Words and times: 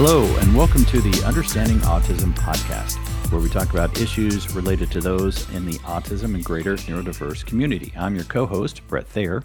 Hello, 0.00 0.22
and 0.36 0.54
welcome 0.54 0.84
to 0.84 1.00
the 1.00 1.24
Understanding 1.26 1.78
Autism 1.78 2.32
podcast, 2.36 2.94
where 3.32 3.40
we 3.40 3.48
talk 3.48 3.70
about 3.70 4.00
issues 4.00 4.54
related 4.54 4.92
to 4.92 5.00
those 5.00 5.52
in 5.52 5.66
the 5.66 5.76
autism 5.78 6.36
and 6.36 6.44
greater 6.44 6.76
neurodiverse 6.76 7.44
community. 7.44 7.92
I'm 7.96 8.14
your 8.14 8.22
co 8.22 8.46
host, 8.46 8.86
Brett 8.86 9.08
Thayer. 9.08 9.42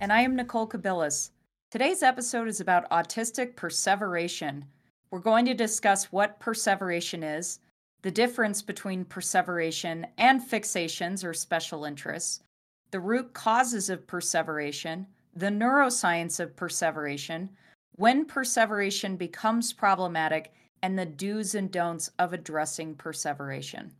And 0.00 0.12
I 0.12 0.20
am 0.20 0.36
Nicole 0.36 0.68
Kabilis. 0.68 1.30
Today's 1.72 2.04
episode 2.04 2.46
is 2.46 2.60
about 2.60 2.88
autistic 2.90 3.56
perseveration. 3.56 4.66
We're 5.10 5.18
going 5.18 5.44
to 5.46 5.54
discuss 5.54 6.12
what 6.12 6.38
perseveration 6.38 7.24
is, 7.24 7.58
the 8.02 8.12
difference 8.12 8.62
between 8.62 9.06
perseveration 9.06 10.06
and 10.18 10.40
fixations 10.40 11.24
or 11.24 11.34
special 11.34 11.84
interests, 11.84 12.44
the 12.92 13.00
root 13.00 13.34
causes 13.34 13.90
of 13.90 14.06
perseveration, 14.06 15.08
the 15.34 15.48
neuroscience 15.48 16.38
of 16.38 16.54
perseveration, 16.54 17.50
when 17.96 18.24
perseveration 18.24 19.16
becomes 19.16 19.72
problematic, 19.72 20.52
and 20.82 20.98
the 20.98 21.06
do's 21.06 21.54
and 21.54 21.70
don'ts 21.70 22.10
of 22.18 22.32
addressing 22.32 22.94
perseveration. 22.94 23.92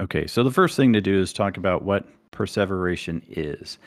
Okay, 0.00 0.26
so 0.26 0.42
the 0.44 0.50
first 0.50 0.76
thing 0.76 0.92
to 0.92 1.00
do 1.00 1.20
is 1.20 1.32
talk 1.32 1.56
about 1.56 1.82
what 1.82 2.06
perseveration 2.30 3.22
is, 3.28 3.78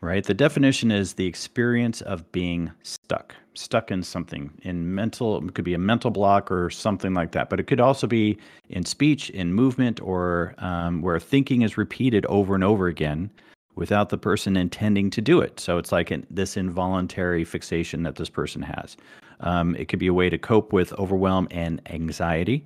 right? 0.00 0.24
The 0.24 0.34
definition 0.34 0.90
is 0.90 1.14
the 1.14 1.26
experience 1.26 2.00
of 2.00 2.30
being 2.32 2.70
stuck, 2.82 3.34
stuck 3.54 3.90
in 3.90 4.02
something, 4.02 4.50
in 4.62 4.94
mental, 4.94 5.36
it 5.38 5.54
could 5.54 5.64
be 5.64 5.74
a 5.74 5.78
mental 5.78 6.10
block 6.10 6.50
or 6.50 6.70
something 6.70 7.14
like 7.14 7.32
that, 7.32 7.50
but 7.50 7.60
it 7.60 7.66
could 7.66 7.80
also 7.80 8.06
be 8.06 8.38
in 8.70 8.84
speech, 8.84 9.30
in 9.30 9.52
movement, 9.52 10.00
or 10.00 10.54
um, 10.58 11.02
where 11.02 11.20
thinking 11.20 11.62
is 11.62 11.76
repeated 11.76 12.24
over 12.26 12.54
and 12.54 12.64
over 12.64 12.88
again 12.88 13.30
without 13.78 14.08
the 14.08 14.18
person 14.18 14.56
intending 14.56 15.08
to 15.08 15.20
do 15.20 15.40
it. 15.40 15.60
So 15.60 15.78
it's 15.78 15.92
like 15.92 16.10
an, 16.10 16.26
this 16.30 16.56
involuntary 16.56 17.44
fixation 17.44 18.02
that 18.02 18.16
this 18.16 18.28
person 18.28 18.60
has. 18.60 18.96
Um, 19.38 19.76
it 19.76 19.86
could 19.86 20.00
be 20.00 20.08
a 20.08 20.12
way 20.12 20.28
to 20.28 20.36
cope 20.36 20.72
with 20.72 20.92
overwhelm 20.94 21.46
and 21.52 21.80
anxiety. 21.86 22.64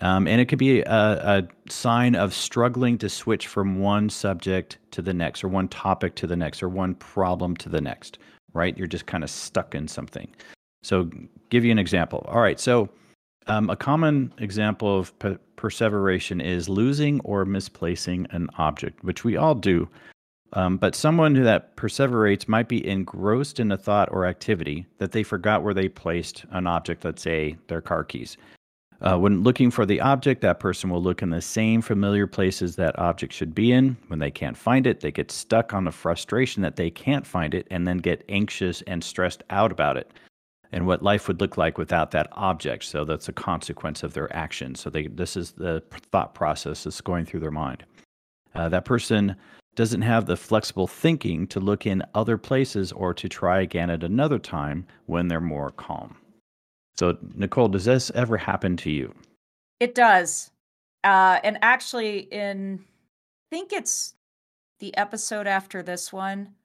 Um, 0.00 0.26
and 0.26 0.40
it 0.40 0.46
could 0.46 0.58
be 0.58 0.80
a, 0.80 0.88
a, 0.90 1.48
sign 1.68 2.16
of 2.16 2.34
struggling 2.34 2.98
to 2.98 3.08
switch 3.08 3.46
from 3.46 3.78
one 3.80 4.10
subject 4.10 4.78
to 4.90 5.02
the 5.02 5.14
next, 5.14 5.44
or 5.44 5.48
one 5.48 5.68
topic 5.68 6.16
to 6.16 6.26
the 6.26 6.36
next, 6.36 6.62
or 6.62 6.68
one 6.68 6.94
problem 6.96 7.56
to 7.58 7.68
the 7.68 7.80
next, 7.80 8.18
right? 8.52 8.76
You're 8.76 8.86
just 8.86 9.06
kind 9.06 9.22
of 9.22 9.30
stuck 9.30 9.74
in 9.74 9.86
something. 9.86 10.28
So, 10.82 11.10
give 11.50 11.64
you 11.64 11.70
an 11.70 11.78
example. 11.78 12.24
All 12.28 12.40
right. 12.40 12.58
So, 12.58 12.88
um, 13.46 13.68
a 13.68 13.76
common 13.76 14.32
example 14.38 14.98
of 14.98 15.12
perseveration 15.56 16.40
is 16.40 16.68
losing 16.68 17.20
or 17.20 17.44
misplacing 17.44 18.26
an 18.30 18.48
object, 18.58 19.02
which 19.04 19.24
we 19.24 19.36
all 19.36 19.54
do. 19.54 19.88
Um, 20.52 20.78
but 20.78 20.96
someone 20.96 21.34
who 21.34 21.44
that 21.44 21.76
perseverates 21.76 22.48
might 22.48 22.68
be 22.68 22.86
engrossed 22.86 23.60
in 23.60 23.70
a 23.70 23.76
thought 23.76 24.08
or 24.10 24.26
activity 24.26 24.86
that 24.98 25.12
they 25.12 25.22
forgot 25.22 25.62
where 25.62 25.74
they 25.74 25.88
placed 25.88 26.44
an 26.50 26.66
object, 26.66 27.04
let's 27.04 27.22
say 27.22 27.56
their 27.68 27.80
car 27.80 28.02
keys. 28.02 28.36
Uh, 29.00 29.16
when 29.16 29.42
looking 29.42 29.70
for 29.70 29.86
the 29.86 30.00
object, 30.00 30.42
that 30.42 30.60
person 30.60 30.90
will 30.90 31.02
look 31.02 31.22
in 31.22 31.30
the 31.30 31.40
same 31.40 31.80
familiar 31.80 32.26
places 32.26 32.76
that 32.76 32.98
object 32.98 33.32
should 33.32 33.54
be 33.54 33.72
in. 33.72 33.96
When 34.08 34.18
they 34.18 34.30
can't 34.30 34.56
find 34.56 34.86
it, 34.86 35.00
they 35.00 35.10
get 35.10 35.30
stuck 35.30 35.72
on 35.72 35.84
the 35.84 35.92
frustration 35.92 36.62
that 36.62 36.76
they 36.76 36.90
can't 36.90 37.26
find 37.26 37.54
it 37.54 37.66
and 37.70 37.88
then 37.88 37.98
get 37.98 38.24
anxious 38.28 38.82
and 38.82 39.02
stressed 39.02 39.42
out 39.48 39.72
about 39.72 39.96
it 39.96 40.12
and 40.72 40.86
what 40.86 41.02
life 41.02 41.28
would 41.28 41.40
look 41.40 41.56
like 41.56 41.78
without 41.78 42.10
that 42.10 42.28
object. 42.32 42.84
So 42.84 43.04
that's 43.04 43.28
a 43.28 43.32
consequence 43.32 44.02
of 44.02 44.12
their 44.12 44.34
action. 44.36 44.74
So 44.74 44.90
they, 44.90 45.06
this 45.06 45.36
is 45.36 45.52
the 45.52 45.82
thought 46.12 46.34
process 46.34 46.84
that's 46.84 47.00
going 47.00 47.24
through 47.24 47.40
their 47.40 47.50
mind. 47.50 47.84
Uh, 48.54 48.68
that 48.68 48.84
person 48.84 49.36
doesn't 49.80 50.02
have 50.02 50.26
the 50.26 50.36
flexible 50.36 50.86
thinking 50.86 51.46
to 51.46 51.58
look 51.58 51.86
in 51.86 52.02
other 52.14 52.36
places 52.36 52.92
or 52.92 53.14
to 53.14 53.30
try 53.30 53.62
again 53.62 53.88
at 53.88 54.04
another 54.04 54.38
time 54.38 54.86
when 55.06 55.26
they're 55.26 55.40
more 55.40 55.70
calm. 55.70 56.14
So, 56.98 57.16
Nicole, 57.34 57.68
does 57.68 57.86
this 57.86 58.10
ever 58.14 58.36
happen 58.36 58.76
to 58.76 58.90
you? 58.90 59.14
It 59.80 59.94
does. 59.94 60.50
Uh, 61.02 61.38
and 61.42 61.56
actually, 61.62 62.18
in 62.18 62.84
I 63.50 63.56
think 63.56 63.72
it's 63.72 64.12
the 64.80 64.94
episode 64.98 65.46
after 65.46 65.82
this 65.82 66.12
one. 66.12 66.56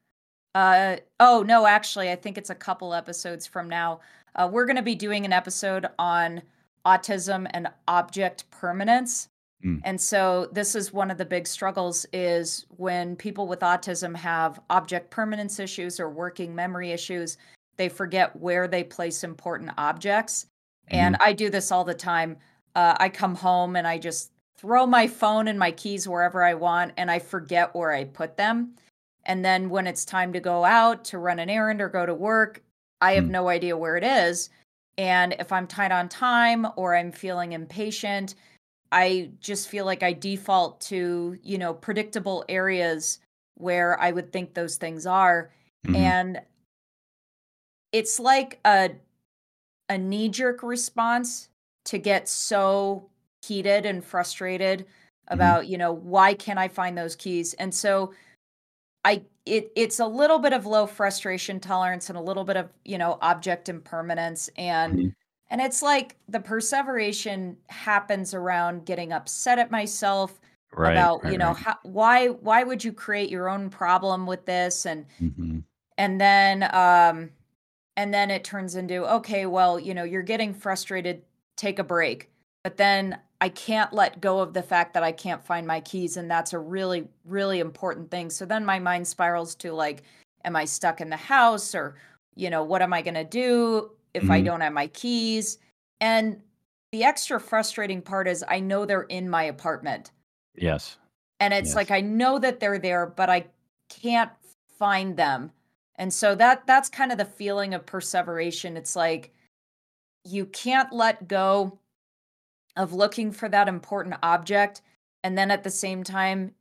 Uh, 0.53 0.97
oh 1.18 1.42
no, 1.47 1.68
actually, 1.68 2.12
I 2.12 2.18
think 2.18 2.38
it's 2.38 2.50
a 2.50 2.56
couple 2.56 2.94
episodes 2.94 3.47
from 3.47 3.70
now. 3.70 4.02
Uh, 4.36 4.50
we're 4.52 4.66
going 4.66 4.76
to 4.76 4.82
be 4.82 4.94
doing 4.94 5.24
an 5.24 5.32
episode 5.32 5.88
on 5.97 6.42
autism 6.86 7.50
and 7.52 7.70
object 7.88 8.52
permanence. 8.52 9.30
Mm. 9.66 9.81
And 9.84 10.00
so 10.00 10.50
this 10.52 10.76
is 10.76 10.94
one 10.94 11.09
of 11.09 11.18
the 11.18 11.26
big 11.26 11.48
struggles 11.48 12.06
is 12.14 12.66
when 12.78 13.16
people 13.16 13.48
with 13.48 13.62
autism 13.62 14.16
have 14.16 14.59
object 14.70 15.09
permanence 15.09 15.59
issues 15.59 16.00
or 16.00 16.09
working 16.09 16.53
memory 16.53 16.92
issues, 16.92 17.38
they 17.78 17.90
forget 17.90 18.36
where 18.36 18.68
they 18.68 18.84
place 18.84 19.24
important 19.24 19.72
objects. 19.78 20.46
Mm. 20.92 20.98
And 20.98 21.18
I 21.20 21.34
do 21.34 21.50
this 21.50 21.72
all 21.72 21.84
the 21.84 21.96
time. 21.96 22.38
Uh, 22.76 22.96
I 23.00 23.09
come 23.09 23.36
home 23.36 23.76
and 23.76 23.88
I 23.88 23.98
just 23.98 24.31
throw 24.58 24.86
my 24.86 25.08
phone 25.08 25.48
and 25.48 25.58
my 25.58 25.72
keys 25.72 26.08
wherever 26.08 26.44
I 26.44 26.53
want 26.53 26.94
and 26.97 27.09
I 27.09 27.20
forget 27.20 27.76
where 27.76 27.92
I 27.92 28.06
put 28.06 28.38
them. 28.38 28.76
And 29.26 29.44
then 29.44 29.70
when 29.70 29.88
it's 29.88 30.06
time 30.06 30.32
to 30.34 30.40
go 30.40 30.64
out 30.64 31.03
to 31.06 31.18
run 31.18 31.40
an 31.40 31.50
errand 31.50 31.82
or 31.82 31.90
go 31.90 32.06
to 32.06 32.14
work, 32.14 32.62
I 33.02 33.14
have 33.14 33.26
mm. 33.26 33.32
no 33.32 33.50
idea 33.50 33.76
where 33.76 33.97
it 33.97 34.03
is. 34.03 34.52
And 34.97 35.36
if 35.40 35.52
I'm 35.52 35.68
tight 35.68 35.92
on 35.92 36.08
time 36.08 36.68
or 36.76 36.96
I'm 36.96 37.12
feeling 37.12 37.53
impatient, 37.53 38.36
I 38.96 39.32
just 39.42 39.68
feel 39.68 39.84
like 39.84 40.04
I 40.04 40.14
default 40.14 40.80
to, 40.82 41.38
you 41.44 41.58
know, 41.58 41.74
predictable 41.74 42.46
areas 42.48 43.20
where 43.56 44.00
I 44.00 44.12
would 44.12 44.32
think 44.32 44.54
those 44.54 44.78
things 44.78 45.06
are. 45.06 45.52
Mm-hmm. 45.86 45.96
And 45.98 46.42
it's 47.92 48.20
like 48.22 48.60
a 48.64 48.92
a 49.90 49.98
knee-jerk 49.98 50.64
response 50.64 51.50
to 51.86 51.98
get 51.98 52.30
so 52.30 53.10
heated 53.46 53.86
and 53.86 54.04
frustrated 54.04 54.80
mm-hmm. 54.80 55.34
about, 55.34 55.64
mm-hmm. 55.64 55.74
you 55.74 55.78
know, 55.78 55.92
why 55.92 56.34
can't 56.34 56.58
I 56.58 56.70
find 56.70 56.98
those 56.98 57.18
keys? 57.18 57.54
And 57.56 57.76
so 57.76 58.14
I 59.04 59.24
it 59.46 59.74
it's 59.76 60.00
a 60.00 60.08
little 60.08 60.40
bit 60.40 60.54
of 60.54 60.66
low 60.66 60.88
frustration 60.88 61.60
tolerance 61.60 62.08
and 62.10 62.18
a 62.18 62.22
little 62.22 62.46
bit 62.46 62.56
of, 62.56 62.70
you 62.86 62.98
know, 62.98 63.18
object 63.22 63.68
impermanence 63.68 64.50
and 64.56 64.94
mm-hmm 64.94 65.10
and 65.50 65.62
it's 65.62 65.82
like 65.82 66.16
the 66.28 66.40
perseveration 66.40 67.58
happens 67.68 68.34
around 68.34 68.86
getting 68.86 69.12
upset 69.12 69.60
at 69.60 69.72
myself 69.72 70.40
right, 70.74 70.94
about, 70.94 71.24
right, 71.24 71.32
you 71.32 71.38
know, 71.38 71.50
right. 71.50 71.58
how, 71.58 71.76
why 71.84 72.28
why 72.28 72.64
would 72.64 72.84
you 72.84 72.92
create 72.92 73.30
your 73.30 73.50
own 73.50 73.70
problem 73.70 74.26
with 74.26 74.46
this 74.46 74.86
and 74.86 75.06
mm-hmm. 75.22 75.60
and 75.98 76.20
then 76.20 76.64
um 76.74 77.30
and 77.98 78.14
then 78.14 78.30
it 78.32 78.44
turns 78.44 78.76
into 78.76 79.06
okay, 79.16 79.46
well, 79.46 79.80
you 79.80 79.94
know, 79.94 80.04
you're 80.04 80.22
getting 80.22 80.54
frustrated, 80.54 81.22
take 81.56 81.80
a 81.80 81.84
break. 81.84 82.30
But 82.64 82.78
then 82.78 83.20
I 83.40 83.50
can't 83.50 83.94
let 83.94 84.22
go 84.22 84.40
of 84.40 84.54
the 84.54 84.64
fact 84.64 84.94
that 84.96 85.04
I 85.04 85.12
can't 85.12 85.46
find 85.46 85.68
my 85.68 85.80
keys 85.82 86.18
and 86.18 86.30
that's 86.30 86.54
a 86.54 86.60
really 86.60 87.08
really 87.24 87.60
important 87.60 88.10
thing. 88.10 88.30
So 88.32 88.46
then 88.46 88.66
my 88.66 88.80
mind 88.80 89.08
spirals 89.08 89.54
to 89.56 89.74
like 89.74 90.04
am 90.44 90.56
I 90.56 90.66
stuck 90.66 91.02
in 91.02 91.10
the 91.10 91.18
house 91.18 91.76
or 91.76 91.96
you 92.36 92.50
know, 92.50 92.64
what 92.64 92.82
am 92.82 92.94
I 92.94 93.02
going 93.02 93.16
to 93.16 93.24
do? 93.24 93.92
If 94.16 94.24
mm-hmm. 94.24 94.31
I 94.31 94.42
don't 94.42 94.62
have 94.62 94.74
my 94.74 94.88
keys. 94.88 95.58
And 96.02 96.42
the 96.92 97.03
extra 97.03 97.40
frustrating 97.40 98.02
part 98.02 98.28
is 98.28 98.44
I 98.48 98.59
know 98.59 98.86
they're 98.86 99.03
in 99.03 99.30
my 99.30 99.44
apartment. 99.44 100.12
Yes. 100.56 100.98
And 101.40 101.53
it's 101.53 101.70
yes. 101.70 101.76
like 101.76 101.92
I 101.92 102.02
know 102.02 102.40
that 102.40 102.59
they're 102.59 102.80
there, 102.80 103.06
but 103.06 103.30
I 103.30 103.46
can't 103.90 104.31
find 104.80 105.18
them. 105.18 105.52
And 105.98 106.14
so 106.14 106.36
that 106.36 106.66
that's 106.68 106.90
kind 106.90 107.12
of 107.12 107.18
the 107.18 107.26
feeling 107.26 107.74
of 107.74 107.86
perseveration. 107.86 108.78
It's 108.78 108.96
like 108.96 109.34
you 110.24 110.46
can't 110.47 110.92
let 110.92 111.28
go 111.28 111.79
of 112.76 112.94
looking 112.94 113.32
for 113.32 113.47
that 113.50 113.67
important 113.67 114.16
object 114.23 114.82
and 115.23 115.38
then 115.38 115.50
at 115.50 115.64
the 115.64 115.72
same 115.72 116.03
time 116.03 116.53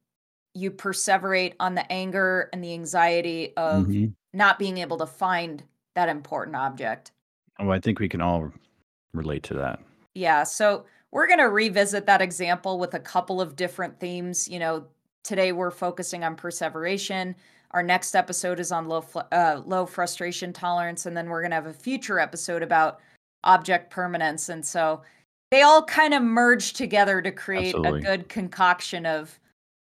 you 0.55 0.71
perseverate 0.71 1.55
on 1.59 1.75
the 1.75 1.91
anger 1.91 2.49
and 2.53 2.63
the 2.63 2.73
anxiety 2.73 3.53
of 3.57 3.87
mm-hmm. 3.87 4.07
not 4.33 4.59
being 4.59 4.79
able 4.79 4.97
to 4.99 5.07
find 5.07 5.65
that 5.95 6.09
important 6.09 6.57
object. 6.57 7.11
Oh, 7.59 7.71
I 7.71 7.81
think 7.81 7.99
we 7.99 8.09
can 8.09 8.21
all 8.21 8.53
relate 9.13 9.43
to 9.45 9.55
that. 9.55 9.81
Yeah. 10.15 10.43
So 10.43 10.85
we're 11.13 11.27
going 11.27 11.39
to 11.39 11.49
revisit 11.49 12.07
that 12.07 12.21
example 12.21 12.79
with 12.79 12.95
a 12.95 13.01
couple 13.01 13.41
of 13.41 13.57
different 13.57 13.99
themes. 14.01 14.49
You 14.49 14.59
know, 14.59 14.85
today 15.23 15.53
we're 15.53 15.71
focusing 15.71 16.25
on 16.25 16.37
perseveration. 16.37 17.35
Our 17.71 17.83
next 17.83 18.15
episode 18.15 18.61
is 18.61 18.71
on 18.71 18.87
low 18.87 19.05
uh, 19.33 19.63
low 19.65 19.87
frustration 19.87 20.53
tolerance, 20.53 21.07
and 21.07 21.17
then 21.17 21.29
we're 21.29 21.41
going 21.41 21.51
to 21.51 21.57
have 21.57 21.67
a 21.67 21.73
future 21.73 22.21
episode 22.21 22.63
about 22.63 23.01
object 23.43 23.91
permanence. 23.91 24.49
And 24.49 24.65
so 24.65 25.03
they 25.51 25.63
all 25.63 25.83
kind 25.85 26.15
of 26.15 26.23
merge 26.23 26.73
together 26.73 27.21
to 27.23 27.31
create 27.31 27.75
Absolutely. 27.75 28.01
a 28.01 28.03
good 28.03 28.29
concoction 28.29 29.07
of 29.07 29.39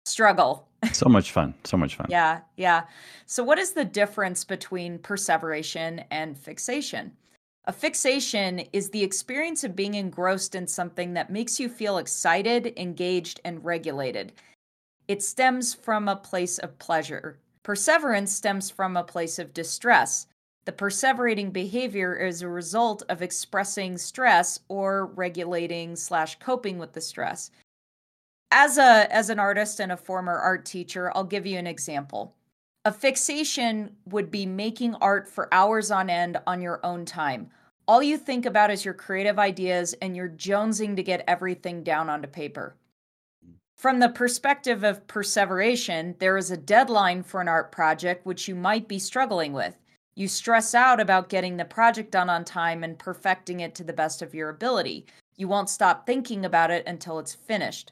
struggle. 0.06 0.68
so 0.92 1.08
much 1.08 1.32
fun. 1.32 1.54
So 1.64 1.76
much 1.76 1.96
fun. 1.96 2.06
yeah. 2.08 2.40
Yeah. 2.56 2.84
So, 3.26 3.42
what 3.44 3.58
is 3.58 3.72
the 3.72 3.84
difference 3.84 4.44
between 4.44 4.98
perseveration 4.98 6.02
and 6.10 6.36
fixation? 6.36 7.12
A 7.68 7.72
fixation 7.72 8.60
is 8.72 8.90
the 8.90 9.02
experience 9.02 9.64
of 9.64 9.74
being 9.74 9.94
engrossed 9.94 10.54
in 10.54 10.68
something 10.68 11.14
that 11.14 11.30
makes 11.30 11.58
you 11.58 11.68
feel 11.68 11.98
excited, 11.98 12.72
engaged, 12.76 13.40
and 13.44 13.64
regulated. 13.64 14.32
It 15.08 15.20
stems 15.20 15.74
from 15.74 16.08
a 16.08 16.14
place 16.14 16.58
of 16.58 16.78
pleasure. 16.78 17.40
Perseverance 17.64 18.32
stems 18.32 18.70
from 18.70 18.96
a 18.96 19.02
place 19.02 19.40
of 19.40 19.52
distress. 19.52 20.28
The 20.64 20.72
perseverating 20.72 21.52
behavior 21.52 22.14
is 22.14 22.42
a 22.42 22.48
result 22.48 23.02
of 23.08 23.20
expressing 23.20 23.98
stress 23.98 24.60
or 24.68 25.06
regulating 25.06 25.96
slash 25.96 26.38
coping 26.38 26.78
with 26.78 26.92
the 26.92 27.00
stress. 27.00 27.50
As 28.52 28.78
a 28.78 29.12
as 29.12 29.28
an 29.28 29.40
artist 29.40 29.80
and 29.80 29.90
a 29.90 29.96
former 29.96 30.36
art 30.36 30.64
teacher, 30.64 31.10
I'll 31.16 31.24
give 31.24 31.46
you 31.46 31.58
an 31.58 31.66
example. 31.66 32.36
A 32.86 32.92
fixation 32.92 33.96
would 34.04 34.30
be 34.30 34.46
making 34.46 34.94
art 35.00 35.26
for 35.26 35.52
hours 35.52 35.90
on 35.90 36.08
end 36.08 36.38
on 36.46 36.60
your 36.60 36.78
own 36.86 37.04
time. 37.04 37.50
All 37.88 38.00
you 38.00 38.16
think 38.16 38.46
about 38.46 38.70
is 38.70 38.84
your 38.84 38.94
creative 38.94 39.40
ideas 39.40 39.92
and 39.94 40.14
you're 40.14 40.28
jonesing 40.28 40.94
to 40.94 41.02
get 41.02 41.24
everything 41.26 41.82
down 41.82 42.08
onto 42.08 42.28
paper. 42.28 42.76
From 43.76 43.98
the 43.98 44.08
perspective 44.08 44.84
of 44.84 45.04
perseveration, 45.08 46.14
there 46.20 46.36
is 46.36 46.52
a 46.52 46.56
deadline 46.56 47.24
for 47.24 47.40
an 47.40 47.48
art 47.48 47.72
project 47.72 48.24
which 48.24 48.46
you 48.46 48.54
might 48.54 48.86
be 48.86 49.00
struggling 49.00 49.52
with. 49.52 49.76
You 50.14 50.28
stress 50.28 50.72
out 50.72 51.00
about 51.00 51.28
getting 51.28 51.56
the 51.56 51.64
project 51.64 52.12
done 52.12 52.30
on 52.30 52.44
time 52.44 52.84
and 52.84 52.96
perfecting 52.96 53.58
it 53.58 53.74
to 53.74 53.82
the 53.82 53.92
best 53.92 54.22
of 54.22 54.32
your 54.32 54.48
ability. 54.48 55.06
You 55.36 55.48
won't 55.48 55.70
stop 55.70 56.06
thinking 56.06 56.44
about 56.44 56.70
it 56.70 56.86
until 56.86 57.18
it's 57.18 57.34
finished. 57.34 57.90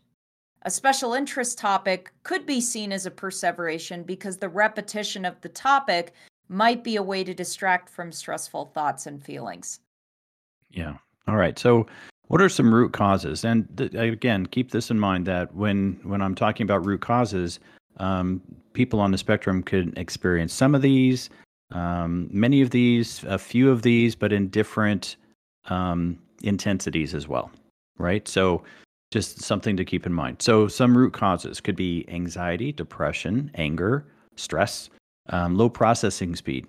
A 0.66 0.70
special 0.70 1.12
interest 1.12 1.58
topic 1.58 2.10
could 2.22 2.46
be 2.46 2.60
seen 2.60 2.90
as 2.90 3.04
a 3.04 3.10
perseveration 3.10 4.02
because 4.02 4.38
the 4.38 4.48
repetition 4.48 5.24
of 5.26 5.38
the 5.42 5.50
topic 5.50 6.14
might 6.48 6.82
be 6.82 6.96
a 6.96 7.02
way 7.02 7.22
to 7.22 7.34
distract 7.34 7.88
from 7.88 8.10
stressful 8.10 8.66
thoughts 8.74 9.06
and 9.06 9.22
feelings. 9.22 9.80
Yeah. 10.70 10.96
All 11.28 11.36
right. 11.36 11.58
So, 11.58 11.86
what 12.28 12.40
are 12.40 12.48
some 12.48 12.74
root 12.74 12.92
causes? 12.92 13.44
And 13.44 13.68
th- 13.76 13.94
again, 13.94 14.46
keep 14.46 14.70
this 14.70 14.90
in 14.90 14.98
mind 14.98 15.26
that 15.26 15.54
when 15.54 16.00
when 16.02 16.22
I'm 16.22 16.34
talking 16.34 16.64
about 16.64 16.86
root 16.86 17.02
causes, 17.02 17.60
um, 17.98 18.40
people 18.72 19.00
on 19.00 19.10
the 19.10 19.18
spectrum 19.18 19.62
could 19.62 19.96
experience 19.98 20.52
some 20.52 20.74
of 20.74 20.82
these, 20.82 21.28
um, 21.72 22.28
many 22.32 22.62
of 22.62 22.70
these, 22.70 23.22
a 23.24 23.38
few 23.38 23.70
of 23.70 23.82
these, 23.82 24.14
but 24.14 24.32
in 24.32 24.48
different 24.48 25.16
um, 25.66 26.18
intensities 26.42 27.14
as 27.14 27.28
well. 27.28 27.50
Right. 27.98 28.26
So, 28.26 28.62
just 29.14 29.40
something 29.40 29.76
to 29.76 29.84
keep 29.84 30.06
in 30.06 30.12
mind. 30.12 30.42
So, 30.42 30.66
some 30.66 30.98
root 30.98 31.12
causes 31.12 31.60
could 31.60 31.76
be 31.76 32.04
anxiety, 32.08 32.72
depression, 32.72 33.48
anger, 33.54 34.06
stress, 34.34 34.90
um, 35.28 35.56
low 35.56 35.68
processing 35.68 36.34
speed, 36.34 36.66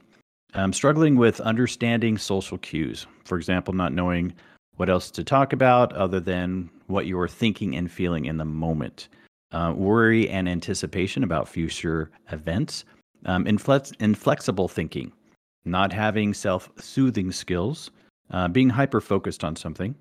um, 0.53 0.71
struggling 0.71 1.15
with 1.15 1.42
understanding 1.42 2.19
social 2.19 2.59
cues. 2.59 3.07
For 3.24 3.36
example, 3.36 3.74
not 3.74 3.94
knowing 3.94 4.31
what 4.75 4.92
else 4.92 5.09
to 5.12 5.24
talk 5.24 5.53
about 5.53 5.92
other 5.94 6.19
than 6.19 6.69
what 6.86 7.07
you 7.07 7.19
are 7.19 7.27
thinking 7.27 7.75
and 7.75 7.92
feeling 7.92 8.25
in 8.25 8.38
the 8.38 8.45
moment. 8.45 9.07
Uh, 9.51 9.74
worry 9.75 10.30
and 10.30 10.47
anticipation 10.47 11.24
about 11.24 11.50
future 11.50 12.12
events. 12.31 12.86
Um, 13.25 13.45
inflex- 13.45 14.00
inflexible 14.00 14.68
thinking, 14.68 15.12
not 15.65 15.92
having 15.92 16.36
self 16.36 16.69
soothing 16.77 17.31
skills, 17.31 17.89
uh, 18.30 18.50
being 18.50 18.69
hyper 18.69 19.01
focused 19.01 19.44
on 19.44 19.56
something, 19.56 19.95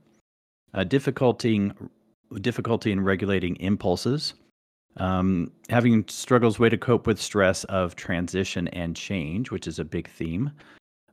uh, 0.75 0.85
difficulty 0.85 1.73
difficulty 2.41 2.93
in 2.93 3.01
regulating 3.01 3.57
impulses, 3.57 4.35
um, 4.97 5.51
having 5.69 6.05
struggles 6.09 6.59
way 6.59 6.69
to 6.69 6.79
cope 6.79 7.07
with 7.07 7.21
stress 7.21 7.65
of 7.65 7.97
transition 7.97 8.69
and 8.69 8.97
change, 8.97 9.51
which 9.51 9.67
is 9.67 9.79
a 9.79 9.85
big 9.85 10.09
theme. 10.09 10.51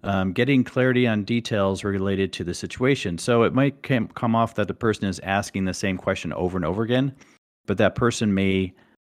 Um, 0.03 0.33
getting 0.33 0.63
clarity 0.63 1.05
on 1.05 1.23
details 1.23 1.83
related 1.83 2.33
to 2.33 2.43
the 2.43 2.55
situation. 2.55 3.19
So 3.19 3.43
it 3.43 3.53
might 3.53 3.83
come 3.83 4.35
off 4.35 4.55
that 4.55 4.67
the 4.67 4.73
person 4.73 5.05
is 5.05 5.19
asking 5.19 5.65
the 5.65 5.75
same 5.75 5.95
question 5.95 6.33
over 6.33 6.57
and 6.57 6.65
over 6.65 6.81
again, 6.81 7.15
but 7.67 7.77
that 7.77 7.93
person 7.93 8.33
may 8.33 8.73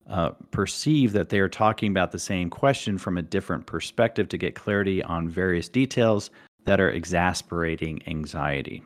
uh, 0.10 0.30
perceive 0.52 1.12
that 1.12 1.28
they 1.28 1.40
are 1.40 1.50
talking 1.50 1.92
about 1.92 2.14
the 2.14 2.20
same 2.20 2.50
question 2.50 2.98
from 2.98 3.18
a 3.18 3.22
different 3.22 3.66
perspective 3.66 4.30
to 4.30 4.38
get 4.38 4.56
clarity 4.56 5.04
on 5.04 5.28
various 5.28 5.68
details 5.68 6.30
that 6.64 6.80
are 6.80 6.92
exasperating 6.92 8.02
anxiety. 8.08 8.82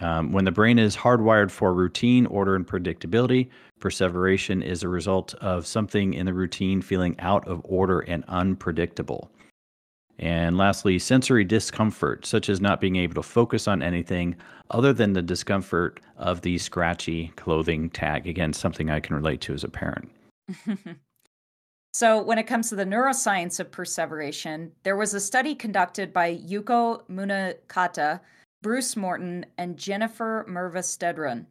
Um, 0.00 0.32
when 0.32 0.44
the 0.44 0.50
brain 0.50 0.78
is 0.78 0.96
hardwired 0.96 1.50
for 1.50 1.72
routine, 1.72 2.26
order, 2.26 2.56
and 2.56 2.66
predictability, 2.66 3.48
perseveration 3.78 4.62
is 4.62 4.82
a 4.82 4.88
result 4.88 5.34
of 5.34 5.66
something 5.66 6.14
in 6.14 6.26
the 6.26 6.34
routine 6.34 6.82
feeling 6.82 7.14
out 7.20 7.46
of 7.46 7.60
order 7.64 8.00
and 8.00 8.24
unpredictable. 8.28 9.30
And 10.18 10.56
lastly, 10.56 10.98
sensory 10.98 11.44
discomfort, 11.44 12.24
such 12.24 12.48
as 12.48 12.60
not 12.60 12.80
being 12.80 12.96
able 12.96 13.14
to 13.14 13.22
focus 13.22 13.66
on 13.66 13.82
anything 13.82 14.36
other 14.70 14.92
than 14.92 15.12
the 15.12 15.22
discomfort 15.22 16.00
of 16.16 16.40
the 16.42 16.58
scratchy 16.58 17.32
clothing 17.36 17.90
tag. 17.90 18.26
Again, 18.26 18.52
something 18.52 18.90
I 18.90 19.00
can 19.00 19.16
relate 19.16 19.40
to 19.42 19.54
as 19.54 19.64
a 19.64 19.68
parent. 19.68 20.10
so, 21.92 22.22
when 22.22 22.38
it 22.38 22.46
comes 22.46 22.68
to 22.68 22.76
the 22.76 22.84
neuroscience 22.84 23.58
of 23.58 23.72
perseveration, 23.72 24.70
there 24.84 24.96
was 24.96 25.14
a 25.14 25.20
study 25.20 25.54
conducted 25.54 26.12
by 26.12 26.36
Yuko 26.36 27.02
Munakata 27.08 28.20
Bruce 28.64 28.96
Morton, 28.96 29.44
and 29.58 29.76
Jennifer 29.76 30.46
Merva 30.48 30.82
Stedron. 30.82 31.44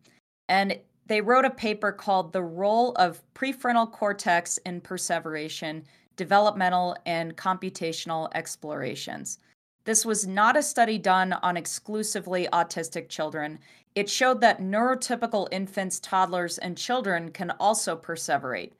And 0.49 0.79
they 1.05 1.21
wrote 1.21 1.45
a 1.45 1.51
paper 1.51 1.91
called 1.91 2.33
The 2.33 2.41
Role 2.41 2.93
of 2.93 3.21
Prefrontal 3.35 3.91
Cortex 3.91 4.57
in 4.65 4.81
Perseveration, 4.81 5.83
Developmental 6.15 6.97
and 7.05 7.37
Computational 7.37 8.29
Explorations. 8.33 9.37
This 9.85 10.07
was 10.07 10.25
not 10.25 10.57
a 10.57 10.63
study 10.63 10.97
done 10.97 11.33
on 11.33 11.55
exclusively 11.55 12.47
autistic 12.51 13.09
children. 13.09 13.59
It 13.93 14.09
showed 14.09 14.41
that 14.41 14.59
neurotypical 14.59 15.47
infants, 15.51 15.99
toddlers, 15.99 16.57
and 16.57 16.75
children 16.75 17.29
can 17.29 17.51
also 17.59 17.95
perseverate. 17.95 18.71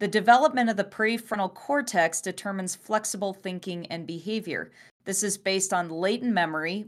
The 0.00 0.08
development 0.08 0.68
of 0.68 0.76
the 0.76 0.84
prefrontal 0.84 1.54
cortex 1.54 2.20
determines 2.20 2.76
flexible 2.76 3.32
thinking 3.32 3.86
and 3.86 4.06
behavior. 4.06 4.70
This 5.06 5.22
is 5.22 5.38
based 5.38 5.72
on 5.72 5.88
latent 5.88 6.34
memory, 6.34 6.84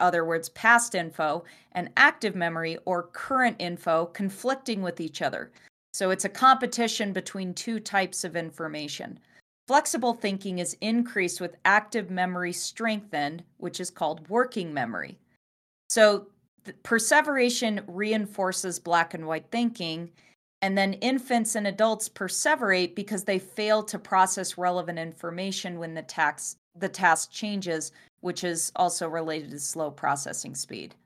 other 0.00 0.24
words, 0.24 0.48
past 0.50 0.94
info, 0.94 1.44
and 1.72 1.90
active 1.96 2.34
memory 2.34 2.78
or 2.84 3.04
current 3.04 3.56
info 3.58 4.06
conflicting 4.06 4.82
with 4.82 5.00
each 5.00 5.22
other. 5.22 5.50
So 5.94 6.10
it's 6.10 6.24
a 6.24 6.30
competition 6.30 7.12
between 7.12 7.54
two 7.54 7.80
types 7.80 8.24
of 8.24 8.36
information. 8.36 9.18
Flexible 9.66 10.14
thinking 10.14 10.58
is 10.58 10.76
increased 10.80 11.40
with 11.40 11.56
active 11.64 12.10
memory 12.10 12.52
strengthened, 12.52 13.42
which 13.56 13.80
is 13.80 13.90
called 13.90 14.28
working 14.28 14.72
memory. 14.72 15.18
So 15.88 16.28
perseveration 16.82 17.80
reinforces 17.86 18.78
black 18.78 19.14
and 19.14 19.26
white 19.26 19.50
thinking, 19.50 20.10
and 20.66 20.76
then 20.76 20.94
infants 20.94 21.54
and 21.54 21.68
adults 21.68 22.08
perseverate 22.08 22.96
because 22.96 23.22
they 23.22 23.38
fail 23.38 23.84
to 23.84 24.00
process 24.00 24.58
relevant 24.58 24.98
information 24.98 25.78
when 25.78 25.94
the 25.94 26.02
task, 26.02 26.56
the 26.74 26.88
task 26.88 27.30
changes, 27.30 27.92
which 28.18 28.42
is 28.42 28.72
also 28.74 29.08
related 29.08 29.52
to 29.52 29.60
slow 29.60 29.92
processing 29.92 30.56
speed. 30.56 30.96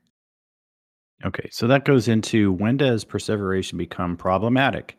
Okay, 1.26 1.46
so 1.52 1.66
that 1.66 1.84
goes 1.84 2.08
into 2.08 2.52
when 2.52 2.78
does 2.78 3.04
perseveration 3.04 3.76
become 3.76 4.16
problematic, 4.16 4.96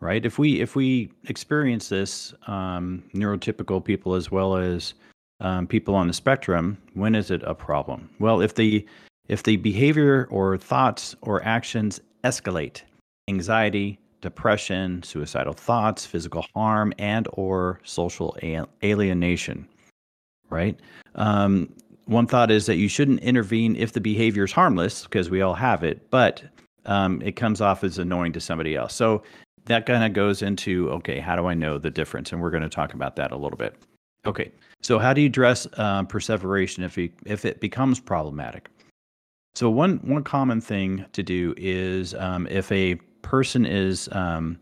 right? 0.00 0.26
If 0.26 0.38
we 0.38 0.60
if 0.60 0.76
we 0.76 1.10
experience 1.28 1.88
this, 1.88 2.34
um, 2.46 3.02
neurotypical 3.14 3.82
people 3.82 4.12
as 4.12 4.30
well 4.30 4.58
as 4.58 4.92
um, 5.40 5.66
people 5.66 5.94
on 5.94 6.08
the 6.08 6.12
spectrum, 6.12 6.76
when 6.92 7.14
is 7.14 7.30
it 7.30 7.42
a 7.44 7.54
problem? 7.54 8.10
Well, 8.18 8.42
if 8.42 8.54
the 8.54 8.86
if 9.28 9.44
the 9.44 9.56
behavior 9.56 10.28
or 10.30 10.58
thoughts 10.58 11.16
or 11.22 11.42
actions 11.42 12.02
escalate, 12.22 12.82
anxiety, 13.28 13.98
depression, 14.20 15.02
suicidal 15.02 15.52
thoughts, 15.52 16.06
physical 16.06 16.46
harm, 16.54 16.92
and 16.98 17.28
or 17.32 17.80
social 17.84 18.36
alienation, 18.82 19.68
right? 20.48 20.78
Um, 21.14 21.72
one 22.06 22.26
thought 22.26 22.50
is 22.50 22.66
that 22.66 22.76
you 22.76 22.88
shouldn't 22.88 23.20
intervene 23.20 23.76
if 23.76 23.92
the 23.92 24.00
behavior 24.00 24.44
is 24.44 24.52
harmless 24.52 25.04
because 25.04 25.30
we 25.30 25.42
all 25.42 25.54
have 25.54 25.82
it, 25.84 26.10
but 26.10 26.42
um, 26.86 27.22
it 27.22 27.32
comes 27.32 27.60
off 27.60 27.82
as 27.84 27.98
annoying 27.98 28.32
to 28.32 28.40
somebody 28.40 28.76
else. 28.76 28.94
So 28.94 29.22
that 29.66 29.86
kind 29.86 30.04
of 30.04 30.12
goes 30.12 30.42
into 30.42 30.90
okay, 30.90 31.20
how 31.20 31.36
do 31.36 31.46
I 31.46 31.54
know 31.54 31.78
the 31.78 31.90
difference? 31.90 32.32
And 32.32 32.42
we're 32.42 32.50
going 32.50 32.62
to 32.62 32.68
talk 32.68 32.94
about 32.94 33.16
that 33.16 33.32
a 33.32 33.36
little 33.36 33.56
bit. 33.56 33.76
Okay, 34.26 34.52
so 34.82 34.98
how 34.98 35.12
do 35.12 35.20
you 35.20 35.26
address 35.26 35.66
uh, 35.74 36.02
perseveration 36.04 36.82
if 36.82 36.96
it, 36.96 37.12
if 37.26 37.44
it 37.44 37.60
becomes 37.60 38.00
problematic? 38.00 38.70
So 39.54 39.70
one 39.70 39.98
one 39.98 40.24
common 40.24 40.60
thing 40.60 41.04
to 41.12 41.22
do 41.22 41.54
is 41.56 42.14
um, 42.14 42.46
if 42.48 42.72
a 42.72 42.98
person 43.24 43.66
is 43.66 44.08
um, 44.12 44.58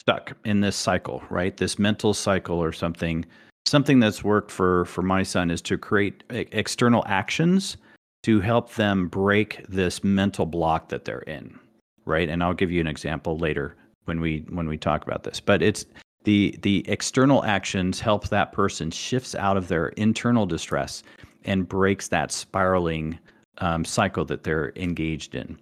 stuck 0.00 0.32
in 0.44 0.60
this 0.60 0.76
cycle, 0.76 1.22
right? 1.28 1.56
This 1.56 1.78
mental 1.78 2.14
cycle 2.14 2.62
or 2.62 2.72
something. 2.72 3.26
Something 3.66 4.00
that's 4.00 4.24
worked 4.24 4.50
for 4.50 4.84
for 4.86 5.02
my 5.02 5.22
son 5.22 5.50
is 5.50 5.60
to 5.62 5.76
create 5.76 6.22
external 6.30 7.04
actions 7.06 7.76
to 8.22 8.40
help 8.40 8.74
them 8.74 9.08
break 9.08 9.64
this 9.68 10.02
mental 10.02 10.46
block 10.46 10.88
that 10.88 11.04
they're 11.04 11.18
in 11.20 11.58
right? 12.06 12.28
And 12.28 12.42
i'll 12.42 12.54
give 12.54 12.70
you 12.70 12.80
an 12.80 12.86
example 12.86 13.36
later 13.36 13.76
when 14.06 14.20
we 14.20 14.46
when 14.48 14.66
we 14.66 14.78
talk 14.78 15.04
about 15.04 15.24
this. 15.24 15.40
But 15.40 15.60
it's 15.60 15.84
the 16.24 16.56
the 16.62 16.88
external 16.88 17.44
actions 17.44 18.00
help 18.00 18.28
that 18.28 18.52
person 18.52 18.90
shifts 18.90 19.34
out 19.34 19.58
of 19.58 19.68
their 19.68 19.88
internal 19.90 20.46
distress 20.46 21.02
and 21.44 21.68
breaks 21.68 22.08
that 22.08 22.32
spiraling 22.32 23.18
um, 23.58 23.84
cycle 23.84 24.24
that 24.24 24.42
they're 24.42 24.72
engaged 24.76 25.34
in. 25.34 25.58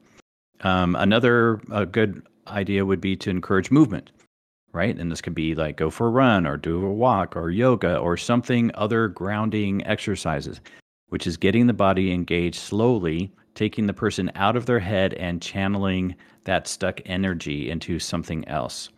Um, 0.61 0.95
another 0.97 1.57
good 1.91 2.23
idea 2.47 2.85
would 2.85 3.01
be 3.01 3.17
to 3.17 3.31
encourage 3.31 3.71
movement 3.71 4.11
right? 4.75 4.99
And 4.99 5.11
this 5.11 5.23
could 5.23 5.35
be 5.35 5.55
like 5.55 5.77
go 5.77 5.89
for 5.89 6.09
a 6.09 6.11
run 6.11 6.47
or 6.47 6.57
do 6.57 6.85
a 6.85 6.93
walk 6.93 7.37
or 7.37 7.51
yoga 7.51 7.97
or 7.97 8.17
something 8.17 8.71
other 8.75 9.09
grounding 9.09 9.87
exercises, 9.87 10.61
which 11.09 11.27
is 11.27 11.37
getting 11.37 11.67
the 11.67 11.73
body 11.73 12.13
engaged 12.13 12.57
slowly, 12.57 13.33
taking 13.55 13.87
the 13.87 13.95
person 13.95 14.31
out 14.35 14.57
of 14.57 14.67
their 14.67 14.81
head 14.81 15.15
and 15.15 15.41
channeling 15.41 16.15
that 16.43 16.67
stuck 16.67 17.01
energy 17.07 17.71
into 17.71 17.99
something 17.99 18.47
else. 18.49 18.91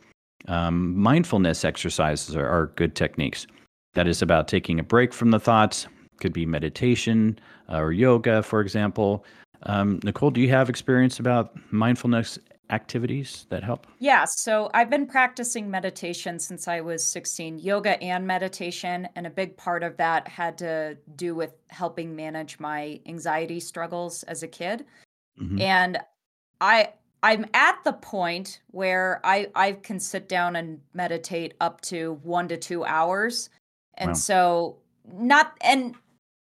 Um, 0.48 0.96
mindfulness 0.98 1.64
exercises 1.64 2.34
are, 2.34 2.48
are 2.48 2.72
good 2.76 2.96
techniques. 2.96 3.46
That 3.94 4.08
is 4.08 4.22
about 4.22 4.48
taking 4.48 4.80
a 4.80 4.82
break 4.82 5.12
from 5.12 5.30
the 5.30 5.40
thoughts, 5.40 5.86
could 6.20 6.32
be 6.32 6.46
meditation 6.46 7.38
uh, 7.70 7.78
or 7.78 7.92
yoga, 7.92 8.42
for 8.42 8.60
example. 8.60 9.24
Um, 9.64 10.00
Nicole, 10.04 10.30
do 10.30 10.40
you 10.40 10.48
have 10.50 10.70
experience 10.70 11.18
about 11.18 11.54
mindfulness 11.70 12.38
activities 12.70 13.46
that 13.50 13.62
help? 13.62 13.86
Yeah, 13.98 14.24
so 14.24 14.70
I've 14.74 14.90
been 14.90 15.06
practicing 15.06 15.70
meditation 15.70 16.38
since 16.38 16.68
I 16.68 16.80
was 16.80 17.04
16, 17.04 17.58
yoga 17.58 18.02
and 18.02 18.26
meditation, 18.26 19.08
and 19.14 19.26
a 19.26 19.30
big 19.30 19.56
part 19.56 19.82
of 19.82 19.96
that 19.98 20.26
had 20.28 20.58
to 20.58 20.96
do 21.14 21.34
with 21.34 21.52
helping 21.68 22.16
manage 22.16 22.58
my 22.58 23.00
anxiety 23.06 23.60
struggles 23.60 24.22
as 24.24 24.42
a 24.42 24.48
kid. 24.48 24.84
Mm-hmm. 25.40 25.60
And 25.60 25.98
I 26.60 26.92
I'm 27.22 27.46
at 27.54 27.78
the 27.84 27.92
point 27.92 28.60
where 28.68 29.20
I 29.24 29.48
I 29.54 29.72
can 29.72 30.00
sit 30.00 30.28
down 30.28 30.56
and 30.56 30.80
meditate 30.94 31.54
up 31.60 31.80
to 31.82 32.20
1 32.22 32.48
to 32.48 32.56
2 32.56 32.84
hours. 32.84 33.50
And 33.94 34.10
wow. 34.10 34.14
so 34.14 34.76
not 35.12 35.56
and 35.60 35.94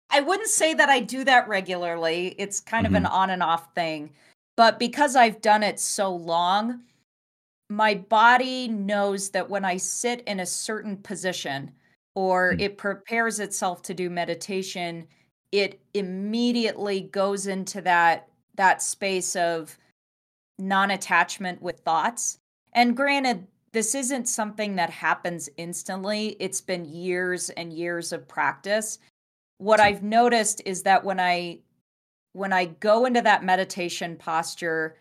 I 0.10 0.22
wouldn't 0.22 0.50
say 0.50 0.74
that 0.74 0.90
I 0.90 1.00
do 1.00 1.24
that 1.24 1.48
regularly. 1.48 2.36
It's 2.38 2.60
kind 2.60 2.86
mm-hmm. 2.86 2.96
of 2.96 3.02
an 3.02 3.08
mm-hmm. 3.08 3.16
on 3.16 3.30
and 3.32 3.44
off 3.44 3.74
thing. 3.74 4.12
But 4.58 4.80
because 4.80 5.16
I've 5.16 5.42
done 5.42 5.64
it 5.64 5.80
so 5.80 6.16
long, 6.16 6.82
my 7.70 7.96
body 7.96 8.68
knows 8.68 9.30
that 9.32 9.50
when 9.50 9.66
I 9.66 9.78
sit 9.78 10.22
in 10.28 10.40
a 10.40 10.46
certain 10.46 10.98
position 10.98 11.72
or 12.16 12.52
mm-hmm. 12.52 12.62
it 12.62 12.78
prepares 12.78 13.40
itself 13.40 13.82
to 13.84 13.94
do 13.94 14.10
meditation, 14.10 15.08
it 15.52 15.80
immediately 15.94 17.02
goes 17.02 17.48
into 17.48 17.82
that 17.82 18.28
that 18.56 18.82
space 18.82 19.36
of 19.36 19.78
non-attachment 20.60 21.62
with 21.62 21.80
thoughts. 21.80 22.38
And 22.72 22.96
granted, 22.96 23.46
this 23.74 23.94
isn't 23.94 24.30
something 24.30 24.78
that 24.78 24.90
happens 24.90 25.50
instantly. 25.58 26.38
It's 26.40 26.62
been 26.62 26.86
years 26.86 27.50
and 27.52 27.74
years 27.74 28.14
of 28.14 28.26
practice. 28.26 29.00
What 29.58 29.82
I've 29.82 30.04
noticed 30.04 30.62
is 30.66 30.84
that 30.84 31.04
when 31.04 31.20
I 31.20 31.60
when 32.36 32.52
I 32.52 32.66
go 32.66 33.06
into 33.06 33.22
that 33.22 33.46
meditation 33.46 34.18
posture, 34.18 34.98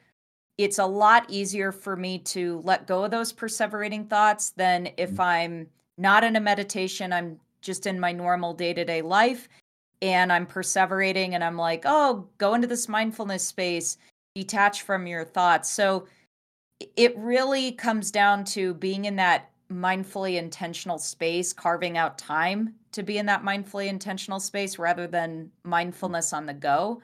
it's 0.57 0.79
a 0.79 0.87
lot 0.87 1.27
easier 1.29 1.73
for 1.73 1.97
me 1.97 2.21
to 2.21 2.61
let 2.63 2.87
go 2.87 3.03
of 3.03 3.11
those 3.11 3.33
perseverating 3.33 4.09
thoughts 4.09 4.51
than 4.51 4.91
if 4.97 5.11
mm-hmm. 5.11 5.21
I'm 5.21 5.67
not 5.99 6.23
in 6.23 6.37
a 6.37 6.41
meditation, 6.41 7.13
I'm 7.13 7.41
just 7.61 7.89
in 7.89 7.99
my 7.99 8.13
normal 8.13 8.55
day-to-day 8.55 9.03
life 9.03 9.49
and 10.01 10.33
I'm 10.33 10.47
perseverating 10.47 11.33
and 11.33 11.43
I'm 11.43 11.57
like, 11.57 11.83
"Oh, 11.85 12.29
go 12.39 12.55
into 12.55 12.69
this 12.69 12.89
mindfulness 12.89 13.45
space, 13.45 13.99
detach 14.37 14.83
from 14.83 15.09
your 15.09 15.25
thoughts." 15.25 15.69
So 15.71 16.07
it 16.97 17.17
really 17.19 17.73
comes 17.73 18.13
down 18.13 18.45
to 18.45 18.75
being 18.75 19.07
in 19.07 19.17
that 19.17 19.51
mindfully 19.73 20.37
intentional 20.37 20.99
space, 20.99 21.53
carving 21.53 21.99
out 21.99 22.17
time 22.17 22.75
to 22.93 23.03
be 23.03 23.19
in 23.19 23.27
that 23.27 23.43
mindfully 23.43 23.89
intentional 23.89 24.39
space 24.39 24.79
rather 24.79 25.09
than 25.09 25.51
mindfulness 25.65 26.33
on 26.33 26.47
the 26.47 26.55
go. 26.55 27.03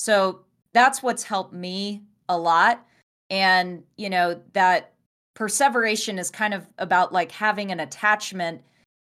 So 0.00 0.40
that's 0.72 1.02
what's 1.02 1.22
helped 1.22 1.52
me 1.52 2.00
a 2.30 2.38
lot. 2.38 2.86
And, 3.28 3.82
you 3.98 4.08
know, 4.08 4.40
that 4.54 4.94
perseveration 5.34 6.18
is 6.18 6.30
kind 6.30 6.54
of 6.54 6.66
about 6.78 7.12
like 7.12 7.30
having 7.30 7.70
an 7.70 7.80
attachment 7.80 8.62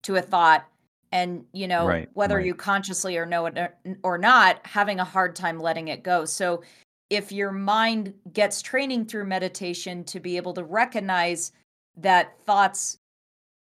to 0.03 0.17
a 0.17 0.21
thought 0.21 0.67
and 1.13 1.45
you 1.53 1.67
know 1.67 1.88
right, 1.88 2.10
whether 2.13 2.38
right. 2.38 2.45
you 2.45 2.55
consciously 2.55 3.17
or 3.17 3.25
know 3.25 3.45
it 3.45 3.57
or 4.03 4.17
not 4.17 4.65
having 4.65 5.00
a 5.00 5.03
hard 5.03 5.36
time 5.36 5.60
letting 5.60 5.89
it 5.89 6.03
go 6.03 6.24
so 6.24 6.62
if 7.10 7.31
your 7.31 7.51
mind 7.51 8.13
gets 8.31 8.62
training 8.62 9.05
through 9.05 9.25
meditation 9.25 10.03
to 10.05 10.19
be 10.19 10.38
able 10.38 10.53
to 10.53 10.63
recognize 10.63 11.51
that 11.98 12.39
thoughts 12.45 12.98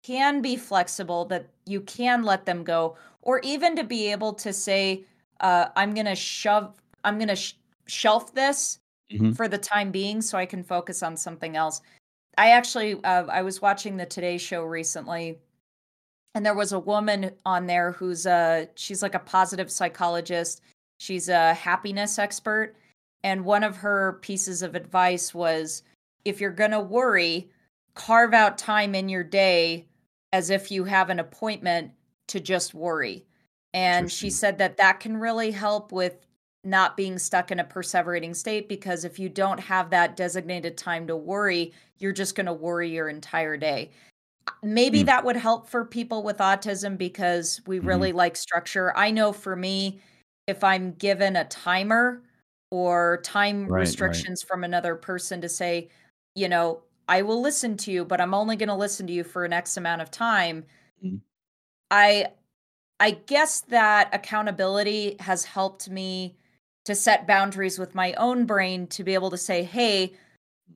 can 0.04 0.40
be 0.40 0.56
flexible 0.56 1.25
that 1.25 1.49
you 1.66 1.80
can 1.80 2.23
let 2.23 2.47
them 2.47 2.62
go 2.62 2.97
or 3.23 3.40
even 3.42 3.75
to 3.75 3.83
be 3.83 4.12
able 4.12 4.33
to 4.33 4.52
say 4.52 5.02
uh, 5.40 5.66
i'm 5.75 5.92
going 5.92 6.06
to 6.06 6.14
shove 6.14 6.80
I'm 7.04 7.18
going 7.18 7.28
to 7.28 7.37
sh- 7.37 7.54
shelf 7.87 8.34
this 8.34 8.78
mm-hmm. 9.12 9.32
for 9.32 9.49
the 9.49 9.58
time 9.58 9.90
being 9.90 10.20
so 10.20 10.38
I 10.38 10.46
can 10.46 10.62
focus 10.62 11.02
on 11.02 11.16
something 11.16 11.56
else. 11.56 11.80
I 12.37 12.50
actually 12.50 12.94
uh, 13.04 13.26
I 13.26 13.42
was 13.42 13.62
watching 13.62 13.96
the 13.96 14.06
Today 14.06 14.38
Show 14.38 14.64
recently, 14.64 15.38
and 16.34 16.44
there 16.44 16.54
was 16.54 16.73
a 16.73 16.80
woman 16.80 17.30
on 17.44 17.66
there 17.66 17.92
who's 17.92 18.26
a 18.26 18.68
she's 18.75 19.02
like 19.02 19.14
a 19.14 19.20
positive 19.20 19.70
psychologist. 19.70 20.61
She's 20.99 21.28
a 21.28 21.54
happiness 21.54 22.18
expert, 22.18 22.75
and 23.23 23.44
one 23.44 23.62
of 23.62 23.76
her 23.76 24.18
pieces 24.23 24.62
of 24.62 24.75
advice 24.75 25.32
was 25.32 25.82
if 26.25 26.40
you're 26.40 26.50
gonna 26.50 26.80
worry, 26.80 27.50
carve 27.94 28.34
out 28.34 28.58
time 28.58 28.94
in 28.94 29.08
your 29.08 29.25
day 29.25 29.87
as 30.32 30.50
if 30.50 30.70
you 30.70 30.82
have 30.84 31.11
an 31.11 31.20
appointment 31.20 31.92
to 32.26 32.40
just 32.40 32.75
worry. 32.75 33.25
And 33.73 34.11
she 34.11 34.30
said 34.30 34.58
that 34.58 34.76
that 34.76 35.00
can 35.00 35.16
really 35.16 35.50
help 35.50 35.92
with 35.92 36.26
not 36.64 36.97
being 36.97 37.18
stuck 37.18 37.50
in 37.50 37.61
a 37.61 37.64
perseverating 37.64 38.35
state 38.35 38.68
because 38.68 39.04
if 39.04 39.18
you 39.18 39.28
don't 39.28 39.61
have 39.61 39.90
that 39.90 40.16
designated 40.16 40.76
time 40.76 41.06
to 41.06 41.16
worry, 41.16 41.73
you're 41.99 42.12
just 42.12 42.35
going 42.35 42.47
to 42.47 42.52
worry 42.52 42.90
your 42.90 43.09
entire 43.09 43.56
day. 43.56 43.90
Maybe 44.62 45.02
mm. 45.02 45.06
that 45.06 45.25
would 45.25 45.37
help 45.37 45.68
for 45.68 45.85
people 45.85 46.23
with 46.23 46.38
autism 46.38 46.99
because 46.99 47.61
we 47.66 47.78
mm-hmm. 47.78 47.88
really 47.88 48.12
like 48.12 48.37
structure. 48.37 48.97
I 48.97 49.11
know 49.11 49.33
for 49.33 49.56
me, 49.56 50.00
if 50.47 50.62
I'm 50.62 50.92
given 50.92 51.37
a 51.37 51.44
timer 51.44 52.23
or 52.71 53.21
time 53.23 53.66
right, 53.66 53.80
restrictions 53.80 54.44
right. 54.44 54.49
from 54.49 54.64
another 54.64 54.94
person 54.94 55.40
to 55.40 55.49
say, 55.49 55.88
you 56.35 56.49
know, 56.49 56.83
I 57.09 57.23
will 57.23 57.40
listen 57.40 57.76
to 57.78 57.92
you, 57.92 58.04
but 58.04 58.21
I'm 58.21 58.35
only 58.35 58.56
going 58.56 58.68
to 58.68 58.75
listen 58.75 59.06
to 59.06 59.12
you 59.12 59.25
for 59.25 59.44
an 59.44 59.52
X 59.52 59.76
amount 59.76 60.02
of 60.02 60.11
time. 60.11 60.64
Mm. 61.04 61.21
I 61.90 62.26
I 63.00 63.12
guess 63.12 63.61
that 63.62 64.09
accountability 64.12 65.16
has 65.21 65.44
helped 65.44 65.90
me 65.90 66.37
to 66.85 66.95
set 66.95 67.26
boundaries 67.26 67.79
with 67.79 67.95
my 67.95 68.12
own 68.14 68.45
brain 68.45 68.87
to 68.88 69.05
be 69.05 69.14
able 69.14 69.31
to 69.31 69.38
say, 69.38 69.62
hey, 69.62 70.12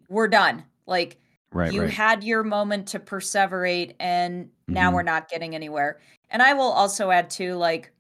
we're 0.09 0.29
done. 0.29 0.65
Like, 0.87 1.19
right, 1.53 1.73
you 1.73 1.83
right. 1.83 1.91
had 1.91 2.25
your 2.25 2.43
moment 2.43 2.89
to 2.89 2.99
perseverate, 2.99 3.95
and 4.01 4.47
mm-hmm. 4.47 4.73
now 4.75 4.93
we're 4.93 5.03
not 5.03 5.29
getting 5.29 5.55
anywhere. 5.55 6.01
And 6.31 6.43
I 6.43 6.55
will 6.55 6.73
also 6.73 7.11
add, 7.11 7.31
too, 7.31 7.55
like, 7.55 7.93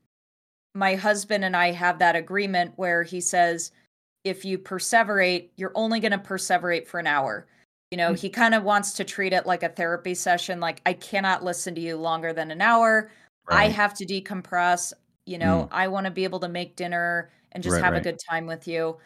my 0.74 0.94
husband 0.94 1.44
and 1.44 1.56
I 1.56 1.72
have 1.72 1.98
that 1.98 2.16
agreement 2.16 2.72
where 2.76 3.02
he 3.02 3.20
says, 3.20 3.72
if 4.24 4.44
you 4.44 4.58
perseverate, 4.58 5.48
you're 5.56 5.72
only 5.74 6.00
going 6.00 6.12
to 6.12 6.18
perseverate 6.18 6.86
for 6.86 7.00
an 7.00 7.06
hour. 7.06 7.46
You 7.90 7.98
know, 7.98 8.08
mm-hmm. 8.08 8.20
he 8.20 8.30
kind 8.30 8.54
of 8.54 8.64
wants 8.64 8.92
to 8.94 9.04
treat 9.04 9.32
it 9.32 9.46
like 9.46 9.62
a 9.62 9.70
therapy 9.70 10.14
session. 10.14 10.60
Like, 10.60 10.82
I 10.84 10.92
cannot 10.92 11.44
listen 11.44 11.74
to 11.74 11.80
you 11.80 11.96
longer 11.96 12.32
than 12.32 12.50
an 12.50 12.60
hour. 12.60 13.10
Right. 13.48 13.64
I 13.64 13.68
have 13.68 13.94
to 13.94 14.06
decompress. 14.06 14.92
You 15.24 15.38
know, 15.38 15.64
mm. 15.64 15.68
I 15.72 15.88
want 15.88 16.06
to 16.06 16.10
be 16.10 16.24
able 16.24 16.40
to 16.40 16.48
make 16.48 16.74
dinner 16.74 17.30
and 17.58 17.62
just 17.64 17.74
right, 17.74 17.82
have 17.82 17.94
right. 17.94 18.00
a 18.00 18.04
good 18.04 18.20
time 18.30 18.46
with 18.46 18.68
you. 18.68 18.96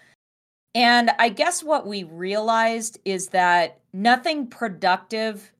And 0.75 1.11
I 1.19 1.31
guess 1.31 1.65
what 1.65 1.87
we 1.87 2.05
realized 2.05 2.99
is 3.07 3.29
that 3.29 3.81
nothing 3.95 4.47
productive 4.47 5.51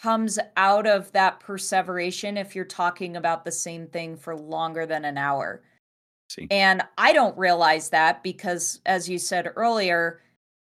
comes 0.00 0.38
out 0.56 0.86
of 0.86 1.10
that 1.10 1.40
perseveration 1.40 2.36
if 2.36 2.54
you're 2.54 2.64
talking 2.64 3.16
about 3.16 3.44
the 3.44 3.50
same 3.50 3.88
thing 3.88 4.16
for 4.16 4.36
longer 4.36 4.86
than 4.86 5.04
an 5.04 5.18
hour. 5.18 5.60
See. 6.30 6.46
And 6.52 6.82
I 6.98 7.12
don't 7.12 7.36
realize 7.36 7.90
that 7.90 8.22
because, 8.22 8.80
as 8.86 9.08
you 9.08 9.18
said 9.18 9.50
earlier, 9.56 10.20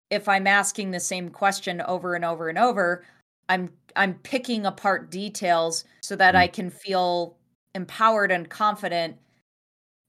if 0.10 0.28
I'm 0.28 0.48
asking 0.48 0.90
the 0.90 1.00
same 1.00 1.30
question 1.30 1.80
over 1.82 2.16
and 2.16 2.26
over 2.26 2.50
and 2.50 2.58
over, 2.58 3.06
I'm 3.50 3.70
I'm 3.96 4.16
picking 4.24 4.66
apart 4.66 5.12
details 5.12 5.84
so 6.02 6.16
that 6.16 6.34
mm. 6.34 6.40
I 6.40 6.48
can 6.48 6.72
feel 6.72 7.38
empowered 7.76 8.32
and 8.32 8.50
confident 8.50 9.16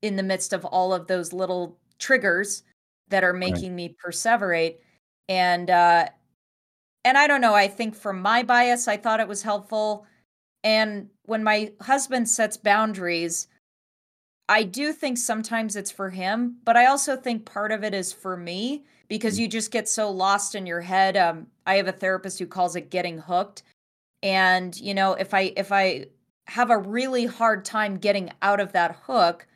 in 0.02 0.16
the 0.16 0.22
midst 0.22 0.52
of 0.52 0.64
all 0.64 0.92
of 0.92 1.06
those 1.06 1.32
little 1.32 1.78
triggers 1.98 2.62
that 3.08 3.24
are 3.24 3.32
making 3.32 3.70
right. 3.70 3.76
me 3.76 3.96
perseverate 4.04 4.76
and 5.28 5.70
uh 5.70 6.06
and 7.02 7.16
I 7.16 7.26
don't 7.26 7.40
know, 7.40 7.54
I 7.54 7.66
think 7.66 7.94
from 7.94 8.20
my 8.20 8.42
bias 8.42 8.88
I 8.88 8.96
thought 8.96 9.20
it 9.20 9.28
was 9.28 9.42
helpful 9.42 10.06
and 10.64 11.08
when 11.24 11.42
my 11.42 11.72
husband 11.80 12.28
sets 12.28 12.56
boundaries 12.56 13.48
I 14.50 14.64
do 14.64 14.92
think 14.92 15.16
sometimes 15.16 15.76
it's 15.76 15.92
for 15.92 16.10
him, 16.10 16.56
but 16.64 16.76
I 16.76 16.86
also 16.86 17.16
think 17.16 17.44
part 17.44 17.70
of 17.70 17.84
it 17.84 17.94
is 17.94 18.12
for 18.12 18.36
me 18.36 18.84
because 19.06 19.36
mm. 19.36 19.42
you 19.42 19.48
just 19.48 19.70
get 19.70 19.88
so 19.88 20.10
lost 20.10 20.56
in 20.56 20.66
your 20.66 20.80
head. 20.80 21.16
Um, 21.16 21.46
I 21.66 21.76
have 21.76 21.86
a 21.86 21.92
therapist 21.92 22.40
who 22.40 22.46
calls 22.46 22.74
it 22.74 22.90
getting 22.90 23.16
hooked. 23.16 23.62
And, 24.24 24.76
you 24.80 24.92
know, 24.92 25.12
if 25.12 25.34
I 25.34 25.52
if 25.56 25.70
I 25.70 26.06
have 26.48 26.70
a 26.70 26.76
really 26.76 27.26
hard 27.26 27.64
time 27.64 27.96
getting 27.96 28.32
out 28.42 28.58
of 28.58 28.72
that 28.72 28.96
hook, 29.04 29.46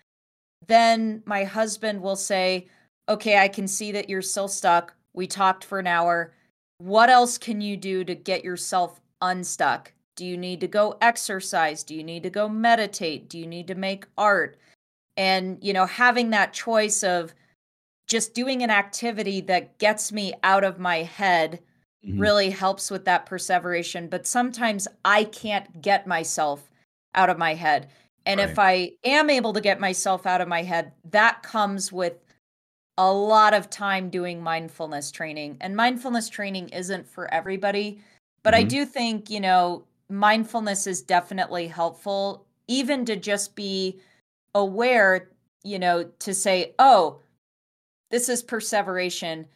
then 0.66 1.22
my 1.26 1.44
husband 1.44 2.00
will 2.00 2.16
say, 2.16 2.68
Okay, 3.08 3.38
I 3.38 3.48
can 3.48 3.68
see 3.68 3.92
that 3.92 4.08
you're 4.08 4.22
still 4.22 4.48
stuck. 4.48 4.94
We 5.12 5.26
talked 5.26 5.64
for 5.64 5.78
an 5.78 5.86
hour. 5.86 6.32
What 6.78 7.10
else 7.10 7.36
can 7.36 7.60
you 7.60 7.76
do 7.76 8.02
to 8.04 8.14
get 8.14 8.44
yourself 8.44 9.00
unstuck? 9.20 9.92
Do 10.16 10.24
you 10.24 10.36
need 10.36 10.60
to 10.60 10.68
go 10.68 10.96
exercise? 11.00 11.82
Do 11.82 11.94
you 11.94 12.04
need 12.04 12.22
to 12.22 12.30
go 12.30 12.48
meditate? 12.48 13.28
Do 13.28 13.38
you 13.38 13.46
need 13.46 13.66
to 13.66 13.74
make 13.74 14.06
art? 14.16 14.56
And, 15.16 15.58
you 15.62 15.72
know, 15.72 15.86
having 15.86 16.30
that 16.30 16.52
choice 16.52 17.02
of 17.02 17.34
just 18.06 18.34
doing 18.34 18.62
an 18.62 18.70
activity 18.70 19.40
that 19.42 19.78
gets 19.78 20.12
me 20.12 20.34
out 20.42 20.64
of 20.64 20.78
my 20.78 20.98
head 21.02 21.60
mm-hmm. 22.04 22.18
really 22.18 22.50
helps 22.50 22.90
with 22.90 23.04
that 23.04 23.26
perseveration. 23.26 24.08
But 24.08 24.26
sometimes 24.26 24.88
I 25.04 25.24
can't 25.24 25.82
get 25.82 26.06
myself 26.06 26.70
out 27.14 27.30
of 27.30 27.38
my 27.38 27.54
head. 27.54 27.88
And 28.26 28.40
right. 28.40 28.48
if 28.48 28.58
I 28.58 28.92
am 29.04 29.28
able 29.30 29.52
to 29.52 29.60
get 29.60 29.80
myself 29.80 30.26
out 30.26 30.40
of 30.40 30.48
my 30.48 30.62
head, 30.62 30.92
that 31.10 31.42
comes 31.42 31.92
with 31.92 32.14
a 32.96 33.12
lot 33.12 33.54
of 33.54 33.70
time 33.70 34.08
doing 34.08 34.42
mindfulness 34.42 35.10
training. 35.10 35.56
And 35.60 35.76
mindfulness 35.76 36.28
training 36.28 36.68
isn't 36.68 37.08
for 37.08 37.32
everybody, 37.34 38.00
but 38.42 38.54
mm-hmm. 38.54 38.60
I 38.60 38.68
do 38.68 38.86
think, 38.86 39.30
you 39.30 39.40
know, 39.40 39.84
mindfulness 40.08 40.86
is 40.86 41.02
definitely 41.02 41.66
helpful, 41.66 42.46
even 42.68 43.04
to 43.06 43.16
just 43.16 43.54
be 43.56 44.00
aware, 44.54 45.30
you 45.64 45.78
know, 45.78 46.04
to 46.20 46.32
say, 46.32 46.74
oh, 46.78 47.18
this 48.10 48.28
is 48.28 48.42
perseveration 48.42 49.40
right. 49.40 49.46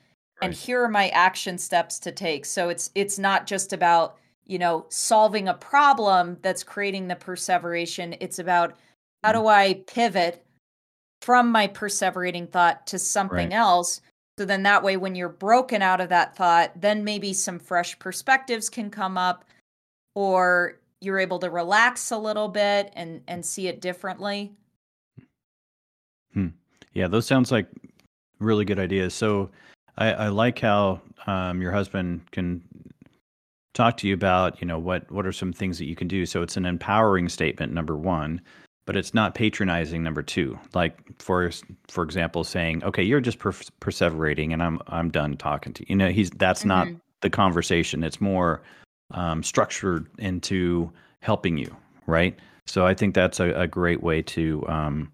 and 0.43 0.55
here 0.55 0.83
are 0.83 0.89
my 0.89 1.09
action 1.11 1.59
steps 1.59 2.01
to 2.01 2.11
take. 2.11 2.45
So 2.45 2.71
it's 2.71 2.91
it's 2.95 3.19
not 3.19 3.47
just 3.47 3.73
about, 3.73 4.17
you 4.49 4.59
know, 4.59 4.87
solving 4.89 5.47
a 5.47 5.55
problem 5.55 6.37
that's 6.43 6.65
creating 6.65 7.07
the 7.07 7.17
perseveration. 7.17 8.17
It's 8.21 8.41
about 8.41 8.77
how 9.23 9.33
do. 9.33 9.47
I 9.47 9.85
pivot 9.87 10.45
from 11.23 11.53
my 11.53 11.69
perseverating 11.69 12.51
thought 12.51 12.87
to 12.89 12.99
something 12.99 13.51
right. 13.51 13.53
else 13.53 14.01
so 14.39 14.45
then 14.45 14.63
that 14.63 14.85
way 14.85 14.97
when 14.97 15.17
you're 15.17 15.29
broken 15.29 15.83
out 15.83 16.01
of 16.01 16.11
that 16.11 16.37
thought, 16.37 16.71
then 16.81 17.03
maybe 17.03 17.33
some 17.33 17.59
fresh 17.59 17.99
perspectives 17.99 18.71
can 18.71 18.89
come 18.89 19.19
up 19.19 19.45
or 20.15 20.79
you're 21.01 21.19
able 21.19 21.41
to 21.41 21.51
relax 21.51 22.13
a 22.13 22.19
little 22.19 22.47
bit 22.47 22.93
and 22.95 23.21
and 23.27 23.45
see 23.45 23.67
it 23.67 23.81
differently. 23.81 24.53
Hmm. 26.35 26.49
Yeah, 26.95 27.09
those 27.09 27.27
sounds 27.27 27.51
like 27.51 27.67
really 28.39 28.65
good 28.65 28.79
ideas. 28.79 29.13
So 29.13 29.51
I, 29.97 30.13
I 30.13 30.29
like 30.29 30.61
how 30.61 31.01
um, 31.27 31.61
your 31.61 31.73
husband 31.73 32.21
can 32.31 32.63
talk 33.79 33.97
to 33.97 34.09
you 34.09 34.13
about, 34.13 34.61
you 34.61 34.67
know, 34.67 34.79
what 34.79 35.11
what 35.11 35.25
are 35.25 35.33
some 35.33 35.53
things 35.53 35.79
that 35.79 35.87
you 35.87 35.97
can 35.97 36.09
do. 36.09 36.27
So 36.27 36.43
it's 36.43 36.57
an 36.57 36.67
empowering 36.67 37.29
statement, 37.29 37.73
number 37.73 37.97
one, 37.97 38.41
but 38.85 38.97
it's 38.97 39.15
not 39.15 39.35
patronizing, 39.35 40.03
number 40.03 40.23
two. 40.23 40.59
Like 40.75 40.99
for 41.21 41.51
for 41.89 42.03
example, 42.03 42.43
saying, 42.45 42.83
"Okay, 42.85 43.03
you're 43.03 43.21
just 43.21 43.39
per- 43.39 43.53
perseverating, 43.81 44.53
and 44.53 44.63
I'm 44.63 44.81
I'm 44.89 45.11
done 45.11 45.37
talking 45.37 45.73
to 45.75 45.83
you." 45.83 45.87
You 45.91 45.97
know, 45.97 46.11
he's 46.11 46.31
that's 46.31 46.61
mm-hmm. 46.61 46.69
not 46.69 46.89
the 47.23 47.31
conversation. 47.31 48.03
It's 48.03 48.21
more 48.21 48.63
um, 49.13 49.43
structured 49.43 50.09
into 50.19 50.93
helping 51.23 51.57
you, 51.57 51.75
right? 52.07 52.37
So 52.67 52.85
I 52.85 52.95
think 52.95 53.15
that's 53.15 53.41
a, 53.41 53.51
a 53.53 53.67
great 53.69 54.03
way 54.03 54.23
to 54.23 54.65
um, 54.69 55.13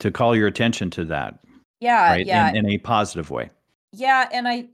to 0.00 0.10
call 0.10 0.34
your 0.34 0.48
attention 0.48 0.90
to 0.90 1.04
that. 1.06 1.38
Yeah, 1.80 2.10
right? 2.10 2.26
yeah, 2.26 2.50
in, 2.50 2.56
in 2.56 2.66
a 2.66 2.78
positive 2.78 3.30
way. 3.30 3.50
Yeah, 3.92 4.28
and 4.32 4.48
I 4.48 4.66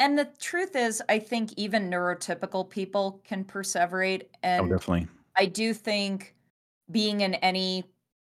and 0.00 0.18
the 0.18 0.28
truth 0.40 0.74
is, 0.74 1.02
I 1.10 1.18
think 1.18 1.52
even 1.56 1.90
neurotypical 1.90 2.68
people 2.68 3.20
can 3.22 3.44
perseverate, 3.44 4.22
oh, 4.22 4.38
and 4.42 4.66
oh, 4.66 4.76
definitely. 4.76 5.06
I 5.36 5.44
do 5.44 5.74
think 5.74 6.34
being 6.90 7.20
in 7.20 7.34
any 7.34 7.84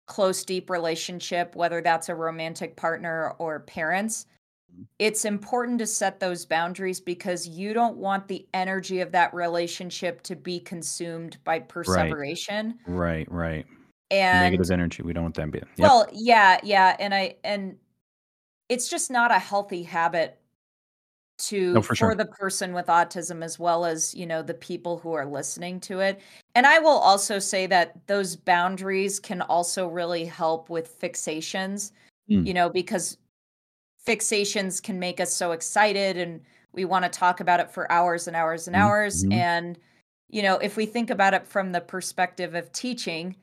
close, 0.07 0.45
deep 0.45 0.69
relationship, 0.69 1.55
whether 1.57 1.81
that's 1.81 2.07
a 2.07 2.15
romantic 2.15 2.77
partner 2.77 3.35
or 3.37 3.59
parents, 3.59 4.27
mm-hmm. 4.73 4.83
it's 4.97 5.25
important 5.25 5.77
to 5.79 5.85
set 5.85 6.21
those 6.21 6.45
boundaries 6.45 7.01
because 7.01 7.45
you 7.45 7.73
don't 7.73 7.97
want 7.97 8.29
the 8.29 8.47
energy 8.53 9.01
of 9.01 9.11
that 9.11 9.33
relationship 9.33 10.23
to 10.23 10.37
be 10.37 10.61
consumed 10.61 11.37
by 11.43 11.59
perseveration. 11.59 12.79
Right, 12.87 13.29
right. 13.29 13.65
And 14.09 14.39
negative 14.39 14.71
energy. 14.71 15.03
We 15.03 15.11
don't 15.11 15.23
want 15.23 15.35
that. 15.35 15.51
to 15.51 15.57
Yep. 15.57 15.67
Well, 15.79 16.07
yeah, 16.13 16.61
yeah, 16.63 16.95
and 16.97 17.13
I 17.13 17.35
and 17.43 17.75
it's 18.69 18.87
just 18.87 19.11
not 19.11 19.31
a 19.31 19.39
healthy 19.39 19.83
habit 19.83 20.39
to 21.37 21.73
no, 21.73 21.81
for, 21.81 21.95
sure. 21.95 22.11
for 22.11 22.15
the 22.15 22.25
person 22.25 22.73
with 22.73 22.87
autism 22.87 23.43
as 23.43 23.59
well 23.59 23.85
as 23.85 24.13
you 24.15 24.25
know 24.25 24.41
the 24.41 24.53
people 24.53 24.97
who 24.97 25.13
are 25.13 25.25
listening 25.25 25.79
to 25.79 25.99
it 25.99 26.19
and 26.55 26.65
i 26.65 26.79
will 26.79 26.89
also 26.97 27.37
say 27.37 27.67
that 27.67 27.95
those 28.07 28.35
boundaries 28.35 29.19
can 29.19 29.41
also 29.43 29.87
really 29.87 30.25
help 30.25 30.69
with 30.69 30.99
fixations 30.99 31.91
mm. 32.29 32.45
you 32.45 32.53
know 32.53 32.69
because 32.69 33.17
fixations 34.05 34.81
can 34.81 34.97
make 34.97 35.19
us 35.19 35.31
so 35.31 35.51
excited 35.51 36.17
and 36.17 36.41
we 36.71 36.85
want 36.85 37.03
to 37.03 37.09
talk 37.09 37.39
about 37.39 37.59
it 37.59 37.69
for 37.69 37.91
hours 37.91 38.27
and 38.27 38.35
hours 38.35 38.67
and 38.67 38.75
mm-hmm. 38.75 38.85
hours 38.85 39.23
mm-hmm. 39.23 39.33
and 39.33 39.77
you 40.29 40.41
know 40.41 40.55
if 40.57 40.75
we 40.75 40.85
think 40.85 41.09
about 41.09 41.33
it 41.33 41.45
from 41.45 41.71
the 41.71 41.81
perspective 41.81 42.55
of 42.55 42.71
teaching 42.71 43.35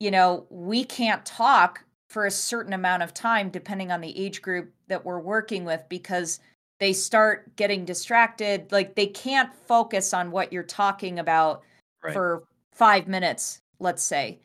you 0.00 0.10
know 0.10 0.44
we 0.50 0.82
can't 0.82 1.24
talk 1.24 1.84
for 2.08 2.26
a 2.26 2.30
certain 2.30 2.72
amount 2.72 3.02
of 3.02 3.14
time 3.14 3.48
depending 3.48 3.92
on 3.92 4.00
the 4.00 4.18
age 4.18 4.42
group 4.42 4.72
that 4.88 5.04
we're 5.04 5.20
working 5.20 5.64
with 5.64 5.82
because 5.88 6.40
they 6.80 6.92
start 6.92 7.54
getting 7.56 7.84
distracted 7.84 8.70
like 8.70 8.94
they 8.94 9.06
can't 9.06 9.52
focus 9.66 10.14
on 10.14 10.30
what 10.30 10.52
you're 10.52 10.62
talking 10.62 11.18
about 11.18 11.62
right. 12.02 12.12
for 12.12 12.44
5 12.72 13.08
minutes 13.08 13.60
let's 13.80 14.02
say 14.02 14.38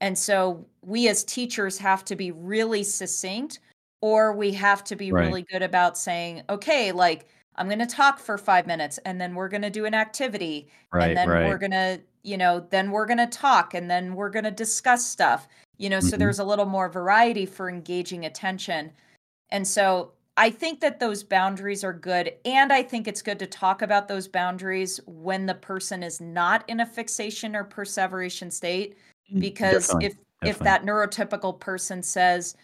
and 0.00 0.16
so 0.16 0.64
we 0.82 1.08
as 1.08 1.24
teachers 1.24 1.78
have 1.78 2.04
to 2.04 2.16
be 2.16 2.30
really 2.30 2.82
succinct 2.82 3.60
or 4.00 4.32
we 4.32 4.52
have 4.52 4.84
to 4.84 4.96
be 4.96 5.10
right. 5.10 5.26
really 5.26 5.42
good 5.42 5.62
about 5.62 5.98
saying 5.98 6.42
okay 6.48 6.92
like 6.92 7.26
i'm 7.56 7.66
going 7.66 7.78
to 7.78 7.86
talk 7.86 8.18
for 8.18 8.38
5 8.38 8.66
minutes 8.66 8.98
and 9.04 9.20
then 9.20 9.34
we're 9.34 9.48
going 9.48 9.62
to 9.62 9.70
do 9.70 9.84
an 9.84 9.94
activity 9.94 10.68
right, 10.92 11.08
and 11.08 11.16
then 11.16 11.28
right. 11.28 11.48
we're 11.48 11.58
going 11.58 11.72
to 11.72 12.00
you 12.22 12.36
know 12.36 12.66
then 12.70 12.90
we're 12.90 13.06
going 13.06 13.18
to 13.18 13.26
talk 13.26 13.74
and 13.74 13.90
then 13.90 14.14
we're 14.14 14.30
going 14.30 14.44
to 14.44 14.50
discuss 14.50 15.04
stuff 15.06 15.48
you 15.78 15.88
know 15.88 15.98
mm-hmm. 15.98 16.08
so 16.08 16.16
there's 16.16 16.38
a 16.38 16.44
little 16.44 16.66
more 16.66 16.88
variety 16.88 17.46
for 17.46 17.68
engaging 17.70 18.26
attention 18.26 18.90
and 19.50 19.66
so 19.66 20.12
i 20.38 20.48
think 20.48 20.80
that 20.80 20.98
those 20.98 21.22
boundaries 21.22 21.84
are 21.84 21.92
good 21.92 22.32
and 22.44 22.72
i 22.72 22.82
think 22.82 23.06
it's 23.06 23.22
good 23.22 23.38
to 23.38 23.46
talk 23.46 23.82
about 23.82 24.08
those 24.08 24.26
boundaries 24.26 25.00
when 25.06 25.44
the 25.44 25.54
person 25.54 26.02
is 26.02 26.20
not 26.20 26.64
in 26.68 26.80
a 26.80 26.86
fixation 26.86 27.54
or 27.54 27.64
perseveration 27.64 28.50
state 28.50 28.96
mm, 29.32 29.40
because 29.40 29.88
definitely, 29.88 30.06
if 30.06 30.12
definitely. 30.12 30.50
if 30.50 30.58
that 30.60 30.84
neurotypical 30.84 31.58
person 31.60 32.02
says 32.02 32.56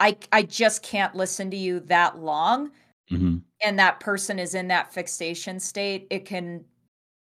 I 0.00 0.16
I 0.32 0.42
just 0.42 0.82
can't 0.82 1.14
listen 1.14 1.50
to 1.50 1.56
you 1.56 1.80
that 1.80 2.18
long. 2.18 2.70
Mm-hmm. 3.10 3.38
And 3.62 3.78
that 3.78 4.00
person 4.00 4.38
is 4.38 4.54
in 4.54 4.68
that 4.68 4.92
fixation 4.92 5.60
state, 5.60 6.06
it 6.10 6.24
can 6.24 6.64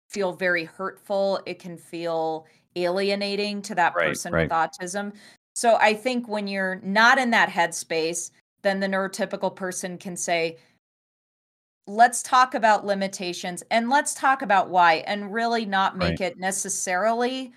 feel 0.08 0.32
very 0.32 0.64
hurtful. 0.64 1.40
It 1.46 1.58
can 1.58 1.76
feel 1.76 2.46
alienating 2.74 3.62
to 3.62 3.74
that 3.74 3.94
right, 3.94 4.08
person 4.08 4.32
right. 4.32 4.44
with 4.44 4.52
autism. 4.52 5.12
So 5.54 5.76
I 5.76 5.94
think 5.94 6.28
when 6.28 6.46
you're 6.46 6.80
not 6.82 7.18
in 7.18 7.30
that 7.30 7.48
headspace, 7.48 8.30
then 8.66 8.80
the 8.80 8.88
neurotypical 8.88 9.54
person 9.54 9.96
can 9.96 10.16
say, 10.16 10.56
let's 11.86 12.22
talk 12.22 12.54
about 12.54 12.84
limitations 12.84 13.62
and 13.70 13.88
let's 13.88 14.12
talk 14.12 14.42
about 14.42 14.68
why, 14.68 15.04
and 15.06 15.32
really 15.32 15.64
not 15.64 15.96
make 15.96 16.20
right. 16.20 16.32
it 16.32 16.38
necessarily 16.38 17.52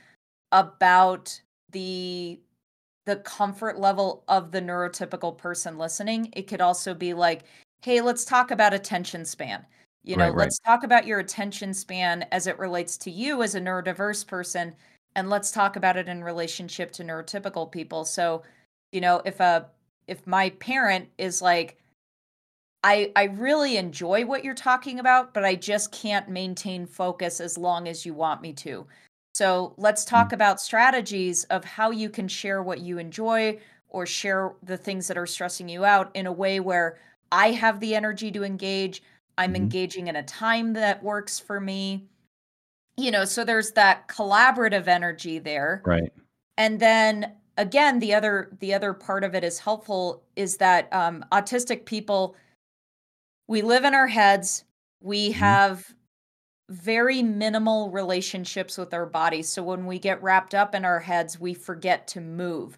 about 0.52 1.42
the 1.72 2.40
the 3.06 3.18
comfort 3.18 3.80
level 3.80 4.24
of 4.28 4.52
the 4.52 4.62
neurotypical 4.62 5.36
person 5.36 5.80
listening. 5.80 6.32
It 6.34 6.44
could 6.44 6.62
also 6.62 6.94
be 6.94 7.16
like, 7.16 7.44
hey, 7.82 8.02
let's 8.02 8.24
talk 8.24 8.52
about 8.52 8.74
attention 8.74 9.26
span. 9.26 9.66
You 10.04 10.16
know, 10.16 10.28
right, 10.28 10.38
let's 10.38 10.60
talk 10.60 10.84
about 10.84 11.08
your 11.08 11.20
attention 11.20 11.74
span 11.74 12.26
as 12.32 12.46
it 12.46 12.60
relates 12.60 12.98
to 13.00 13.12
you 13.12 13.42
as 13.42 13.56
a 13.56 13.62
neurodiverse 13.62 14.28
person 14.28 14.76
and 15.16 15.30
let's 15.30 15.52
talk 15.52 15.76
about 15.76 15.98
it 15.98 16.08
in 16.08 16.24
relationship 16.24 16.92
to 16.94 17.04
neurotypical 17.04 17.72
people. 17.72 18.06
So, 18.06 18.44
you 18.92 19.02
know, 19.02 19.22
if 19.26 19.40
a 19.40 19.66
if 20.10 20.26
my 20.26 20.50
parent 20.52 21.08
is 21.18 21.42
like 21.42 21.78
I 22.84 23.12
I 23.16 23.26
really 23.26 23.78
enjoy 23.78 24.26
what 24.26 24.44
you're 24.44 24.54
talking 24.54 25.00
about, 25.00 25.34
but 25.34 25.46
I 25.46 25.56
just 25.56 25.92
can't 25.92 26.30
maintain 26.30 26.86
focus 26.86 27.40
as 27.40 27.58
long 27.58 27.88
as 27.88 28.06
you 28.06 28.14
want 28.14 28.42
me 28.42 28.54
to. 28.54 28.88
So 29.34 29.74
let's 29.78 30.06
talk 30.06 30.30
mm. 30.30 30.34
about 30.34 30.62
strategies 30.62 31.44
of 31.46 31.64
how 31.64 31.92
you 31.92 32.10
can 32.10 32.28
share 32.28 32.64
what 32.64 32.80
you 32.80 32.98
enjoy 32.98 33.60
or 33.90 34.06
share 34.06 34.54
the 34.64 34.78
things 34.78 35.08
that 35.08 35.18
are 35.18 35.28
stressing 35.28 35.70
you 35.70 35.86
out 35.86 36.12
in 36.16 36.26
a 36.26 36.32
way 36.32 36.60
where 36.60 36.98
I 37.32 37.52
have 37.52 37.80
the 37.80 37.96
energy 37.96 38.32
to 38.32 38.44
engage. 38.44 39.04
I'm 39.38 39.54
mm-hmm. 39.54 39.64
engaging 39.64 40.08
in 40.08 40.16
a 40.16 40.24
time 40.24 40.74
that 40.74 41.04
works 41.04 41.40
for 41.40 41.60
me. 41.60 42.08
You 42.98 43.12
know, 43.12 43.26
so 43.26 43.44
there's 43.44 43.72
that 43.72 44.08
collaborative 44.08 44.88
energy 44.88 45.40
there. 45.40 45.82
Right. 45.86 46.12
And 46.58 46.80
then 46.80 47.34
again, 47.60 48.00
the 48.00 48.14
other 48.14 48.50
the 48.60 48.74
other 48.74 48.94
part 48.94 49.24
of 49.24 49.36
it 49.36 49.44
is 49.44 49.60
helpful 49.60 50.24
is 50.36 50.58
that 50.58 50.92
um, 50.92 51.24
autistic 51.32 51.86
people 51.86 52.36
we 53.48 53.62
live 53.62 53.84
in 53.84 53.94
our 53.94 54.08
heads. 54.08 54.64
We 55.02 55.30
mm-hmm. 55.30 55.40
have 55.40 55.94
very 56.70 57.22
minimal 57.22 57.90
relationships 57.90 58.78
with 58.78 58.94
our 58.94 59.06
bodies. 59.06 59.50
So 59.50 59.64
when 59.64 59.86
we 59.86 60.00
get 60.00 60.22
wrapped 60.22 60.54
up 60.54 60.76
in 60.76 60.86
our 60.86 61.00
heads, 61.00 61.40
we 61.40 61.54
forget 61.54 62.08
to 62.10 62.22
move. 62.22 62.78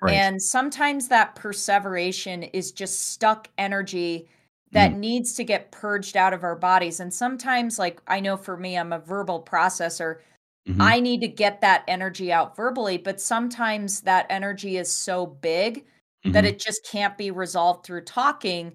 Right. 0.00 0.14
And 0.14 0.42
sometimes 0.42 1.08
that 1.08 1.34
perseveration 1.34 2.42
is 2.42 2.72
just 2.72 3.12
stuck 3.12 3.48
energy 3.58 4.28
that 4.72 4.92
mm. 4.92 4.98
needs 4.98 5.34
to 5.34 5.44
get 5.44 5.70
purged 5.70 6.16
out 6.16 6.32
of 6.32 6.44
our 6.44 6.56
bodies. 6.56 7.00
And 7.00 7.12
sometimes, 7.12 7.78
like 7.78 8.00
I 8.06 8.20
know 8.20 8.36
for 8.36 8.56
me, 8.56 8.76
I'm 8.76 8.92
a 8.92 8.98
verbal 8.98 9.42
processor. 9.42 10.18
Mm-hmm. 10.68 10.82
I 10.82 11.00
need 11.00 11.20
to 11.20 11.28
get 11.28 11.60
that 11.60 11.84
energy 11.86 12.32
out 12.32 12.56
verbally, 12.56 12.98
but 12.98 13.20
sometimes 13.20 14.00
that 14.00 14.26
energy 14.30 14.78
is 14.78 14.90
so 14.90 15.26
big 15.26 15.78
mm-hmm. 15.78 16.32
that 16.32 16.44
it 16.44 16.58
just 16.58 16.84
can't 16.84 17.16
be 17.16 17.30
resolved 17.30 17.86
through 17.86 18.02
talking. 18.02 18.74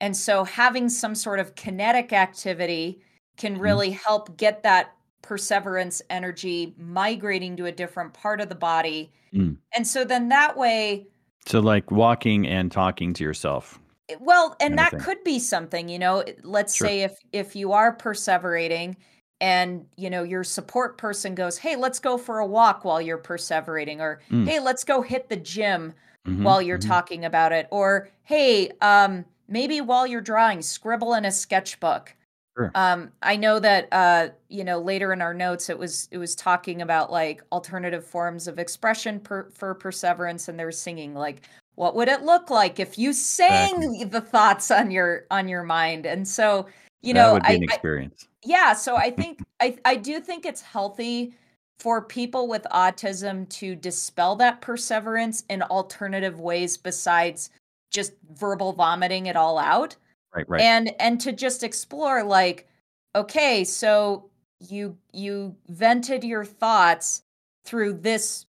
And 0.00 0.16
so 0.16 0.44
having 0.44 0.88
some 0.88 1.14
sort 1.14 1.40
of 1.40 1.54
kinetic 1.56 2.12
activity 2.12 3.02
can 3.36 3.54
mm-hmm. 3.54 3.62
really 3.62 3.90
help 3.90 4.36
get 4.36 4.62
that 4.62 4.94
perseverance 5.22 6.02
energy 6.10 6.74
migrating 6.76 7.56
to 7.56 7.66
a 7.66 7.72
different 7.72 8.12
part 8.12 8.40
of 8.40 8.48
the 8.48 8.54
body. 8.54 9.12
Mm. 9.32 9.56
And 9.74 9.86
so 9.86 10.04
then 10.04 10.28
that 10.28 10.56
way. 10.56 11.06
So, 11.46 11.60
like 11.60 11.90
walking 11.90 12.46
and 12.46 12.70
talking 12.70 13.12
to 13.14 13.24
yourself. 13.24 13.80
Well, 14.20 14.56
and 14.60 14.76
that 14.78 14.98
could 15.00 15.24
be 15.24 15.38
something, 15.38 15.88
you 15.88 15.98
know, 15.98 16.24
let's 16.42 16.76
sure. 16.76 16.86
say 16.86 17.02
if 17.02 17.16
if 17.32 17.56
you 17.56 17.72
are 17.72 17.96
perseverating 17.96 18.96
and 19.42 19.84
you 19.96 20.08
know 20.08 20.22
your 20.22 20.44
support 20.44 20.96
person 20.96 21.34
goes 21.34 21.58
hey 21.58 21.76
let's 21.76 21.98
go 21.98 22.16
for 22.16 22.38
a 22.38 22.46
walk 22.46 22.84
while 22.84 23.02
you're 23.02 23.18
perseverating 23.18 23.98
or 23.98 24.20
mm. 24.30 24.48
hey 24.48 24.60
let's 24.60 24.84
go 24.84 25.02
hit 25.02 25.28
the 25.28 25.36
gym 25.36 25.92
mm-hmm, 26.26 26.44
while 26.44 26.62
you're 26.62 26.78
mm-hmm. 26.78 26.88
talking 26.88 27.24
about 27.26 27.52
it 27.52 27.66
or 27.70 28.08
hey 28.22 28.70
um 28.80 29.24
maybe 29.48 29.80
while 29.80 30.06
you're 30.06 30.20
drawing 30.20 30.62
scribble 30.62 31.14
in 31.14 31.26
a 31.26 31.30
sketchbook 31.30 32.14
Sure. 32.54 32.70
Um, 32.74 33.10
I 33.22 33.36
know 33.36 33.58
that 33.60 33.88
uh, 33.92 34.28
you 34.50 34.62
know 34.62 34.78
later 34.78 35.14
in 35.14 35.22
our 35.22 35.32
notes 35.32 35.70
it 35.70 35.78
was 35.78 36.06
it 36.10 36.18
was 36.18 36.34
talking 36.34 36.82
about 36.82 37.10
like 37.10 37.42
alternative 37.50 38.06
forms 38.06 38.46
of 38.46 38.58
expression 38.58 39.20
per, 39.20 39.48
for 39.52 39.74
perseverance, 39.74 40.48
and 40.48 40.58
they're 40.58 40.70
singing 40.70 41.14
like, 41.14 41.48
"What 41.76 41.94
would 41.94 42.08
it 42.08 42.24
look 42.24 42.50
like 42.50 42.78
if 42.78 42.98
you 42.98 43.14
sang 43.14 43.82
exactly. 43.82 44.04
the 44.04 44.20
thoughts 44.20 44.70
on 44.70 44.90
your 44.90 45.24
on 45.30 45.48
your 45.48 45.62
mind?" 45.62 46.04
And 46.04 46.28
so 46.28 46.66
you 47.00 47.14
that 47.14 47.20
know, 47.20 47.32
would 47.32 47.42
be 47.44 47.48
I, 47.48 47.52
an 47.52 47.62
experience. 47.62 48.28
I, 48.28 48.31
yeah, 48.44 48.72
so 48.72 48.96
I 48.96 49.10
think 49.10 49.42
I 49.60 49.76
I 49.84 49.96
do 49.96 50.20
think 50.20 50.44
it's 50.46 50.60
healthy 50.60 51.34
for 51.78 52.02
people 52.02 52.48
with 52.48 52.66
autism 52.72 53.48
to 53.48 53.74
dispel 53.74 54.36
that 54.36 54.60
perseverance 54.60 55.44
in 55.48 55.62
alternative 55.62 56.38
ways 56.38 56.76
besides 56.76 57.50
just 57.90 58.12
verbal 58.34 58.72
vomiting 58.72 59.26
it 59.26 59.36
all 59.36 59.58
out 59.58 59.96
right 60.34 60.48
right. 60.48 60.60
and 60.60 60.94
and 61.00 61.20
to 61.20 61.32
just 61.32 61.62
explore 61.62 62.22
like 62.22 62.68
okay 63.16 63.64
so 63.64 64.30
you 64.60 64.96
you 65.12 65.54
vented 65.68 66.24
your 66.24 66.44
thoughts 66.44 67.22
through 67.64 67.94
this 67.94 68.46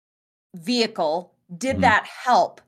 vehicle. 0.55 1.33
Did 1.59 1.75
mm-hmm. 1.75 1.83
that 1.83 2.07
help 2.07 2.61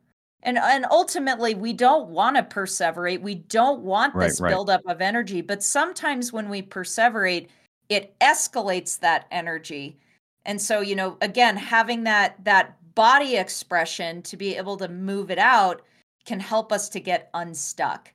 and 0.42 0.58
and 0.58 0.86
ultimately 0.90 1.54
we 1.54 1.72
don't 1.72 2.08
want 2.08 2.36
to 2.36 2.42
perseverate 2.42 3.20
we 3.20 3.34
don't 3.34 3.80
want 3.80 4.14
right, 4.14 4.28
this 4.28 4.40
right. 4.40 4.50
buildup 4.50 4.82
of 4.86 5.00
energy 5.00 5.40
but 5.40 5.62
sometimes 5.62 6.32
when 6.32 6.48
we 6.48 6.62
perseverate 6.62 7.48
it 7.88 8.18
escalates 8.20 8.98
that 8.98 9.26
energy 9.30 9.96
and 10.44 10.60
so 10.60 10.80
you 10.80 10.94
know 10.94 11.16
again 11.20 11.56
having 11.56 12.04
that 12.04 12.42
that 12.44 12.76
body 12.94 13.36
expression 13.36 14.22
to 14.22 14.36
be 14.36 14.56
able 14.56 14.76
to 14.76 14.88
move 14.88 15.30
it 15.30 15.38
out 15.38 15.82
can 16.24 16.40
help 16.40 16.72
us 16.72 16.88
to 16.88 17.00
get 17.00 17.30
unstuck 17.34 18.12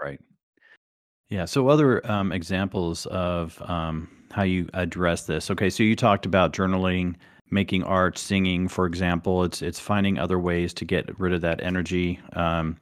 Right. 0.00 0.20
Yeah. 1.28 1.44
So, 1.44 1.68
other 1.68 2.08
um, 2.10 2.32
examples 2.32 3.06
of 3.06 3.60
um, 3.62 4.08
how 4.30 4.42
you 4.42 4.68
address 4.74 5.26
this. 5.26 5.50
Okay. 5.50 5.70
So, 5.70 5.82
you 5.82 5.96
talked 5.96 6.26
about 6.26 6.52
journaling, 6.52 7.16
making 7.50 7.82
art, 7.84 8.18
singing, 8.18 8.68
for 8.68 8.86
example. 8.86 9.44
It's 9.44 9.62
it's 9.62 9.80
finding 9.80 10.18
other 10.18 10.38
ways 10.38 10.74
to 10.74 10.84
get 10.84 11.18
rid 11.18 11.32
of 11.32 11.40
that 11.42 11.62
energy. 11.62 12.20
Um, 12.32 12.76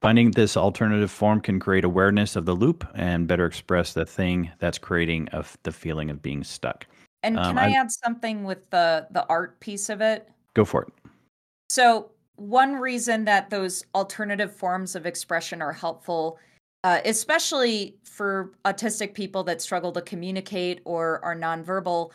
finding 0.00 0.30
this 0.32 0.56
alternative 0.56 1.10
form 1.10 1.40
can 1.40 1.58
create 1.58 1.84
awareness 1.84 2.36
of 2.36 2.44
the 2.44 2.54
loop 2.54 2.86
and 2.94 3.26
better 3.26 3.46
express 3.46 3.94
the 3.94 4.04
thing 4.04 4.50
that's 4.58 4.78
creating 4.78 5.28
of 5.28 5.56
the 5.62 5.72
feeling 5.72 6.10
of 6.10 6.20
being 6.20 6.44
stuck. 6.44 6.86
And 7.22 7.38
um, 7.38 7.56
can 7.56 7.58
I, 7.58 7.68
I 7.68 7.80
add 7.80 7.90
something 7.90 8.44
with 8.44 8.68
the 8.70 9.06
the 9.10 9.26
art 9.28 9.58
piece 9.60 9.88
of 9.88 10.00
it? 10.00 10.28
Go 10.54 10.64
for 10.64 10.82
it. 10.82 10.92
So, 11.70 12.10
one 12.36 12.74
reason 12.74 13.24
that 13.24 13.50
those 13.50 13.84
alternative 13.94 14.54
forms 14.54 14.94
of 14.94 15.06
expression 15.06 15.62
are 15.62 15.72
helpful, 15.72 16.38
uh, 16.82 17.00
especially 17.04 17.96
for 18.04 18.52
autistic 18.64 19.14
people 19.14 19.42
that 19.44 19.62
struggle 19.62 19.92
to 19.92 20.02
communicate 20.02 20.80
or 20.84 21.24
are 21.24 21.34
nonverbal, 21.34 22.10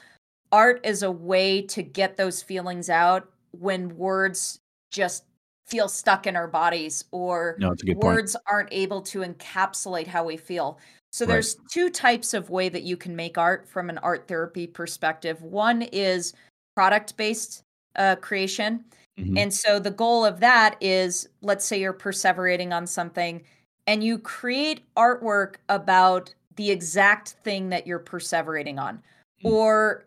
art 0.52 0.82
is 0.84 1.04
a 1.04 1.12
way 1.12 1.62
to 1.64 1.84
get 1.84 2.18
those 2.18 2.42
feelings 2.42 2.90
out 2.90 3.30
when 3.52 3.96
words 3.98 4.60
just 4.92 5.26
feel 5.68 5.88
stuck 5.88 6.26
in 6.26 6.36
our 6.36 6.48
bodies 6.48 7.06
or 7.12 7.56
no, 7.60 7.76
words 7.96 8.34
point. 8.34 8.44
aren't 8.48 8.70
able 8.72 9.02
to 9.02 9.20
encapsulate 9.20 10.08
how 10.08 10.24
we 10.24 10.36
feel. 10.36 10.80
So 11.12 11.26
right. 11.26 11.34
there's 11.34 11.58
two 11.72 11.90
types 11.90 12.34
of 12.34 12.50
way 12.50 12.70
that 12.70 12.84
you 12.84 12.98
can 12.98 13.16
make 13.16 13.38
art 13.38 13.68
from 13.68 13.90
an 13.90 13.98
art 14.00 14.28
therapy 14.28 14.68
perspective. 14.68 15.42
One 15.42 15.84
is 15.84 16.34
product 16.76 17.18
based 17.18 17.64
uh, 17.96 18.16
creation, 18.16 18.84
Mm-hmm. 19.20 19.38
And 19.38 19.54
so 19.54 19.80
the 19.80 19.92
goal 19.92 20.26
of 20.26 20.40
that 20.40 20.76
is 20.80 21.28
let's 21.42 21.66
say 21.66 21.80
you're 21.80 21.94
perseverating 21.94 22.72
on 22.72 22.88
something 22.88 23.42
and 23.88 24.04
you 24.04 24.18
create 24.18 24.82
artwork 24.96 25.56
about 25.68 26.34
the 26.56 26.72
exact 26.72 27.30
thing 27.44 27.70
that 27.70 27.86
you're 27.86 28.00
perseverating 28.00 28.80
on. 28.80 28.98
Mm-hmm. 28.98 29.48
Or 29.48 30.06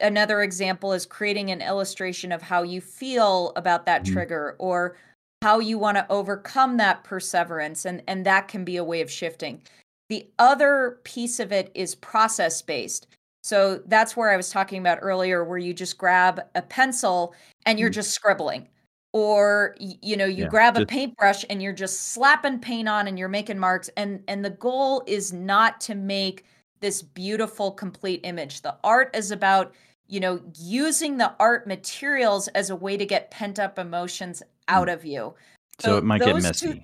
another 0.00 0.42
example 0.42 0.92
is 0.92 1.06
creating 1.06 1.50
an 1.50 1.62
illustration 1.62 2.32
of 2.32 2.42
how 2.42 2.62
you 2.62 2.80
feel 2.80 3.52
about 3.56 3.86
that 3.86 4.04
mm-hmm. 4.04 4.12
trigger 4.12 4.56
or 4.58 4.96
how 5.42 5.58
you 5.58 5.78
want 5.78 5.96
to 5.96 6.06
overcome 6.10 6.76
that 6.76 7.02
perseverance 7.04 7.84
and 7.84 8.02
and 8.06 8.26
that 8.26 8.48
can 8.48 8.64
be 8.64 8.76
a 8.76 8.84
way 8.84 9.00
of 9.00 9.10
shifting. 9.10 9.62
The 10.08 10.28
other 10.38 10.98
piece 11.04 11.40
of 11.40 11.52
it 11.52 11.70
is 11.74 11.94
process 11.94 12.60
based. 12.62 13.06
So 13.42 13.80
that's 13.86 14.16
where 14.16 14.30
I 14.30 14.36
was 14.36 14.50
talking 14.50 14.80
about 14.80 14.98
earlier, 15.00 15.44
where 15.44 15.58
you 15.58 15.72
just 15.72 15.96
grab 15.96 16.42
a 16.54 16.62
pencil 16.62 17.34
and 17.64 17.78
you're 17.78 17.90
mm. 17.90 17.94
just 17.94 18.12
scribbling. 18.12 18.68
Or 19.12 19.74
you 19.78 20.16
know, 20.16 20.26
you 20.26 20.44
yeah, 20.44 20.50
grab 20.50 20.76
a 20.76 20.86
paintbrush 20.86 21.44
and 21.50 21.62
you're 21.62 21.72
just 21.72 22.12
slapping 22.12 22.60
paint 22.60 22.88
on 22.88 23.08
and 23.08 23.18
you're 23.18 23.28
making 23.28 23.58
marks. 23.58 23.88
And 23.96 24.22
and 24.28 24.44
the 24.44 24.50
goal 24.50 25.02
is 25.06 25.32
not 25.32 25.80
to 25.82 25.94
make 25.94 26.44
this 26.80 27.02
beautiful 27.02 27.70
complete 27.72 28.20
image. 28.24 28.62
The 28.62 28.76
art 28.82 29.14
is 29.14 29.30
about, 29.30 29.74
you 30.10 30.18
know, 30.18 30.40
using 30.58 31.16
the 31.16 31.32
art 31.38 31.66
materials 31.66 32.48
as 32.48 32.68
a 32.68 32.76
way 32.76 32.96
to 32.96 33.06
get 33.06 33.30
pent 33.30 33.58
up 33.60 33.78
emotions 33.78 34.42
out 34.66 34.88
mm. 34.88 34.92
of 34.92 35.04
you. 35.04 35.34
So, 35.78 35.92
so 35.92 35.98
it 35.98 36.04
might 36.04 36.20
get 36.20 36.42
messy. 36.42 36.74
Two, 36.74 36.80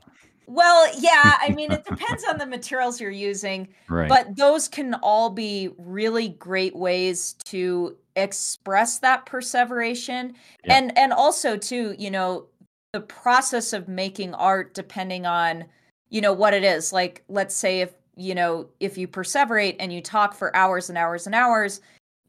well, 0.46 0.88
yeah, 0.96 1.38
I 1.40 1.50
mean, 1.50 1.72
it 1.72 1.84
depends 1.88 2.24
on 2.24 2.38
the 2.38 2.46
materials 2.46 3.00
you're 3.00 3.10
using, 3.10 3.68
right. 3.88 4.08
but 4.08 4.36
those 4.36 4.68
can 4.68 4.94
all 4.94 5.28
be 5.28 5.70
really 5.76 6.28
great 6.28 6.76
ways 6.76 7.34
to 7.46 7.96
express 8.14 8.98
that 9.00 9.26
perseveration, 9.26 10.34
yeah. 10.64 10.78
and 10.78 10.96
and 10.96 11.12
also 11.12 11.56
too, 11.56 11.96
you 11.98 12.12
know, 12.12 12.46
the 12.92 13.00
process 13.00 13.72
of 13.72 13.88
making 13.88 14.34
art 14.34 14.72
depending 14.72 15.26
on, 15.26 15.64
you 16.10 16.20
know, 16.20 16.32
what 16.32 16.54
it 16.54 16.62
is. 16.62 16.92
Like, 16.92 17.24
let's 17.28 17.56
say 17.56 17.80
if 17.80 17.92
you 18.14 18.34
know 18.34 18.68
if 18.78 18.96
you 18.96 19.08
perseverate 19.08 19.76
and 19.80 19.92
you 19.92 20.00
talk 20.00 20.32
for 20.32 20.54
hours 20.54 20.88
and 20.88 20.96
hours 20.96 21.26
and 21.26 21.34
hours. 21.34 21.80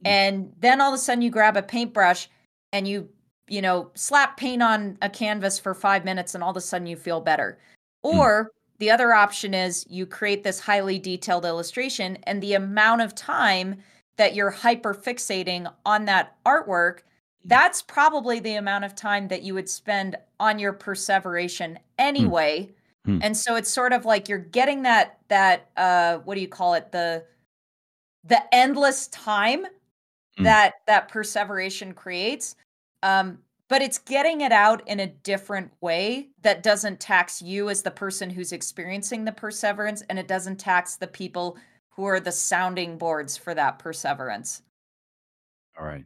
And 0.06 0.54
then 0.60 0.82
all 0.82 0.94
of 0.94 0.96
a 0.96 0.98
sudden 0.98 1.22
you 1.22 1.30
grab 1.30 1.58
a 1.58 1.64
paintbrush 1.64 2.30
and 2.74 2.88
you 2.88 3.10
you 3.48 3.62
know 3.62 3.92
slap 3.96 4.38
paint 4.38 4.62
on 4.62 4.98
a 5.02 5.10
canvas 5.10 5.60
for 5.60 5.74
five 5.74 6.06
minutes, 6.06 6.36
and 6.36 6.44
all 6.44 6.52
of 6.52 6.58
a 6.58 6.62
sudden 6.62 6.88
you 6.88 6.96
feel 6.96 7.22
better 7.22 7.58
Hmm. 8.04 8.20
Or 8.20 8.52
the 8.80 8.92
other 8.92 9.14
option 9.14 9.54
is 9.54 9.86
you 9.90 10.06
create 10.06 10.44
this 10.44 10.60
highly 10.60 11.00
detailed 11.00 11.46
illustration, 11.46 12.18
and 12.24 12.42
the 12.42 12.54
amount 12.54 13.02
of 13.02 13.16
time 13.16 13.78
that 14.18 14.36
you're 14.36 14.50
hyper 14.50 14.94
fixating 14.94 15.72
on 15.86 16.06
that 16.06 16.38
artwork, 16.46 17.00
hmm. 17.00 17.50
that's 17.50 17.82
probably 17.82 18.40
the 18.40 18.56
amount 18.56 18.86
of 18.86 18.96
time 18.96 19.28
that 19.30 19.44
you 19.44 19.54
would 19.54 19.70
spend 19.70 20.16
on 20.40 20.60
your 20.60 20.74
perseveration 20.74 21.72
hmm. 21.72 21.78
anyway. 22.00 22.70
Mm. 23.08 23.22
And 23.24 23.38
so 23.38 23.56
it's 23.56 23.70
sort 23.70 23.94
of 23.94 24.04
like 24.04 24.28
you're 24.28 24.38
getting 24.38 24.82
that 24.82 25.20
that 25.30 25.70
uh 25.78 26.18
what 26.26 26.36
do 26.36 26.42
you 26.42 26.48
call 26.50 26.74
it? 26.74 26.92
The 26.92 27.24
the 28.26 28.44
endless 28.54 29.08
time 29.08 29.66
mm. 30.38 30.44
that 30.44 30.76
that 30.88 31.08
perseveration 31.08 31.94
creates. 31.94 32.56
Um 33.04 33.40
but 33.70 33.82
it's 33.82 33.98
getting 33.98 34.42
it 34.42 34.52
out 34.52 34.88
in 34.88 35.02
a 35.02 35.08
different 35.08 35.72
way 35.82 36.30
that 36.42 36.64
doesn't 36.64 37.00
tax 37.00 37.42
you 37.42 37.70
as 37.70 37.82
the 37.82 37.92
person 37.92 38.30
who's 38.30 38.52
experiencing 38.52 39.26
the 39.26 39.32
perseverance 39.32 40.04
and 40.10 40.18
it 40.18 40.28
doesn't 40.28 40.58
tax 40.58 40.96
the 40.96 41.08
people 41.08 41.58
who 41.90 42.06
are 42.06 42.20
the 42.20 42.32
sounding 42.32 42.98
boards 42.98 43.36
for 43.36 43.54
that 43.54 43.80
perseverance 43.80 44.62
all 45.80 45.86
right 45.86 46.06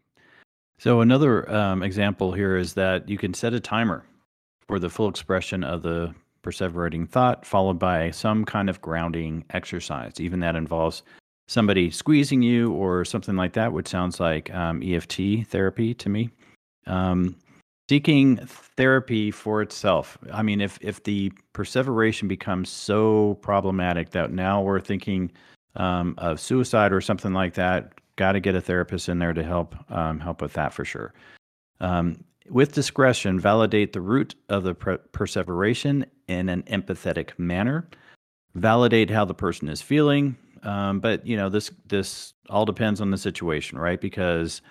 so 0.77 1.01
another 1.01 1.49
um, 1.53 1.83
example 1.83 2.31
here 2.31 2.57
is 2.57 2.73
that 2.73 3.07
you 3.07 3.17
can 3.17 3.33
set 3.33 3.53
a 3.53 3.59
timer 3.59 4.03
for 4.67 4.79
the 4.79 4.89
full 4.89 5.09
expression 5.09 5.63
of 5.63 5.81
the 5.81 6.13
perseverating 6.43 7.07
thought 7.07 7.45
followed 7.45 7.77
by 7.77 8.09
some 8.09 8.43
kind 8.43 8.69
of 8.69 8.81
grounding 8.81 9.45
exercise 9.51 10.19
even 10.19 10.39
that 10.39 10.55
involves 10.55 11.03
somebody 11.51 11.91
squeezing 11.91 12.41
you 12.41 12.71
or 12.71 13.03
something 13.03 13.35
like 13.35 13.53
that 13.53 13.73
which 13.73 13.87
sounds 13.87 14.19
like 14.19 14.53
um, 14.53 14.81
eft 14.83 15.19
therapy 15.47 15.93
to 15.93 16.09
me 16.09 16.29
um, 16.87 17.35
seeking 17.91 18.37
therapy 18.77 19.31
for 19.31 19.61
itself. 19.61 20.17
I 20.31 20.43
mean, 20.43 20.61
if 20.61 20.79
if 20.81 21.03
the 21.03 21.29
perseveration 21.51 22.29
becomes 22.29 22.69
so 22.69 23.37
problematic 23.41 24.11
that 24.11 24.31
now 24.31 24.61
we're 24.61 24.79
thinking 24.79 25.29
um, 25.75 26.15
of 26.17 26.39
suicide 26.39 26.93
or 26.93 27.01
something 27.01 27.33
like 27.33 27.55
that, 27.55 27.99
got 28.15 28.31
to 28.31 28.39
get 28.39 28.55
a 28.55 28.61
therapist 28.61 29.09
in 29.09 29.19
there 29.19 29.33
to 29.33 29.43
help 29.43 29.75
um, 29.91 30.21
help 30.21 30.41
with 30.41 30.53
that 30.53 30.73
for 30.73 30.85
sure. 30.85 31.13
Um, 31.81 32.23
with 32.49 32.71
discretion, 32.71 33.41
validate 33.41 33.91
the 33.91 33.99
root 33.99 34.35
of 34.47 34.63
the 34.63 34.73
per- 34.73 34.97
perseveration 34.97 36.05
in 36.29 36.47
an 36.47 36.63
empathetic 36.63 37.37
manner. 37.37 37.89
Validate 38.55 39.09
how 39.09 39.25
the 39.25 39.33
person 39.33 39.67
is 39.67 39.81
feeling, 39.81 40.37
um, 40.63 40.99
but 40.99 41.25
you 41.25 41.37
know 41.37 41.49
this 41.49 41.71
this 41.87 42.33
all 42.49 42.65
depends 42.65 43.01
on 43.01 43.11
the 43.11 43.17
situation, 43.17 43.77
right? 43.77 43.99
Because 43.99 44.61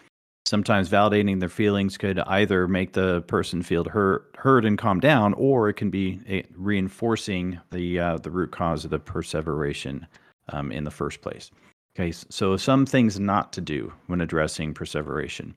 sometimes 0.46 0.88
validating 0.88 1.40
their 1.40 1.48
feelings 1.48 1.96
could 1.96 2.18
either 2.20 2.66
make 2.66 2.92
the 2.92 3.22
person 3.22 3.62
feel 3.62 3.84
hurt, 3.84 4.34
heard 4.36 4.64
and 4.64 4.78
calm 4.78 5.00
down, 5.00 5.34
or 5.34 5.68
it 5.68 5.74
can 5.74 5.90
be 5.90 6.20
a, 6.28 6.44
reinforcing 6.56 7.58
the 7.70 7.98
uh, 7.98 8.18
the 8.18 8.30
root 8.30 8.50
cause 8.50 8.84
of 8.84 8.90
the 8.90 8.98
perseveration 8.98 10.06
um, 10.50 10.72
in 10.72 10.84
the 10.84 10.90
first 10.90 11.22
place. 11.22 11.50
Okay, 11.96 12.12
so 12.12 12.56
some 12.56 12.86
things 12.86 13.18
not 13.18 13.52
to 13.52 13.60
do 13.60 13.92
when 14.06 14.20
addressing 14.20 14.74
perseveration. 14.74 15.54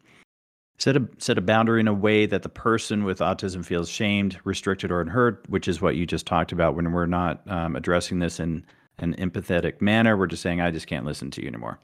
Set 0.80 0.98
a 0.98 1.08
set 1.19 1.38
a 1.38 1.41
boundary 1.41 1.80
in 1.80 1.88
a 1.88 1.93
way 1.93 2.26
that 2.26 2.41
the 2.41 2.50
person 2.50 3.04
with 3.04 3.19
autism 3.19 3.63
feels 3.63 3.89
shamed, 3.89 4.39
restricted, 4.43 4.91
or 4.91 5.02
unheard, 5.02 5.38
which 5.48 5.67
is 5.67 5.82
what 5.82 5.96
you 5.96 6.06
just 6.06 6.26
talked 6.26 6.52
about. 6.52 6.76
When 6.76 6.91
we're 6.91 7.06
not 7.06 7.48
um, 7.50 7.76
addressing 7.76 8.19
this 8.19 8.39
in 8.39 8.65
an 8.99 9.15
empathetic 9.15 9.82
manner, 9.82 10.17
we're 10.17 10.27
just 10.27 10.43
saying, 10.43 10.62
"I 10.62 10.71
just 10.71 10.88
can't 10.88 11.06
listen 11.06 11.32
to 11.32 11.41
you 11.41 11.47
anymore." 11.47 11.79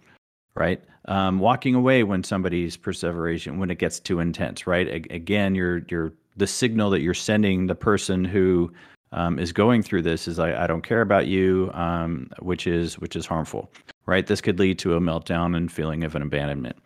right? 0.56 0.84
Um, 1.06 1.40
walking 1.40 1.74
away 1.74 2.04
when 2.04 2.24
somebody's 2.24 2.78
perseveration 2.78 3.58
when 3.58 3.72
it 3.72 3.80
gets 3.80 4.00
too 4.00 4.20
intense, 4.20 4.68
right? 4.68 4.88
A- 4.88 5.16
again, 5.16 5.56
you're 5.56 5.80
you're 5.90 6.14
the 6.38 6.46
signal 6.48 6.90
that 6.92 7.02
you're 7.02 7.14
sending 7.14 7.68
the 7.68 7.76
person 7.76 8.24
who 8.24 8.72
um, 9.12 9.40
is 9.40 9.52
going 9.52 9.82
through 9.82 10.04
this 10.04 10.28
is 10.28 10.38
I, 10.38 10.64
I 10.64 10.68
don't 10.68 10.84
care 10.84 11.02
about 11.02 11.28
you, 11.28 11.72
um, 11.74 12.30
which 12.40 12.68
is 12.68 13.00
which 13.00 13.16
is 13.16 13.26
harmful, 13.26 13.72
right? 14.06 14.28
This 14.28 14.42
could 14.42 14.60
lead 14.60 14.78
to 14.80 14.96
a 14.96 15.00
meltdown 15.00 15.56
and 15.56 15.72
feeling 15.72 16.04
of 16.04 16.16
an 16.16 16.22
abandonment. 16.22 16.78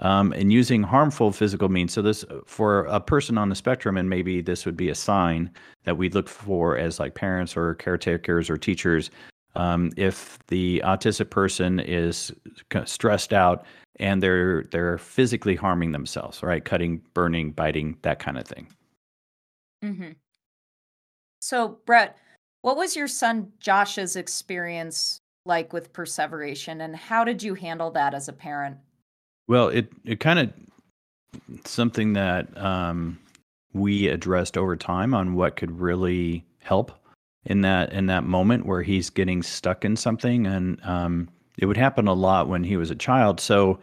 Um, 0.00 0.32
and 0.32 0.52
using 0.52 0.84
harmful 0.84 1.32
physical 1.32 1.68
means. 1.68 1.92
So 1.92 2.02
this 2.02 2.24
for 2.46 2.84
a 2.84 3.00
person 3.00 3.36
on 3.36 3.48
the 3.48 3.56
spectrum, 3.56 3.96
and 3.96 4.08
maybe 4.08 4.40
this 4.40 4.64
would 4.64 4.76
be 4.76 4.90
a 4.90 4.94
sign 4.94 5.50
that 5.84 5.96
we 5.96 6.08
look 6.08 6.28
for 6.28 6.78
as 6.78 7.00
like 7.00 7.14
parents 7.14 7.56
or 7.56 7.74
caretakers 7.74 8.48
or 8.48 8.56
teachers 8.56 9.10
um, 9.58 9.90
if 9.96 10.38
the 10.46 10.80
autistic 10.84 11.30
person 11.30 11.80
is 11.80 12.32
stressed 12.84 13.32
out 13.32 13.66
and 13.96 14.22
they're 14.22 14.62
they're 14.70 14.98
physically 14.98 15.56
harming 15.56 15.92
themselves, 15.92 16.42
right? 16.42 16.64
Cutting, 16.64 17.02
burning, 17.12 17.50
biting, 17.50 17.98
that 18.02 18.20
kind 18.20 18.38
of 18.38 18.46
thing. 18.46 18.68
Mm-hmm. 19.84 20.12
So, 21.40 21.78
Brett, 21.86 22.16
what 22.62 22.76
was 22.76 22.96
your 22.96 23.08
son 23.08 23.52
Josh's 23.58 24.16
experience 24.16 25.20
like 25.44 25.72
with 25.72 25.92
perseveration, 25.92 26.80
and 26.80 26.94
how 26.94 27.24
did 27.24 27.42
you 27.42 27.54
handle 27.54 27.90
that 27.92 28.14
as 28.14 28.28
a 28.28 28.32
parent? 28.32 28.76
Well, 29.48 29.68
it 29.68 29.92
it 30.04 30.20
kind 30.20 30.38
of 30.38 30.52
something 31.64 32.12
that 32.12 32.56
um, 32.56 33.18
we 33.72 34.06
addressed 34.06 34.56
over 34.56 34.76
time 34.76 35.14
on 35.14 35.34
what 35.34 35.56
could 35.56 35.80
really 35.80 36.44
help 36.60 36.92
in 37.48 37.62
that 37.62 37.92
in 37.92 38.06
that 38.06 38.24
moment 38.24 38.64
where 38.64 38.82
he's 38.82 39.10
getting 39.10 39.42
stuck 39.42 39.84
in 39.84 39.96
something. 39.96 40.46
And 40.46 40.80
um, 40.84 41.28
it 41.58 41.66
would 41.66 41.76
happen 41.76 42.06
a 42.06 42.14
lot 42.14 42.48
when 42.48 42.62
he 42.62 42.76
was 42.76 42.90
a 42.90 42.94
child. 42.94 43.40
So 43.40 43.80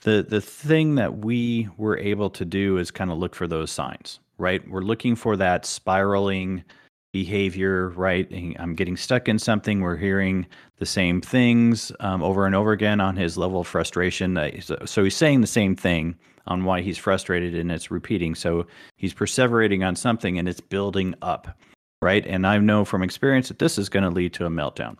the 0.00 0.24
the 0.26 0.40
thing 0.40 0.94
that 0.94 1.18
we 1.18 1.68
were 1.76 1.98
able 1.98 2.30
to 2.30 2.44
do 2.44 2.78
is 2.78 2.90
kind 2.90 3.10
of 3.10 3.18
look 3.18 3.34
for 3.34 3.46
those 3.46 3.70
signs 3.70 4.20
right? 4.38 4.66
We're 4.70 4.82
looking 4.82 5.16
for 5.16 5.36
that 5.36 5.66
spiraling 5.66 6.64
behavior 7.12 7.88
right? 7.90 8.30
I'm 8.58 8.74
getting 8.74 8.96
stuck 8.96 9.28
in 9.28 9.38
something. 9.38 9.80
We're 9.80 9.96
hearing 9.96 10.46
the 10.78 10.86
same 10.86 11.20
things 11.20 11.90
um, 12.00 12.22
over 12.22 12.46
and 12.46 12.54
over 12.54 12.72
again 12.72 13.00
on 13.00 13.16
his 13.16 13.36
level 13.36 13.60
of 13.60 13.66
frustration. 13.66 14.38
So 14.86 15.04
he's 15.04 15.16
saying 15.16 15.40
the 15.40 15.46
same 15.46 15.74
thing 15.74 16.16
on 16.46 16.64
why 16.64 16.80
he's 16.80 16.98
frustrated 16.98 17.54
and 17.54 17.72
it's 17.72 17.90
repeating. 17.90 18.34
So 18.34 18.66
he's 18.96 19.12
perseverating 19.12 19.86
on 19.86 19.96
something 19.96 20.38
and 20.38 20.48
it's 20.48 20.60
building 20.60 21.14
up 21.20 21.58
right? 22.02 22.26
And 22.26 22.46
I 22.46 22.58
know 22.58 22.84
from 22.84 23.02
experience 23.02 23.48
that 23.48 23.58
this 23.58 23.78
is 23.78 23.88
going 23.88 24.04
to 24.04 24.10
lead 24.10 24.32
to 24.34 24.46
a 24.46 24.50
meltdown. 24.50 24.96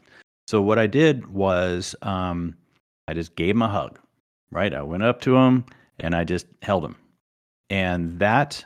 So 0.47 0.63
what 0.63 0.79
I 0.79 0.87
did 0.87 1.27
was 1.29 1.95
um, 2.03 2.57
I 3.07 3.15
just 3.15 3.37
gave 3.37 3.55
him 3.55 3.63
a 3.63 3.69
hug, 3.69 3.99
right? 4.51 4.73
I 4.73 4.83
went 4.83 5.03
up 5.03 5.21
to 5.23 5.37
him 5.37 5.65
and 5.99 6.15
I 6.15 6.25
just 6.25 6.47
held 6.63 6.85
him. 6.85 6.97
And 7.71 8.19
that 8.19 8.65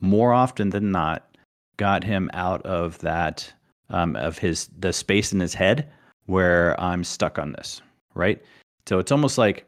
more 0.00 0.32
often 0.32 0.70
than 0.70 0.92
not 0.92 1.36
got 1.76 2.04
him 2.04 2.30
out 2.34 2.62
of 2.62 2.98
that 2.98 3.52
um, 3.90 4.16
of 4.16 4.38
his 4.38 4.70
the 4.78 4.92
space 4.92 5.32
in 5.32 5.40
his 5.40 5.54
head 5.54 5.90
where 6.26 6.80
I'm 6.80 7.04
stuck 7.04 7.38
on 7.38 7.52
this, 7.52 7.82
right? 8.14 8.42
So 8.86 8.98
it's 8.98 9.12
almost 9.12 9.38
like 9.38 9.66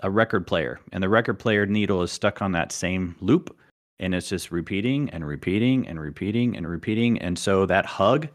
a 0.00 0.10
record 0.10 0.46
player, 0.46 0.80
and 0.92 1.02
the 1.02 1.08
record 1.08 1.38
player 1.38 1.66
needle 1.66 2.02
is 2.02 2.12
stuck 2.12 2.40
on 2.40 2.52
that 2.52 2.72
same 2.72 3.16
loop 3.20 3.57
and 4.00 4.14
it's 4.14 4.28
just 4.28 4.50
repeating 4.50 5.10
and 5.10 5.26
repeating 5.26 5.86
and 5.88 6.00
repeating 6.00 6.56
and 6.56 6.68
repeating. 6.68 7.18
And 7.18 7.38
so 7.38 7.66
that 7.66 7.86
hug 7.86 8.28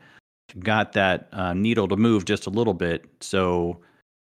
got 0.59 0.93
that 0.93 1.29
uh, 1.31 1.53
needle 1.53 1.87
to 1.87 1.95
move 1.95 2.25
just 2.25 2.47
a 2.47 2.49
little 2.49 2.73
bit 2.73 3.05
so 3.21 3.79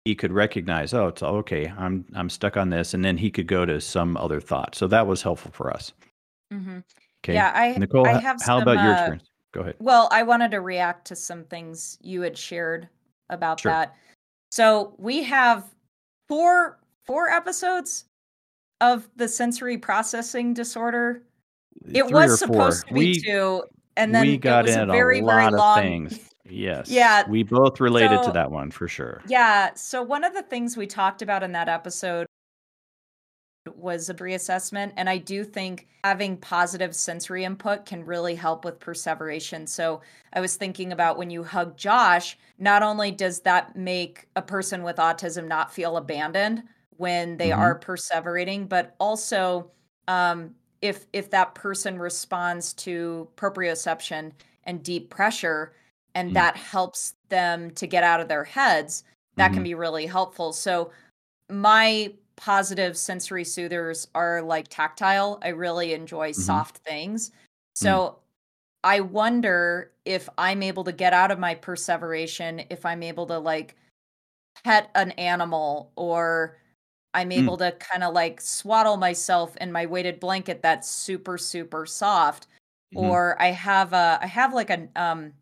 he 0.04 0.14
could 0.14 0.32
recognize 0.32 0.92
oh 0.92 1.08
it's 1.08 1.22
okay 1.22 1.72
i'm 1.78 2.04
i'm 2.14 2.28
stuck 2.28 2.56
on 2.56 2.70
this. 2.70 2.94
And 2.94 3.04
then 3.04 3.16
he 3.16 3.30
could 3.30 3.46
go 3.46 3.64
to 3.64 3.80
some 3.80 4.16
other 4.16 4.40
thought. 4.40 4.74
So 4.74 4.86
that 4.88 5.06
was 5.06 5.22
helpful 5.22 5.50
for 5.52 5.72
us. 5.72 5.92
Mm-hmm. 6.52 6.78
okay. 7.24 7.34
Yeah 7.34 7.52
i 7.54 7.76
nicole 7.78 8.06
I 8.06 8.20
have 8.20 8.40
how 8.40 8.58
some, 8.58 8.62
about 8.62 8.82
your 8.82 8.92
uh, 8.92 8.98
experience? 8.98 9.30
Go 9.52 9.60
ahead. 9.60 9.76
well 9.78 10.08
i 10.12 10.22
wanted 10.22 10.50
to 10.50 10.60
react 10.60 11.06
to 11.06 11.16
some 11.16 11.44
things 11.44 11.98
you 12.02 12.20
had 12.20 12.36
shared 12.36 12.88
about 13.30 13.60
sure. 13.60 13.72
that. 13.72 13.94
So 14.50 14.94
we 14.98 15.22
have 15.24 15.64
four 16.26 16.78
four 17.04 17.30
episodes 17.30 18.04
of 18.80 19.08
the 19.16 19.28
sensory 19.28 19.76
processing 19.76 20.54
disorder 20.54 21.22
it 21.92 22.10
was 22.10 22.38
supposed 22.38 22.86
four. 22.86 22.88
to 22.88 22.94
be 22.94 23.00
we, 23.00 23.20
two, 23.20 23.62
and 23.96 24.14
then 24.14 24.26
we 24.26 24.36
got 24.36 24.64
it 24.64 24.68
was 24.68 24.76
in 24.76 24.90
a 24.90 24.92
very 24.92 25.20
a 25.20 25.24
very 25.24 25.50
long. 25.50 25.80
things. 25.80 26.28
Yes. 26.50 26.88
Yeah. 26.88 27.28
We 27.28 27.42
both 27.42 27.80
related 27.80 28.20
so, 28.20 28.26
to 28.26 28.32
that 28.32 28.50
one 28.50 28.70
for 28.70 28.88
sure. 28.88 29.22
Yeah. 29.26 29.74
So 29.74 30.02
one 30.02 30.24
of 30.24 30.34
the 30.34 30.42
things 30.42 30.76
we 30.76 30.86
talked 30.86 31.22
about 31.22 31.42
in 31.42 31.52
that 31.52 31.68
episode 31.68 32.26
was 33.76 34.08
a 34.08 34.14
reassessment. 34.14 34.92
And 34.96 35.08
I 35.08 35.18
do 35.18 35.44
think 35.44 35.88
having 36.04 36.36
positive 36.38 36.94
sensory 36.94 37.44
input 37.44 37.84
can 37.84 38.04
really 38.04 38.34
help 38.34 38.64
with 38.64 38.80
perseveration. 38.80 39.66
So 39.66 40.00
I 40.32 40.40
was 40.40 40.56
thinking 40.56 40.92
about 40.92 41.18
when 41.18 41.30
you 41.30 41.44
hug 41.44 41.76
Josh, 41.76 42.38
not 42.58 42.82
only 42.82 43.10
does 43.10 43.40
that 43.40 43.76
make 43.76 44.26
a 44.36 44.42
person 44.42 44.82
with 44.82 44.96
autism 44.96 45.48
not 45.48 45.72
feel 45.72 45.96
abandoned 45.96 46.62
when 46.96 47.36
they 47.36 47.50
mm-hmm. 47.50 47.60
are 47.60 47.78
perseverating, 47.78 48.68
but 48.68 48.96
also 48.98 49.70
um, 50.08 50.54
if 50.82 51.06
if 51.12 51.30
that 51.30 51.54
person 51.54 51.98
responds 51.98 52.72
to 52.72 53.28
proprioception 53.36 54.32
and 54.64 54.82
deep 54.82 55.10
pressure 55.10 55.72
and 56.14 56.30
mm. 56.30 56.34
that 56.34 56.56
helps 56.56 57.14
them 57.28 57.70
to 57.72 57.86
get 57.86 58.04
out 58.04 58.20
of 58.20 58.28
their 58.28 58.44
heads 58.44 59.04
that 59.36 59.46
mm-hmm. 59.46 59.54
can 59.54 59.62
be 59.62 59.74
really 59.74 60.06
helpful 60.06 60.52
so 60.52 60.90
my 61.50 62.12
positive 62.36 62.96
sensory 62.96 63.44
soothers 63.44 64.06
are 64.14 64.40
like 64.42 64.68
tactile 64.68 65.38
i 65.42 65.48
really 65.48 65.92
enjoy 65.92 66.30
mm-hmm. 66.30 66.40
soft 66.40 66.78
things 66.78 67.32
so 67.74 67.90
mm. 67.90 68.14
i 68.84 69.00
wonder 69.00 69.90
if 70.04 70.28
i'm 70.38 70.62
able 70.62 70.84
to 70.84 70.92
get 70.92 71.12
out 71.12 71.30
of 71.30 71.38
my 71.38 71.54
perseveration 71.54 72.62
if 72.70 72.86
i'm 72.86 73.02
able 73.02 73.26
to 73.26 73.38
like 73.38 73.74
pet 74.64 74.90
an 74.94 75.10
animal 75.12 75.90
or 75.96 76.56
I'm 77.18 77.30
mm. 77.30 77.38
able 77.38 77.56
mm. 77.56 77.70
to 77.70 77.72
kind 77.72 78.04
of 78.04 78.14
like 78.14 78.40
swaddle 78.40 78.96
myself 78.96 79.56
in 79.56 79.72
my 79.72 79.86
weighted 79.86 80.20
blanket 80.20 80.62
that's 80.62 80.88
super 80.88 81.36
super 81.36 81.84
soft. 81.84 82.46
Mm-hmm. 82.94 83.04
Or 83.04 83.36
I 83.42 83.48
have 83.48 83.92
a 83.92 84.18
I 84.22 84.26
have 84.26 84.54
like 84.54 84.70
a 84.70 84.88
um 84.94 85.32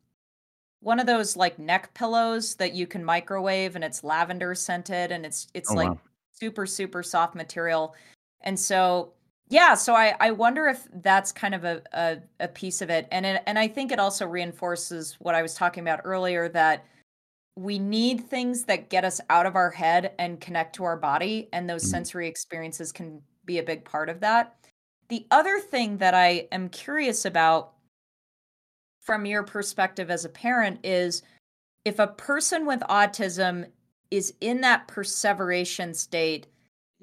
one 0.81 0.99
of 0.99 1.07
those 1.07 1.37
like 1.37 1.59
neck 1.59 1.93
pillows 1.95 2.55
that 2.57 2.75
you 2.75 2.87
can 2.87 3.05
microwave 3.05 3.77
and 3.77 3.85
it's 3.85 4.03
lavender 4.03 4.55
scented 4.55 5.12
and 5.12 5.27
it's 5.27 5.49
it's 5.53 5.71
oh, 5.71 5.75
like 5.75 5.89
wow. 5.91 6.01
super 6.33 6.67
super 6.67 7.03
soft 7.03 7.35
material. 7.35 7.95
And 8.41 8.59
so 8.59 9.12
yeah, 9.49 9.75
so 9.75 9.95
I 9.95 10.15
I 10.19 10.31
wonder 10.31 10.67
if 10.67 10.89
that's 11.03 11.31
kind 11.31 11.55
of 11.55 11.65
a 11.65 11.83
a, 11.93 12.17
a 12.41 12.49
piece 12.49 12.81
of 12.81 12.89
it. 12.89 13.07
And 13.12 13.27
it, 13.27 13.43
and 13.47 13.59
I 13.59 13.69
think 13.69 13.93
it 13.93 14.01
also 14.01 14.27
reinforces 14.27 15.17
what 15.19 15.35
I 15.35 15.43
was 15.43 15.55
talking 15.55 15.83
about 15.85 16.01
earlier 16.05 16.49
that 16.49 16.87
we 17.57 17.79
need 17.79 18.29
things 18.29 18.64
that 18.64 18.90
get 18.90 19.05
us 19.05 19.21
out 19.31 19.47
of 19.47 19.57
our 19.57 19.71
head 19.71 20.12
and 20.19 20.40
connect 20.40 20.77
to 20.77 20.85
our 20.85 20.97
body 20.97 21.49
and 21.53 21.69
those 21.69 21.83
mm-hmm. 21.83 21.92
sensory 21.92 22.29
experiences 22.29 22.92
can 22.92 23.21
be 23.47 23.59
a 23.59 23.62
big 23.62 23.85
part 23.85 24.09
of 24.09 24.21
that 24.21 24.57
the 25.09 25.27
other 25.31 25.59
thing 25.59 25.97
that 25.97 26.14
i 26.14 26.47
am 26.53 26.69
curious 26.69 27.25
about 27.25 27.73
from 29.01 29.25
your 29.25 29.42
perspective 29.42 30.11
as 30.11 30.25
a 30.25 30.29
parent 30.29 30.79
is 30.85 31.23
if 31.85 31.99
a 31.99 32.09
person 32.09 32.66
with 32.66 32.81
autism 32.90 33.64
is 34.11 34.35
in 34.40 34.61
that 34.61 34.87
perseveration 34.88 35.95
state 35.95 36.47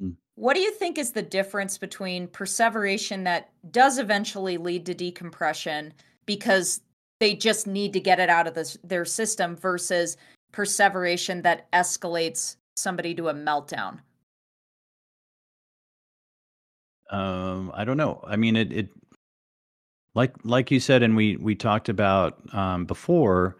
mm. 0.01 0.13
what 0.35 0.53
do 0.53 0.59
you 0.59 0.71
think 0.73 0.97
is 0.97 1.11
the 1.11 1.21
difference 1.21 1.77
between 1.77 2.27
perseveration 2.27 3.23
that 3.23 3.49
does 3.71 3.97
eventually 3.97 4.57
lead 4.57 4.85
to 4.85 4.93
decompression 4.93 5.93
because 6.25 6.81
they 7.19 7.33
just 7.33 7.67
need 7.67 7.93
to 7.93 8.01
get 8.01 8.19
it 8.19 8.29
out 8.29 8.47
of 8.47 8.53
this, 8.53 8.77
their 8.83 9.05
system 9.05 9.55
versus 9.55 10.17
perseveration 10.53 11.41
that 11.41 11.69
escalates 11.73 12.55
somebody 12.77 13.13
to 13.15 13.27
a 13.27 13.33
meltdown? 13.33 13.99
Um, 17.09 17.71
I 17.75 17.83
don't 17.83 17.97
know. 17.97 18.23
I 18.25 18.37
mean, 18.37 18.55
it, 18.55 18.71
it 18.71 18.89
like 20.15 20.33
like 20.43 20.71
you 20.71 20.79
said, 20.79 21.03
and 21.03 21.15
we 21.15 21.35
we 21.37 21.55
talked 21.55 21.89
about 21.89 22.39
um, 22.53 22.85
before, 22.85 23.57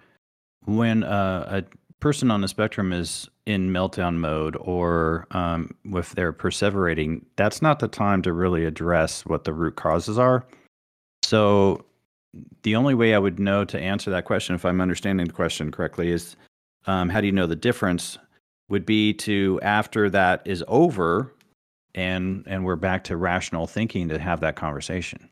when 0.65 1.03
uh, 1.03 1.63
a 1.63 1.77
person 1.99 2.31
on 2.31 2.41
the 2.41 2.47
spectrum 2.47 2.93
is 2.93 3.29
in 3.45 3.69
meltdown 3.69 4.15
mode 4.15 4.57
or 4.59 5.27
um, 5.31 5.75
if 5.85 6.13
they're 6.15 6.33
perseverating, 6.33 7.23
that's 7.35 7.61
not 7.61 7.79
the 7.79 7.87
time 7.87 8.21
to 8.21 8.33
really 8.33 8.65
address 8.65 9.25
what 9.25 9.43
the 9.43 9.53
root 9.53 9.75
causes 9.75 10.17
are. 10.17 10.45
So, 11.23 11.85
the 12.63 12.75
only 12.75 12.93
way 12.93 13.13
I 13.13 13.19
would 13.19 13.39
know 13.39 13.65
to 13.65 13.79
answer 13.79 14.09
that 14.11 14.25
question, 14.25 14.55
if 14.55 14.65
I'm 14.65 14.81
understanding 14.81 15.27
the 15.27 15.33
question 15.33 15.71
correctly, 15.71 16.11
is 16.11 16.35
um, 16.85 17.09
how 17.09 17.21
do 17.21 17.27
you 17.27 17.33
know 17.33 17.47
the 17.47 17.55
difference? 17.55 18.17
Would 18.69 18.85
be 18.85 19.13
to 19.15 19.59
after 19.61 20.09
that 20.09 20.41
is 20.45 20.63
over, 20.67 21.33
and 21.93 22.43
and 22.47 22.65
we're 22.65 22.75
back 22.75 23.03
to 23.05 23.17
rational 23.17 23.67
thinking 23.67 24.09
to 24.09 24.17
have 24.17 24.39
that 24.39 24.55
conversation. 24.55 25.29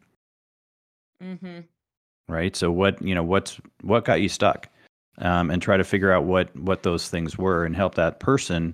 Mm-hmm. 1.23 1.61
Right. 2.27 2.55
So 2.55 2.71
what 2.71 3.01
you 3.01 3.15
know 3.15 3.23
what's 3.23 3.59
what 3.81 4.05
got 4.05 4.21
you 4.21 4.29
stuck? 4.29 4.67
um, 5.17 5.49
and 5.49 5.61
try 5.61 5.77
to 5.77 5.83
figure 5.83 6.11
out 6.11 6.25
what 6.25 6.55
what 6.55 6.83
those 6.83 7.09
things 7.09 7.37
were 7.37 7.65
and 7.65 7.75
help 7.75 7.95
that 7.95 8.19
person 8.19 8.73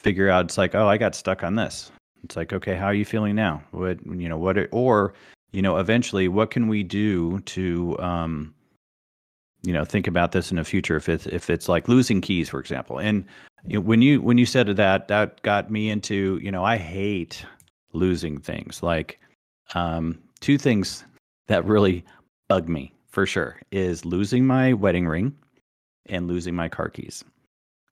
figure 0.00 0.28
out 0.28 0.44
it's 0.44 0.58
like 0.58 0.74
oh 0.74 0.86
i 0.86 0.96
got 0.96 1.14
stuck 1.14 1.42
on 1.42 1.56
this 1.56 1.90
it's 2.22 2.36
like 2.36 2.52
okay 2.52 2.74
how 2.74 2.86
are 2.86 2.94
you 2.94 3.04
feeling 3.04 3.34
now 3.34 3.62
what 3.70 3.98
you 4.06 4.28
know 4.28 4.38
what 4.38 4.56
or 4.72 5.14
you 5.52 5.62
know 5.62 5.78
eventually 5.78 6.28
what 6.28 6.50
can 6.50 6.68
we 6.68 6.82
do 6.82 7.40
to 7.40 7.96
um 7.98 8.54
you 9.66 9.72
know 9.72 9.84
think 9.84 10.06
about 10.06 10.32
this 10.32 10.50
in 10.50 10.56
the 10.56 10.64
future 10.64 10.96
if 10.96 11.08
it's 11.08 11.26
if 11.26 11.50
it's 11.50 11.68
like 11.68 11.88
losing 11.88 12.20
keys 12.20 12.48
for 12.48 12.60
example 12.60 12.98
and 12.98 13.24
you 13.66 13.74
know, 13.74 13.80
when 13.80 14.00
you 14.00 14.22
when 14.22 14.38
you 14.38 14.46
said 14.46 14.68
that 14.68 15.08
that 15.08 15.42
got 15.42 15.70
me 15.70 15.90
into 15.90 16.38
you 16.42 16.50
know 16.50 16.64
i 16.64 16.76
hate 16.76 17.44
losing 17.92 18.38
things 18.38 18.82
like 18.82 19.20
um 19.74 20.18
two 20.40 20.56
things 20.56 21.04
that 21.48 21.64
really 21.64 22.04
bug 22.48 22.68
me 22.68 22.92
for 23.08 23.26
sure 23.26 23.60
is 23.72 24.04
losing 24.04 24.46
my 24.46 24.72
wedding 24.72 25.06
ring 25.06 25.34
and 26.06 26.28
losing 26.28 26.54
my 26.54 26.68
car 26.68 26.88
keys. 26.88 27.24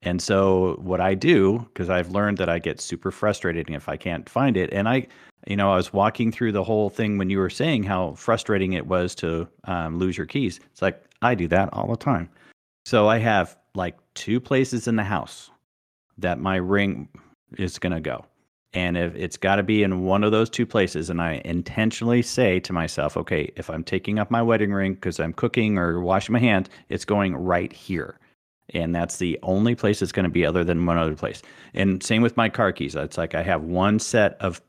And 0.02 0.20
so 0.20 0.78
what 0.82 1.00
I 1.00 1.14
do, 1.14 1.60
because 1.72 1.88
I've 1.88 2.10
learned 2.10 2.38
that 2.38 2.48
I 2.48 2.58
get 2.58 2.80
super 2.80 3.10
frustrated 3.10 3.70
if 3.70 3.88
I 3.88 3.96
can't 3.96 4.28
find 4.28 4.56
it. 4.56 4.70
And 4.72 4.88
I, 4.88 5.06
you 5.46 5.56
know, 5.56 5.72
I 5.72 5.76
was 5.76 5.92
walking 5.92 6.32
through 6.32 6.52
the 6.52 6.64
whole 6.64 6.90
thing 6.90 7.18
when 7.18 7.30
you 7.30 7.38
were 7.38 7.50
saying 7.50 7.82
how 7.82 8.14
frustrating 8.14 8.72
it 8.72 8.86
was 8.86 9.14
to 9.16 9.48
um, 9.64 9.98
lose 9.98 10.16
your 10.16 10.26
keys. 10.26 10.60
It's 10.72 10.82
like 10.82 11.02
I 11.22 11.34
do 11.34 11.48
that 11.48 11.70
all 11.72 11.88
the 11.88 11.96
time. 11.96 12.28
So 12.86 13.08
I 13.08 13.18
have 13.18 13.56
like 13.74 13.96
two 14.14 14.40
places 14.40 14.88
in 14.88 14.96
the 14.96 15.04
house 15.04 15.50
that 16.18 16.38
my 16.38 16.56
ring 16.56 17.08
is 17.58 17.78
going 17.78 17.92
to 17.92 18.00
go. 18.00 18.24
And 18.72 18.96
if 18.96 19.14
it's 19.14 19.36
got 19.36 19.56
to 19.56 19.62
be 19.62 19.84
in 19.84 20.04
one 20.04 20.24
of 20.24 20.32
those 20.32 20.50
two 20.50 20.66
places, 20.66 21.08
and 21.08 21.22
I 21.22 21.40
intentionally 21.44 22.22
say 22.22 22.58
to 22.60 22.72
myself, 22.72 23.16
okay, 23.16 23.52
if 23.56 23.70
I'm 23.70 23.84
taking 23.84 24.18
up 24.18 24.30
my 24.30 24.42
wedding 24.42 24.72
ring 24.72 24.94
because 24.94 25.20
I'm 25.20 25.32
cooking 25.32 25.78
or 25.78 26.00
washing 26.00 26.32
my 26.32 26.40
hands, 26.40 26.68
it's 26.88 27.04
going 27.04 27.36
right 27.36 27.72
here. 27.72 28.18
And 28.70 28.94
that's 28.94 29.18
the 29.18 29.38
only 29.42 29.76
place 29.76 30.02
it's 30.02 30.10
going 30.10 30.24
to 30.24 30.30
be 30.30 30.44
other 30.44 30.64
than 30.64 30.86
one 30.86 30.98
other 30.98 31.14
place. 31.14 31.42
And 31.74 32.02
same 32.02 32.22
with 32.22 32.36
my 32.36 32.48
car 32.48 32.72
keys. 32.72 32.96
It's 32.96 33.18
like 33.18 33.34
I 33.34 33.42
have 33.42 33.62
one 33.62 34.00
set 34.00 34.36
of 34.40 34.60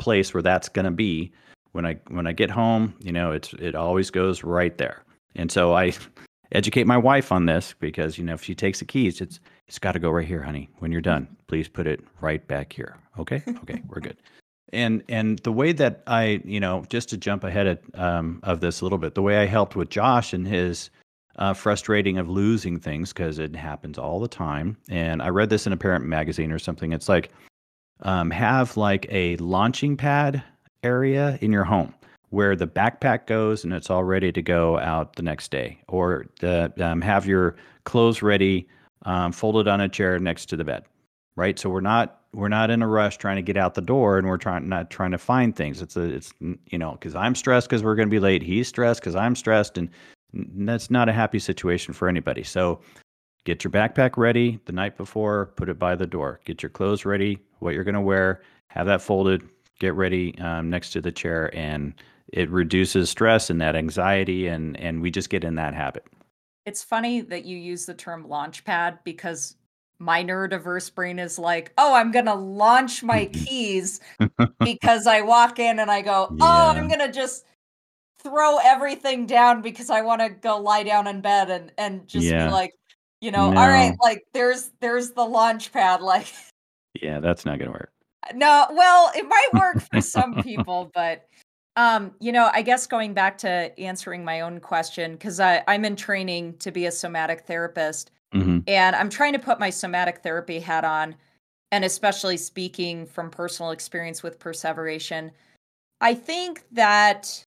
place 0.00 0.34
where 0.34 0.42
that's 0.42 0.68
going 0.68 0.86
to 0.86 0.90
be 0.90 1.30
when 1.72 1.86
I 1.86 2.00
when 2.08 2.26
I 2.26 2.32
get 2.32 2.50
home, 2.50 2.94
you 3.00 3.12
know, 3.12 3.30
it's 3.30 3.52
it 3.54 3.74
always 3.74 4.10
goes 4.10 4.42
right 4.42 4.76
there. 4.76 5.04
And 5.36 5.52
so 5.52 5.74
I 5.74 5.92
educate 6.52 6.86
my 6.86 6.96
wife 6.96 7.30
on 7.30 7.46
this 7.46 7.74
because 7.78 8.18
you 8.18 8.24
know 8.24 8.34
if 8.34 8.42
she 8.42 8.54
takes 8.54 8.80
the 8.80 8.84
keys, 8.84 9.20
it's 9.20 9.38
it's 9.68 9.78
got 9.78 9.92
to 9.92 10.00
go 10.00 10.10
right 10.10 10.26
here, 10.26 10.42
honey. 10.42 10.68
When 10.78 10.90
you're 10.90 11.00
done, 11.00 11.28
please 11.46 11.68
put 11.68 11.86
it 11.86 12.00
right 12.20 12.44
back 12.48 12.72
here. 12.72 12.96
Okay, 13.18 13.42
okay, 13.62 13.82
we're 13.86 14.00
good. 14.00 14.16
And 14.72 15.04
and 15.08 15.38
the 15.40 15.52
way 15.52 15.72
that 15.72 16.02
I 16.06 16.40
you 16.44 16.58
know 16.58 16.84
just 16.88 17.08
to 17.10 17.16
jump 17.16 17.44
ahead 17.44 17.66
of, 17.66 17.78
um, 17.94 18.40
of 18.42 18.60
this 18.60 18.80
a 18.80 18.84
little 18.84 18.98
bit, 18.98 19.14
the 19.14 19.22
way 19.22 19.38
I 19.38 19.46
helped 19.46 19.76
with 19.76 19.90
Josh 19.90 20.32
and 20.32 20.46
his 20.48 20.90
uh, 21.36 21.54
frustrating 21.54 22.18
of 22.18 22.28
losing 22.28 22.80
things 22.80 23.12
because 23.12 23.38
it 23.38 23.54
happens 23.54 23.98
all 23.98 24.18
the 24.18 24.28
time. 24.28 24.76
And 24.88 25.22
I 25.22 25.28
read 25.28 25.50
this 25.50 25.66
in 25.66 25.72
a 25.72 25.76
parent 25.76 26.04
magazine 26.04 26.50
or 26.50 26.58
something. 26.58 26.92
It's 26.92 27.08
like 27.08 27.30
um, 28.02 28.30
have 28.30 28.76
like 28.76 29.06
a 29.10 29.36
launching 29.36 29.96
pad 29.96 30.42
area 30.82 31.38
in 31.40 31.52
your 31.52 31.64
home 31.64 31.94
where 32.30 32.54
the 32.54 32.66
backpack 32.66 33.26
goes 33.26 33.64
and 33.64 33.72
it's 33.72 33.90
all 33.90 34.04
ready 34.04 34.32
to 34.32 34.40
go 34.40 34.78
out 34.78 35.16
the 35.16 35.22
next 35.22 35.50
day, 35.50 35.78
or 35.88 36.26
the, 36.40 36.72
um, 36.80 37.00
have 37.00 37.26
your 37.26 37.56
clothes 37.84 38.22
ready, 38.22 38.68
um, 39.04 39.32
folded 39.32 39.66
on 39.68 39.80
a 39.80 39.88
chair 39.88 40.18
next 40.18 40.46
to 40.46 40.56
the 40.56 40.64
bed, 40.64 40.84
right? 41.36 41.58
So 41.58 41.68
we're 41.68 41.80
not 41.80 42.16
we're 42.32 42.48
not 42.48 42.70
in 42.70 42.80
a 42.80 42.86
rush 42.86 43.18
trying 43.18 43.36
to 43.36 43.42
get 43.42 43.56
out 43.56 43.74
the 43.74 43.80
door, 43.80 44.18
and 44.18 44.28
we're 44.28 44.36
trying 44.36 44.68
not 44.68 44.90
trying 44.90 45.10
to 45.10 45.18
find 45.18 45.56
things. 45.56 45.82
It's 45.82 45.96
a 45.96 46.02
it's 46.02 46.32
you 46.40 46.78
know 46.78 46.92
because 46.92 47.14
I'm 47.14 47.34
stressed 47.34 47.68
because 47.68 47.82
we're 47.82 47.96
going 47.96 48.08
to 48.08 48.10
be 48.10 48.20
late. 48.20 48.42
He's 48.42 48.68
stressed 48.68 49.00
because 49.00 49.16
I'm 49.16 49.34
stressed, 49.34 49.78
and 49.78 49.90
that's 50.32 50.90
not 50.90 51.08
a 51.08 51.12
happy 51.12 51.40
situation 51.40 51.92
for 51.92 52.08
anybody. 52.08 52.44
So 52.44 52.80
get 53.50 53.64
your 53.64 53.70
backpack 53.70 54.16
ready 54.16 54.60
the 54.66 54.72
night 54.72 54.96
before, 54.96 55.46
put 55.56 55.68
it 55.68 55.78
by 55.78 55.96
the 55.96 56.06
door. 56.06 56.40
Get 56.44 56.62
your 56.62 56.70
clothes 56.70 57.04
ready, 57.04 57.38
what 57.58 57.74
you're 57.74 57.84
going 57.84 57.94
to 57.94 58.00
wear, 58.00 58.42
have 58.68 58.86
that 58.86 59.02
folded, 59.02 59.42
get 59.80 59.94
ready 59.94 60.38
um, 60.38 60.70
next 60.70 60.90
to 60.90 61.00
the 61.00 61.10
chair, 61.10 61.54
and 61.56 61.94
it 62.32 62.48
reduces 62.50 63.10
stress 63.10 63.50
and 63.50 63.60
that 63.60 63.76
anxiety 63.76 64.46
and 64.46 64.78
and 64.78 65.02
we 65.02 65.10
just 65.10 65.30
get 65.30 65.44
in 65.44 65.56
that 65.56 65.74
habit 65.74 66.04
it's 66.64 66.82
funny 66.82 67.20
that 67.20 67.44
you 67.44 67.56
use 67.56 67.86
the 67.86 67.94
term 67.94 68.28
launch 68.28 68.64
pad 68.64 68.98
because 69.04 69.56
my 69.98 70.22
neurodiverse 70.22 70.94
brain 70.94 71.18
is 71.18 71.38
like 71.38 71.72
oh 71.76 71.94
i'm 71.94 72.10
gonna 72.12 72.34
launch 72.34 73.02
my 73.02 73.26
keys 73.26 74.00
because 74.60 75.06
i 75.06 75.20
walk 75.20 75.58
in 75.58 75.80
and 75.80 75.90
i 75.90 76.00
go 76.00 76.28
yeah. 76.30 76.44
oh 76.44 76.68
i'm 76.78 76.88
gonna 76.88 77.10
just 77.10 77.44
throw 78.22 78.58
everything 78.58 79.26
down 79.26 79.60
because 79.60 79.90
i 79.90 80.00
want 80.00 80.20
to 80.20 80.28
go 80.28 80.58
lie 80.58 80.82
down 80.82 81.06
in 81.06 81.20
bed 81.20 81.50
and 81.50 81.72
and 81.78 82.06
just 82.06 82.26
yeah. 82.26 82.46
be 82.46 82.52
like 82.52 82.74
you 83.20 83.30
know 83.30 83.50
no. 83.50 83.60
all 83.60 83.68
right 83.68 83.96
like 84.02 84.24
there's 84.32 84.70
there's 84.80 85.10
the 85.12 85.24
launch 85.24 85.72
pad 85.72 86.00
like 86.00 86.26
yeah 87.02 87.20
that's 87.20 87.44
not 87.44 87.58
gonna 87.58 87.70
work 87.70 87.92
no 88.34 88.66
well 88.72 89.10
it 89.14 89.26
might 89.28 89.48
work 89.54 89.82
for 89.92 90.00
some 90.00 90.34
people 90.42 90.90
but 90.94 91.26
um, 91.76 92.12
you 92.20 92.32
know, 92.32 92.50
I 92.52 92.62
guess 92.62 92.86
going 92.86 93.14
back 93.14 93.38
to 93.38 93.78
answering 93.78 94.24
my 94.24 94.40
own 94.40 94.60
question, 94.60 95.12
because 95.12 95.40
I'm 95.40 95.84
in 95.84 95.96
training 95.96 96.58
to 96.58 96.70
be 96.70 96.86
a 96.86 96.90
somatic 96.90 97.46
therapist, 97.46 98.10
mm-hmm. 98.34 98.58
and 98.66 98.96
I'm 98.96 99.08
trying 99.08 99.32
to 99.34 99.38
put 99.38 99.60
my 99.60 99.70
somatic 99.70 100.18
therapy 100.22 100.58
hat 100.58 100.84
on, 100.84 101.14
and 101.70 101.84
especially 101.84 102.36
speaking 102.36 103.06
from 103.06 103.30
personal 103.30 103.70
experience 103.70 104.22
with 104.22 104.38
perseveration. 104.38 105.30
I 106.00 106.14
think 106.14 106.64
that 106.72 107.44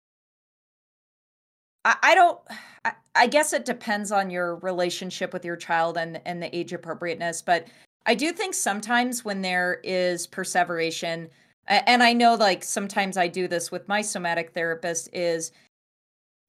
I, 1.90 2.12
I 2.12 2.16
don't. 2.16 2.40
I, 2.86 2.92
I 3.16 3.28
guess 3.28 3.52
it 3.52 3.66
depends 3.66 4.12
on 4.12 4.30
your 4.30 4.58
relationship 4.58 5.34
with 5.34 5.44
your 5.44 5.56
child 5.56 5.98
and 5.98 6.22
and 6.26 6.42
the 6.42 6.56
age 6.56 6.72
appropriateness, 6.72 7.42
but 7.42 7.68
I 8.06 8.16
do 8.16 8.32
think 8.32 8.54
sometimes 8.54 9.26
when 9.26 9.42
there 9.42 9.80
is 9.84 10.28
perseveration 10.28 11.30
and 11.68 12.02
I 12.02 12.14
know 12.14 12.36
like 12.36 12.64
sometimes 12.64 13.18
I 13.18 13.28
do 13.28 13.48
this 13.48 13.72
with 13.72 13.88
my 13.88 14.02
somatic 14.02 14.54
therapist 14.54 15.10
is 15.14 15.52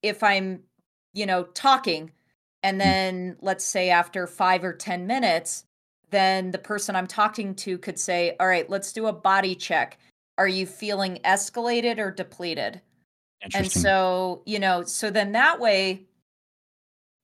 if 0.02 0.22
I'm, 0.22 0.60
you 1.12 1.26
know, 1.26 1.44
talking 1.44 2.12
and 2.62 2.76
mm. 2.76 2.84
then 2.84 3.36
let's 3.40 3.64
say 3.64 3.90
after 3.90 4.26
5 4.26 4.64
or 4.64 4.72
10 4.72 5.06
minutes, 5.06 5.64
then 6.10 6.50
the 6.50 6.58
person 6.58 6.96
I'm 6.96 7.06
talking 7.06 7.54
to 7.56 7.78
could 7.78 7.98
say, 7.98 8.36
"All 8.40 8.46
right, 8.46 8.68
let's 8.68 8.92
do 8.92 9.06
a 9.06 9.12
body 9.12 9.54
check. 9.54 9.98
Are 10.38 10.48
you 10.48 10.66
feeling 10.66 11.18
escalated 11.24 11.98
or 11.98 12.10
depleted?" 12.10 12.80
And 13.54 13.70
so, 13.70 14.42
you 14.46 14.58
know, 14.58 14.84
so 14.84 15.10
then 15.10 15.32
that 15.32 15.60
way 15.60 16.06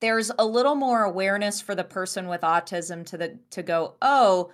there's 0.01 0.31
a 0.39 0.45
little 0.45 0.75
more 0.75 1.05
awareness 1.05 1.61
for 1.61 1.75
the 1.75 1.85
person 1.85 2.29
with 2.29 2.43
autism 2.43 3.05
to 3.07 3.17
the 3.17 3.39
to 3.51 3.62
go, 3.62 3.95
"Oh, 4.03 4.53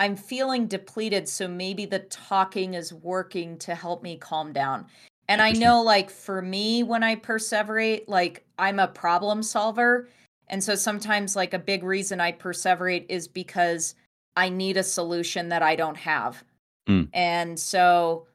I'm 0.00 0.16
feeling 0.16 0.66
depleted, 0.66 1.28
so 1.28 1.46
maybe 1.46 1.86
the 1.86 2.00
talking 2.00 2.74
is 2.74 2.92
working 2.92 3.56
to 3.58 3.74
help 3.74 4.02
me 4.02 4.16
calm 4.16 4.52
down. 4.52 4.86
And 5.28 5.40
I 5.40 5.52
know, 5.52 5.80
like, 5.80 6.10
for 6.10 6.42
me, 6.42 6.82
when 6.82 7.04
I 7.04 7.14
perseverate, 7.14 8.04
like, 8.08 8.44
I'm 8.58 8.80
a 8.80 8.88
problem 8.88 9.42
solver. 9.42 10.08
And 10.48 10.62
so 10.62 10.74
sometimes, 10.74 11.36
like, 11.36 11.54
a 11.54 11.58
big 11.58 11.84
reason 11.84 12.20
I 12.20 12.32
perseverate 12.32 13.06
is 13.08 13.28
because 13.28 13.94
I 14.36 14.48
need 14.48 14.76
a 14.76 14.82
solution 14.82 15.48
that 15.50 15.62
I 15.62 15.76
don't 15.76 15.96
have. 15.96 16.42
Mm. 16.88 17.08
And 17.14 17.58
so 17.58 18.26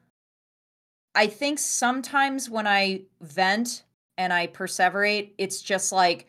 I 1.14 1.26
think 1.26 1.58
sometimes 1.58 2.48
when 2.48 2.66
I 2.66 3.02
vent 3.20 3.84
and 4.16 4.32
I 4.32 4.46
perseverate, 4.46 5.32
it's 5.38 5.62
just 5.62 5.92
like, 5.92 6.28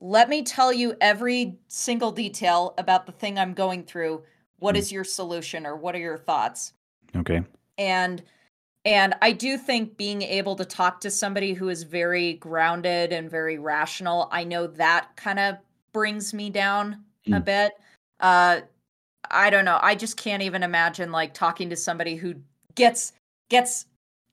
let 0.00 0.28
me 0.28 0.42
tell 0.42 0.72
you 0.72 0.94
every 1.00 1.58
single 1.68 2.10
detail 2.10 2.74
about 2.78 3.06
the 3.06 3.12
thing 3.12 3.38
I'm 3.38 3.52
going 3.52 3.84
through 3.84 4.22
what 4.58 4.74
mm. 4.74 4.78
is 4.78 4.90
your 4.90 5.04
solution 5.04 5.66
or 5.66 5.76
what 5.76 5.94
are 5.94 5.98
your 5.98 6.18
thoughts? 6.18 6.72
Okay. 7.16 7.42
And 7.78 8.22
and 8.86 9.14
I 9.20 9.32
do 9.32 9.58
think 9.58 9.98
being 9.98 10.22
able 10.22 10.56
to 10.56 10.64
talk 10.64 11.02
to 11.02 11.10
somebody 11.10 11.52
who 11.52 11.68
is 11.68 11.82
very 11.82 12.34
grounded 12.34 13.12
and 13.12 13.30
very 13.30 13.58
rational, 13.58 14.30
I 14.32 14.42
know 14.44 14.66
that 14.68 15.14
kind 15.16 15.38
of 15.38 15.56
brings 15.92 16.32
me 16.32 16.48
down 16.48 17.04
a 17.26 17.30
Mm. 17.30 17.44
bit. 17.44 17.72
Uh 18.20 18.60
I 19.30 19.50
don't 19.50 19.64
know. 19.64 19.78
I 19.82 19.94
just 19.94 20.16
can't 20.16 20.42
even 20.42 20.62
imagine 20.62 21.12
like 21.12 21.34
talking 21.34 21.68
to 21.70 21.76
somebody 21.76 22.16
who 22.16 22.34
gets 22.74 23.12
gets 23.50 23.86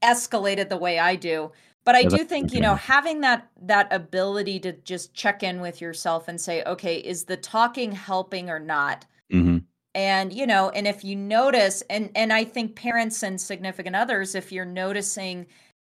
escalated 0.04 0.70
the 0.70 0.78
way 0.78 1.00
I 1.00 1.16
do. 1.16 1.52
But 1.86 1.96
I 1.96 2.06
do 2.06 2.24
think, 2.26 2.52
you 2.52 2.62
know, 2.62 2.76
having 2.76 3.22
that 3.22 3.50
that 3.62 3.92
ability 3.94 4.60
to 4.62 4.74
just 4.74 5.14
check 5.14 5.44
in 5.44 5.62
with 5.62 5.82
yourself 5.82 6.28
and 6.28 6.40
say, 6.42 6.64
"Okay, 6.66 6.98
is 6.98 7.26
the 7.26 7.38
talking 7.38 7.92
helping 7.94 8.50
or 8.50 8.60
not?" 8.60 9.06
Mhm. 9.30 9.68
And, 9.96 10.34
you 10.34 10.48
know, 10.48 10.70
and 10.72 10.88
if 10.88 11.04
you 11.04 11.16
notice 11.16 11.84
and 11.90 12.12
and 12.16 12.34
I 12.34 12.44
think 12.46 12.76
parents 12.78 13.24
and 13.24 13.42
significant 13.42 13.96
others, 13.96 14.36
if 14.36 14.52
you're 14.52 14.66
noticing 14.66 15.48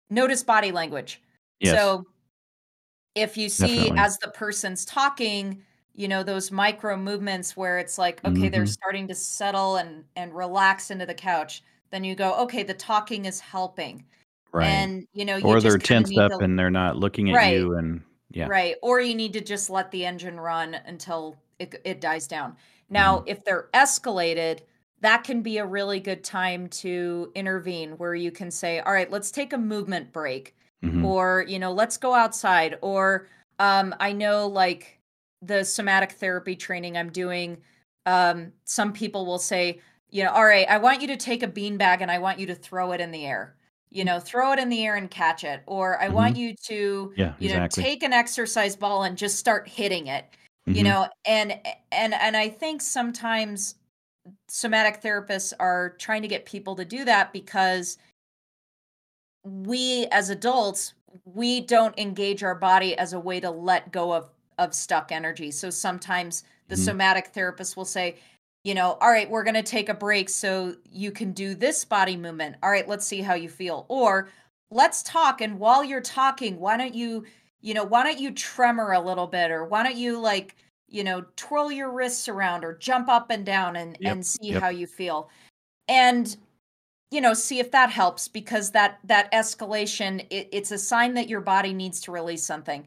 notice 0.09 0.43
body 0.43 0.71
language. 0.73 1.21
Yes. 1.59 1.83
So 1.85 2.05
if 3.15 3.37
you 3.37 3.49
see 3.49 3.91
Definitely. 3.91 3.97
as 3.97 4.17
the 4.19 4.29
person's 4.31 4.85
talking, 4.85 5.63
you 5.93 6.07
know, 6.07 6.23
those 6.23 6.51
micro 6.51 6.95
movements 6.95 7.57
where 7.57 7.79
it's 7.79 7.97
like, 7.97 8.23
okay, 8.25 8.49
they're 8.49 8.65
Mhm. 8.65 8.67
starting 8.67 9.07
to 9.07 9.15
settle 9.15 9.77
and 9.77 10.05
and 10.15 10.33
relax 10.35 10.91
into 10.91 11.05
the 11.05 11.13
couch, 11.15 11.63
then 11.91 12.03
you 12.03 12.15
go, 12.15 12.35
okay, 12.43 12.63
the 12.63 12.73
talking 12.73 13.25
is 13.25 13.39
helping. 13.39 14.05
Right. 14.51 14.67
And, 14.67 15.07
you 15.13 15.25
know, 15.25 15.37
you 15.37 15.43
Or 15.45 15.61
they're 15.61 15.77
just 15.77 15.81
kind 15.81 16.05
of 16.05 16.07
tensed 16.07 16.17
up 16.17 16.31
to 16.39 16.41
and 16.41 16.57
they're 16.57 16.69
not 16.71 16.97
looking 16.97 17.29
at 17.29 17.35
Right. 17.35 17.45
you 17.45 17.75
and 17.75 18.03
yeah. 18.31 18.49
Right. 18.49 18.75
Or 18.81 19.01
you 19.01 19.15
need 19.15 19.33
to 19.33 19.41
just 19.41 19.69
let 19.69 19.91
the 19.91 20.05
engine 20.05 20.39
run 20.39 20.75
until 20.75 21.43
it 21.59 21.75
it 21.85 22.01
dies 22.01 22.27
down. 22.27 22.57
Now, 22.89 23.19
Mhm. 23.19 23.25
if 23.27 23.43
they're 23.45 23.69
escalated, 23.73 24.61
that 25.01 25.23
can 25.23 25.41
be 25.43 25.57
a 25.59 25.65
really 25.65 25.99
good 25.99 26.23
time 26.23 26.67
to 26.69 27.31
intervene 27.35 27.97
where 27.97 28.15
you 28.15 28.31
can 28.31 28.51
say, 28.51 28.79
"All 28.81 28.93
right, 28.93 29.11
let's 29.11 29.31
take 29.31 29.53
a 29.53 29.57
movement 29.57 30.11
break." 30.13 30.55
Mhm. 30.81 31.03
Or, 31.05 31.45
you 31.47 31.59
know, 31.59 31.71
let's 31.73 31.97
go 31.97 32.13
outside 32.15 32.77
or 32.81 33.27
um 33.59 33.95
I 33.99 34.13
know 34.13 34.47
like 34.47 34.99
the 35.41 35.63
somatic 35.65 36.13
therapy 36.13 36.55
training 36.55 36.97
I'm 36.97 37.11
doing 37.11 37.61
um 38.05 38.53
some 38.65 38.93
people 38.93 39.25
will 39.25 39.39
say, 39.39 39.81
you 40.11 40.23
know, 40.23 40.31
"All 40.31 40.45
right, 40.45 40.67
I 40.69 40.77
want 40.77 41.01
you 41.01 41.07
to 41.07 41.17
take 41.17 41.43
a 41.43 41.47
beanbag 41.47 42.01
and 42.01 42.11
I 42.11 42.19
want 42.19 42.39
you 42.39 42.47
to 42.47 42.55
throw 42.55 42.91
it 42.93 43.01
in 43.01 43.11
the 43.11 43.25
air." 43.25 43.55
You 43.91 44.05
know, 44.05 44.19
throw 44.19 44.51
it 44.53 44.59
in 44.59 44.69
the 44.69 44.85
air 44.85 44.95
and 44.95 45.09
catch 45.09 45.43
it. 45.43 45.63
Or 45.67 45.99
I 46.01 46.09
want 46.09 46.35
Mhm. 46.35 46.37
you 46.37 46.55
to 46.67 47.13
Yeah, 47.15 47.35
you 47.39 47.49
know 47.49 47.59
take 47.69 48.03
an 48.03 48.13
exercise 48.13 48.75
ball 48.75 49.03
and 49.03 49.17
just 49.17 49.37
start 49.39 49.67
hitting 49.67 50.07
it 50.07 50.25
you 50.71 50.83
Mhm. 50.83 50.83
know 50.83 51.07
and 51.25 51.53
and 51.91 52.13
and 52.13 52.37
i 52.37 52.47
think 52.49 52.81
sometimes 52.81 53.75
somatic 54.49 55.01
therapists 55.01 55.53
are 55.59 55.91
trying 55.99 56.21
to 56.21 56.27
get 56.27 56.45
people 56.45 56.75
to 56.75 56.85
do 56.85 57.05
that 57.05 57.33
because 57.33 57.97
we 59.43 60.05
as 60.11 60.29
adults 60.29 60.93
we 61.25 61.61
don't 61.61 61.97
engage 61.97 62.43
our 62.43 62.55
body 62.55 62.97
as 62.97 63.13
a 63.13 63.19
way 63.19 63.39
to 63.39 63.49
let 63.49 63.91
go 63.91 64.13
of 64.13 64.29
of 64.57 64.73
stuck 64.73 65.11
energy 65.11 65.49
so 65.51 65.69
sometimes 65.69 66.43
the 66.67 66.75
Mhm. 66.75 66.75
somatic 66.77 67.27
therapist 67.27 67.77
will 67.77 67.85
say 67.85 68.17
you 68.63 68.73
know 68.73 68.97
all 69.01 69.09
right 69.11 69.29
we're 69.29 69.43
going 69.43 69.53
to 69.55 69.63
take 69.63 69.89
a 69.89 69.93
break 69.93 70.29
so 70.29 70.75
you 70.91 71.11
can 71.11 71.31
do 71.31 71.55
this 71.55 71.85
body 71.85 72.15
movement 72.15 72.55
all 72.63 72.69
right 72.71 72.87
let's 72.87 73.05
see 73.05 73.21
how 73.21 73.33
you 73.33 73.49
feel 73.49 73.85
or 73.89 74.29
let's 74.71 75.01
talk 75.03 75.41
and 75.41 75.59
while 75.59 75.83
you're 75.83 76.01
talking 76.01 76.59
why 76.59 76.77
don't 76.77 76.93
you 76.95 77.25
you 77.61 77.73
know 77.73 77.83
why 77.83 78.03
don't 78.03 78.19
you 78.19 78.31
tremor 78.31 78.91
a 78.93 78.99
little 78.99 79.27
bit 79.27 79.51
or 79.51 79.65
why 79.65 79.83
don't 79.83 79.95
you 79.97 80.19
like 80.19 80.55
you 80.87 81.03
know 81.03 81.23
twirl 81.35 81.71
your 81.71 81.91
wrists 81.91 82.27
around 82.27 82.63
or 82.65 82.77
jump 82.77 83.09
up 83.09 83.29
and 83.31 83.45
down 83.45 83.75
and 83.75 83.97
Yep. 83.99 84.11
and 84.13 84.25
see 84.25 84.53
Yep. 84.53 84.61
how 84.61 84.69
you 84.69 84.87
feel 84.87 85.29
and 85.87 86.37
you 87.11 87.21
know 87.21 87.33
see 87.33 87.59
if 87.59 87.71
that 87.71 87.89
helps 87.91 88.27
because 88.27 88.71
that 88.71 88.99
that 89.03 89.31
escalation 89.31 90.25
it, 90.29 90.49
it's 90.51 90.71
a 90.71 90.77
sign 90.77 91.13
that 91.15 91.29
your 91.29 91.41
body 91.41 91.73
needs 91.73 91.99
to 92.01 92.11
release 92.11 92.43
something 92.43 92.85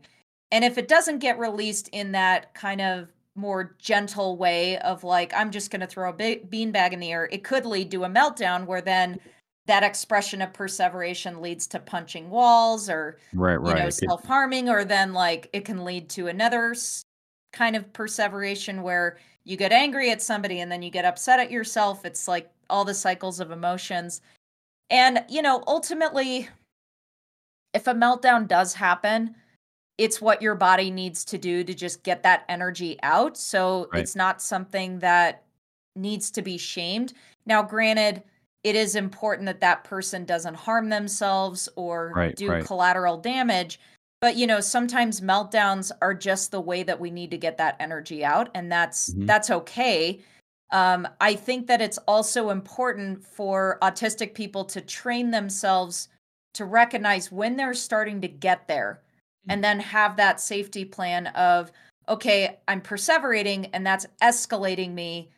and 0.51 0.65
if 0.65 0.79
it 0.79 0.89
doesn't 0.89 1.19
get 1.19 1.39
released 1.39 1.89
in 1.93 2.13
that 2.13 2.53
kind 2.55 2.81
of 2.81 3.12
more 3.35 3.75
gentle 3.79 4.37
way 4.37 4.77
of 4.79 5.05
like 5.05 5.33
i'm 5.35 5.51
just 5.51 5.71
going 5.71 5.81
to 5.81 5.87
throw 5.87 6.11
a 6.11 6.13
big 6.13 6.51
beanbag 6.51 6.93
in 6.93 7.01
the 7.01 7.11
air. 7.11 7.29
It 7.33 7.45
could 7.45 7.65
lead 7.65 7.91
to 7.93 8.05
a 8.05 8.09
meltdown 8.09 8.67
where 8.67 8.83
then 8.83 9.19
that 9.67 9.83
expression 9.83 10.43
of 10.43 10.53
perseveration 10.53 11.41
leads 11.41 11.67
to 11.69 11.79
punching 11.79 12.29
walls 12.29 12.91
or 12.91 13.19
Right, 13.33 13.55
you 13.55 13.61
right. 13.61 13.85
know 13.85 13.91
self-harming 13.91 14.69
or 14.69 14.85
then 14.85 15.13
like 15.13 15.49
it 15.53 15.65
can 15.65 15.85
lead 15.85 16.11
to 16.11 16.27
another 16.27 16.75
kind 17.53 17.77
of 17.77 17.91
perseveration 17.93 18.83
where 18.83 19.19
you 19.45 19.57
get 19.57 19.73
angry 19.73 20.11
at 20.11 20.21
somebody 20.21 20.61
and 20.61 20.71
then 20.71 20.83
you 20.83 20.91
get 20.91 21.05
upset 21.05 21.41
at 21.41 21.51
yourself. 21.51 22.05
It's 22.05 22.29
like 22.29 22.51
all 22.71 22.85
the 22.85 22.95
cycles 22.95 23.41
of 23.41 23.51
emotions. 23.51 24.21
And 24.91 25.25
you 25.29 25.41
know 25.41 25.65
ultimately 25.67 26.49
if 27.73 27.87
a 27.87 27.95
meltdown 27.95 28.47
does 28.47 28.75
happen 28.75 29.35
it's 29.99 30.21
what 30.21 30.43
your 30.43 30.55
body 30.55 30.91
needs 30.91 31.25
to 31.27 31.39
do 31.39 31.63
to 31.63 31.75
just 31.75 32.03
get 32.03 32.23
that 32.23 32.45
energy 32.49 32.99
out 33.03 33.37
so 33.37 33.89
Right. 33.93 34.01
it's 34.01 34.17
not 34.17 34.41
something 34.43 34.99
that 35.01 35.45
needs 35.95 36.31
to 36.33 36.43
be 36.43 36.57
shamed 36.59 37.13
now 37.47 37.63
granted 37.63 38.23
it 38.65 38.77
is 38.77 38.95
important 38.97 39.47
that 39.47 39.61
that 39.61 39.85
person 39.85 40.25
doesn't 40.25 40.55
harm 40.55 40.89
themselves 40.89 41.69
or 41.77 42.13
Right, 42.15 42.37
do 42.37 42.49
right. 42.51 42.65
collateral 42.65 43.19
damage 43.19 43.79
but 44.21 44.37
you 44.37 44.47
know 44.47 44.61
sometimes 44.61 45.21
meltdowns 45.21 45.93
are 46.01 46.15
just 46.15 46.51
the 46.51 46.61
way 46.61 46.83
that 46.83 46.99
we 46.99 47.11
need 47.11 47.31
to 47.31 47.39
get 47.39 47.59
that 47.59 47.77
energy 47.79 48.25
out 48.25 48.49
and 48.55 48.73
that's 48.73 49.11
Mhm. 49.13 49.27
that's 49.27 49.51
okay 49.51 50.21
um, 50.71 51.07
i 51.21 51.35
think 51.35 51.67
that 51.67 51.83
it's 51.83 51.99
also 52.09 52.49
important 52.49 53.23
for 53.23 53.79
autistic 53.83 54.33
people 54.33 54.65
to 54.65 54.81
train 54.81 55.31
themselves 55.31 56.09
to 56.55 56.65
recognize 56.65 57.31
when 57.31 57.57
they're 57.57 57.75
starting 57.75 58.23
to 58.23 58.29
get 58.29 58.67
there 58.69 59.02
and 59.49 59.63
then 59.63 59.81
have 59.81 60.17
that 60.17 60.41
safety 60.41 60.85
plan 60.85 61.27
of 61.29 61.73
okay 62.09 62.59
i'm 62.69 62.81
perseverating 62.81 63.69
and 63.73 63.87
that's 63.87 64.07
escalating 64.23 64.93
me 64.93 65.29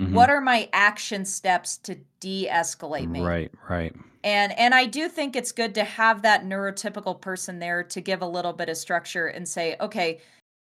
Mhm. 0.00 0.12
what 0.12 0.30
are 0.30 0.40
my 0.40 0.68
action 0.72 1.24
steps 1.26 1.76
to 1.78 1.96
de-escalate 2.20 3.08
me 3.08 3.20
Right, 3.20 3.52
right. 3.68 3.94
and 4.24 4.58
and 4.58 4.74
I 4.74 4.86
do 4.86 5.08
think 5.08 5.36
it's 5.36 5.52
good 5.52 5.74
to 5.74 5.84
have 5.84 6.22
that 6.22 6.44
neurotypical 6.44 7.20
person 7.20 7.58
there 7.58 7.82
to 7.84 8.00
give 8.00 8.22
a 8.22 8.26
little 8.26 8.52
bit 8.54 8.68
of 8.70 8.76
structure 8.78 9.26
and 9.26 9.46
say, 9.46 9.76
okay, 9.80 10.20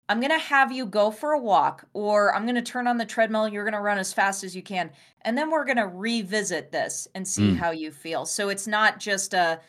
I'm 0.09 0.19
going 0.19 0.31
to 0.31 0.37
have 0.37 0.71
you 0.73 0.85
go 0.85 1.11
for 1.11 1.31
a 1.31 1.39
walk 1.39 1.85
or 1.93 2.35
I'm 2.35 2.43
going 2.43 2.55
to 2.55 2.61
turn 2.61 2.87
on 2.87 2.97
the 2.97 3.05
treadmill, 3.05 3.47
you're 3.47 3.63
going 3.63 3.73
to 3.73 3.79
run 3.79 3.97
as 3.97 4.11
fast 4.11 4.43
as 4.43 4.53
you 4.53 4.61
can. 4.61 4.91
And 5.21 5.37
then 5.37 5.49
we're 5.49 5.63
going 5.63 5.77
to 5.77 5.87
revisit 5.87 6.71
this 6.71 7.07
and 7.15 7.25
see 7.25 7.43
Mm. 7.51 7.57
how 7.57 7.71
you 7.71 7.91
feel. 7.91 8.25
So 8.25 8.49
it's 8.49 8.67
not 8.67 8.99
just 8.99 9.33
a 9.33 9.61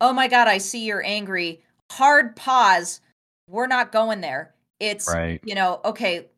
oh 0.00 0.12
my 0.12 0.28
god, 0.28 0.46
I 0.46 0.58
see 0.58 0.84
you're 0.84 1.04
angry. 1.04 1.62
Hard 1.90 2.36
pause. 2.36 3.00
We're 3.48 3.66
not 3.66 3.92
going 3.92 4.20
there. 4.20 4.54
It's 4.78 5.08
Right. 5.12 5.40
you 5.44 5.54
know, 5.54 5.80
okay, 5.84 6.30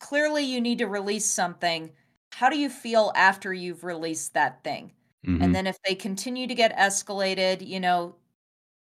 clearly 0.00 0.44
you 0.44 0.60
need 0.60 0.78
to 0.78 0.86
release 0.86 1.26
something. 1.26 1.90
How 2.32 2.48
do 2.50 2.58
you 2.58 2.68
feel 2.68 3.12
after 3.16 3.52
you've 3.52 3.84
released 3.84 4.34
that 4.34 4.62
thing? 4.64 4.92
Mhm. 5.26 5.42
And 5.42 5.54
then 5.54 5.66
if 5.66 5.78
they 5.82 5.94
continue 5.94 6.46
to 6.46 6.54
get 6.54 6.76
escalated, 6.76 7.66
you 7.66 7.80
know, 7.80 8.16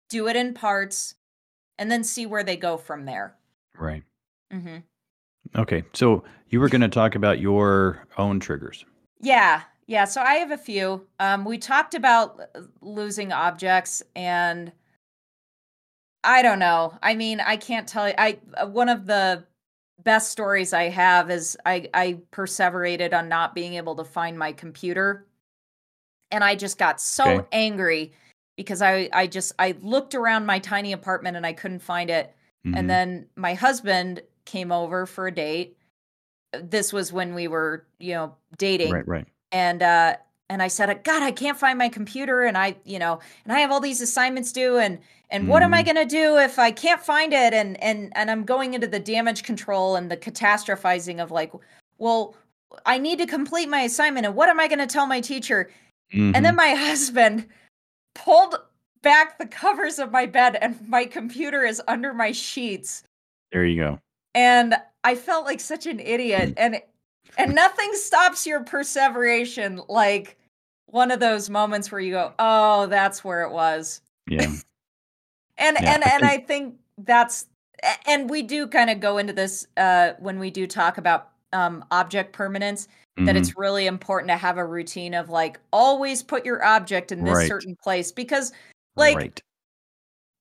do 0.08 0.28
it 0.28 0.36
in 0.36 0.54
parts 0.54 1.14
and 1.78 1.90
then 1.90 2.04
see 2.04 2.26
where 2.26 2.42
they 2.44 2.56
go 2.56 2.76
from 2.76 3.04
there. 3.04 3.36
Right. 3.76 4.02
Mm-hmm. 4.52 4.78
Okay. 5.56 5.84
So 5.92 6.24
you 6.48 6.60
were 6.60 6.68
going 6.68 6.80
to 6.82 6.88
talk 6.88 7.14
about 7.14 7.40
your 7.40 8.06
own 8.16 8.40
triggers. 8.40 8.84
Yeah. 9.20 9.62
Yeah. 9.86 10.04
So 10.04 10.22
I 10.22 10.34
have 10.34 10.50
a 10.50 10.58
few. 10.58 11.06
Um, 11.20 11.44
we 11.44 11.58
talked 11.58 11.94
about 11.94 12.40
uh, 12.54 12.62
losing 12.80 13.32
objects 13.32 14.02
and 14.16 14.72
I 16.24 16.42
don't 16.42 16.58
know. 16.58 16.98
I 17.02 17.14
mean, 17.14 17.40
I 17.40 17.56
can't 17.56 17.86
tell 17.88 18.08
you. 18.08 18.14
I 18.18 18.38
uh, 18.56 18.66
one 18.66 18.88
of 18.88 19.06
the 19.06 19.44
best 20.02 20.30
stories 20.30 20.72
I 20.72 20.84
have 20.88 21.30
is 21.30 21.56
I 21.64 21.88
I 21.94 22.18
perseverated 22.30 23.14
on 23.14 23.28
not 23.28 23.54
being 23.54 23.74
able 23.74 23.94
to 23.96 24.04
find 24.04 24.38
my 24.38 24.52
computer, 24.52 25.26
and 26.30 26.44
I 26.44 26.54
just 26.54 26.78
got 26.78 27.00
so 27.00 27.38
Okay. 27.38 27.46
angry 27.52 28.12
because 28.56 28.82
I 28.82 29.08
I 29.12 29.26
just 29.26 29.52
I 29.58 29.76
looked 29.80 30.14
around 30.14 30.46
my 30.46 30.58
tiny 30.58 30.92
apartment 30.92 31.36
and 31.36 31.46
I 31.46 31.52
couldn't 31.52 31.80
find 31.80 32.10
it, 32.10 32.34
Mhm. 32.64 32.78
and 32.78 32.90
then 32.90 33.28
my 33.36 33.54
husband 33.54 34.22
came 34.44 34.72
over 34.72 35.06
for 35.06 35.26
a 35.26 35.32
date. 35.34 35.76
This 36.52 36.92
was 36.92 37.12
when 37.12 37.34
we 37.34 37.48
were 37.48 37.86
you 37.98 38.14
know 38.14 38.36
dating, 38.58 38.90
Right, 38.92 39.08
right. 39.08 39.28
and 39.52 39.82
uh 39.82 40.16
and 40.50 40.62
I 40.62 40.68
said, 40.68 41.02
God, 41.04 41.22
I 41.22 41.30
can't 41.30 41.58
find 41.58 41.78
my 41.78 41.88
computer, 41.88 42.44
and 42.44 42.56
I, 42.56 42.76
you 42.84 42.98
know, 42.98 43.20
and 43.44 43.52
I 43.52 43.60
have 43.60 43.70
all 43.70 43.80
these 43.80 44.00
assignments 44.00 44.52
due, 44.52 44.78
and 44.78 44.98
and 45.30 45.46
what 45.46 45.62
am 45.62 45.74
I 45.74 45.82
Mhm. 45.82 45.86
gonna 45.86 46.06
do 46.06 46.38
if 46.38 46.58
I 46.58 46.70
can't 46.70 47.00
find 47.02 47.32
it? 47.32 47.52
And 47.52 47.82
and 47.82 48.12
and 48.16 48.30
I'm 48.30 48.44
going 48.44 48.74
into 48.74 48.86
the 48.86 48.98
damage 49.00 49.42
control 49.42 49.96
and 49.96 50.10
the 50.10 50.16
catastrophizing 50.16 51.20
of 51.22 51.30
like, 51.30 51.52
well, 51.98 52.34
I 52.86 52.98
need 52.98 53.18
to 53.18 53.26
complete 53.26 53.68
my 53.68 53.82
assignment, 53.82 54.24
and 54.26 54.34
what 54.34 54.48
am 54.48 54.58
I 54.60 54.68
gonna 54.68 54.86
tell 54.86 55.06
my 55.06 55.20
teacher? 55.20 55.70
And 56.12 56.44
then 56.44 56.54
Mhm. 56.54 56.56
my 56.56 56.68
husband 56.74 57.46
pulled 58.14 58.56
back 59.02 59.38
the 59.38 59.46
covers 59.46 59.98
of 59.98 60.10
my 60.10 60.24
bed, 60.26 60.56
and 60.56 60.88
my 60.88 61.04
computer 61.04 61.64
is 61.64 61.82
under 61.86 62.14
my 62.14 62.32
sheets 62.32 63.02
There 63.52 63.64
you 63.66 63.80
go. 63.80 63.98
and 64.34 64.74
I 65.04 65.14
felt 65.14 65.44
like 65.44 65.60
such 65.60 65.86
an 65.86 66.00
idiot 66.00 66.54
and 66.56 66.80
and 67.36 67.54
nothing 67.54 67.90
stops 67.94 68.46
your 68.46 68.64
perseveration 68.64 69.80
like 69.88 70.36
one 70.90 71.10
of 71.10 71.20
those 71.20 71.48
moments 71.50 71.90
where 71.92 72.00
you 72.00 72.12
go, 72.12 72.32
"Oh, 72.38 72.86
that's 72.86 73.22
where 73.24 73.42
it 73.42 73.52
was." 73.52 74.00
Yeah. 74.28 74.42
and 75.58 75.76
Yeah, 75.80 75.94
and 75.94 76.04
and 76.04 76.24
I 76.24 76.38
think 76.38 76.76
that's 76.98 77.46
and 78.06 78.28
we 78.28 78.42
do 78.42 78.66
kind 78.66 78.90
of 78.90 79.00
go 79.00 79.18
into 79.18 79.32
this 79.32 79.66
uh 79.76 80.12
when 80.18 80.38
we 80.38 80.50
do 80.50 80.66
talk 80.66 80.98
about 80.98 81.30
um 81.52 81.84
object 81.90 82.32
permanence 82.32 82.88
that 83.16 83.34
Mhm. 83.34 83.38
it's 83.38 83.56
really 83.56 83.86
important 83.86 84.30
to 84.30 84.36
have 84.36 84.58
a 84.58 84.64
routine 84.64 85.14
of 85.14 85.28
like 85.28 85.58
always 85.72 86.22
put 86.22 86.44
your 86.44 86.64
object 86.64 87.10
in 87.12 87.24
this 87.24 87.36
Right. 87.36 87.48
certain 87.48 87.76
place 87.82 88.12
because 88.12 88.52
like 88.96 89.16
right. 89.16 89.42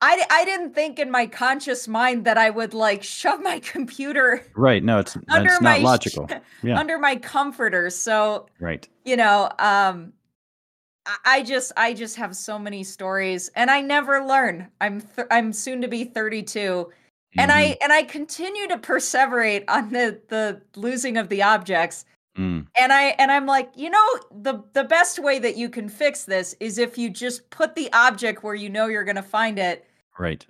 I 0.02 0.24
I 0.30 0.46
didn't 0.46 0.74
think 0.74 1.00
in 1.00 1.10
my 1.10 1.26
conscious 1.26 1.88
mind 1.88 2.26
that 2.26 2.38
I 2.38 2.50
would 2.50 2.74
like 2.74 3.04
shove 3.18 3.42
my 3.42 3.60
computer 3.60 4.46
Right. 4.56 4.84
No, 4.84 5.00
it's 5.00 5.16
under 5.30 5.50
it's 5.50 5.62
my 5.62 5.78
not 5.78 5.82
logical. 5.82 6.28
Yeah. 6.64 6.80
under 6.80 6.98
my 7.00 7.16
comforter. 7.16 7.90
So 7.90 8.48
Right. 8.60 8.88
you 9.06 9.16
know 9.16 9.50
um 9.60 10.14
I- 11.26 11.44
just 11.44 11.72
i 11.78 11.94
just 11.94 12.16
have 12.18 12.36
so 12.36 12.58
many 12.60 12.84
stories 12.84 13.50
and 13.56 13.70
i 13.72 13.82
never 13.82 14.24
learn 14.26 14.68
i'm 14.82 15.02
th- 15.02 15.28
i'm 15.32 15.54
soon 15.54 15.82
to 15.82 15.88
be 15.88 16.04
32 16.04 16.92
and 17.38 17.52
Mhm. 17.52 17.56
i 17.56 17.78
and 17.82 17.94
i 17.94 18.04
continue 18.04 18.68
to 18.68 18.78
perseverate 18.78 19.64
on 19.68 19.92
the 19.92 20.20
the 20.28 20.62
losing 20.76 21.18
of 21.18 21.30
the 21.30 21.44
objects 21.44 22.06
Mm. 22.38 22.68
and 22.78 22.94
i 22.94 23.04
and 23.18 23.32
i'm 23.32 23.46
like 23.48 23.72
you 23.76 23.90
know 23.90 24.08
the 24.32 24.64
the 24.74 24.84
best 24.84 25.18
way 25.18 25.40
that 25.40 25.58
you 25.58 25.70
can 25.70 25.90
fix 25.90 26.24
this 26.26 26.56
is 26.60 26.78
if 26.78 26.96
you 26.98 27.10
just 27.10 27.50
put 27.50 27.74
the 27.74 27.92
object 27.94 28.44
where 28.44 28.54
you 28.54 28.70
know 28.70 28.86
you're 28.88 29.04
going 29.04 29.16
to 29.16 29.24
find 29.24 29.58
it 29.58 29.86
Right. 30.20 30.46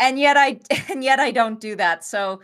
and 0.00 0.18
yet 0.18 0.36
i 0.36 0.58
and 0.90 1.04
yet 1.04 1.20
i 1.20 1.30
don't 1.30 1.60
do 1.60 1.76
that 1.76 2.04
so 2.04 2.40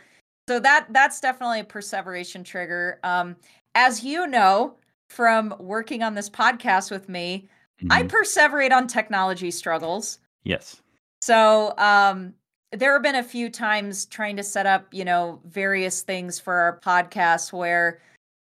so 0.49 0.61
that 0.61 0.87
that's 0.91 1.21
definitely 1.21 1.61
a 1.61 1.65
perseveration 1.65 2.45
trigger 2.45 3.01
um 3.03 3.35
as 3.75 4.05
you 4.05 4.27
know 4.29 4.77
from 5.11 5.55
working 5.59 6.03
on 6.03 6.15
this 6.15 6.31
podcast 6.31 6.91
with 6.91 7.09
me 7.09 7.49
i 7.91 8.03
Mhm. 8.03 8.09
perseverate 8.09 8.73
on 8.73 8.87
technology 8.87 9.51
struggles 9.51 10.19
yes. 10.45 10.81
so 11.21 11.75
um 11.79 12.35
there 12.73 12.93
have 12.93 13.03
been 13.03 13.17
a 13.17 13.23
few 13.25 13.51
times 13.51 14.07
trying 14.07 14.37
to 14.37 14.43
set 14.45 14.67
up 14.67 14.87
you 14.93 15.05
know 15.05 15.41
various 15.47 16.03
things 16.03 16.39
for 16.39 16.55
our 16.55 16.79
podcast 16.81 17.53
where 17.53 18.01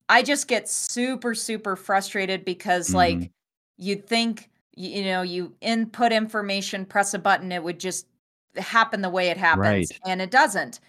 i 0.09 0.21
just 0.21 0.47
get 0.47 0.67
super 0.67 1.33
super 1.33 1.75
frustrated 1.75 2.43
because 2.43 2.93
like 2.93 3.17
Mhm. 3.17 3.29
you'd 3.77 4.07
think 4.07 4.49
you 4.75 5.03
know 5.05 5.21
you 5.21 5.53
input 5.61 6.11
information 6.11 6.85
press 6.85 7.13
a 7.13 7.19
button 7.19 7.51
it 7.51 7.63
would 7.63 7.79
just 7.79 8.07
happen 8.57 9.01
the 9.01 9.09
way 9.09 9.29
it 9.29 9.37
happens 9.37 9.61
Right. 9.65 9.99
and 10.05 10.21
it 10.21 10.31
doesn't 10.31 10.79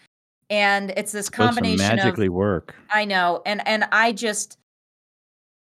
and 0.49 0.93
it's 0.97 1.13
this 1.13 1.29
combination 1.31 1.93
of 1.93 1.97
magically 1.97 2.29
work. 2.29 2.75
I 2.93 3.05
know, 3.05 3.41
and 3.47 3.65
and 3.69 3.85
I 3.93 4.11
just, 4.11 4.59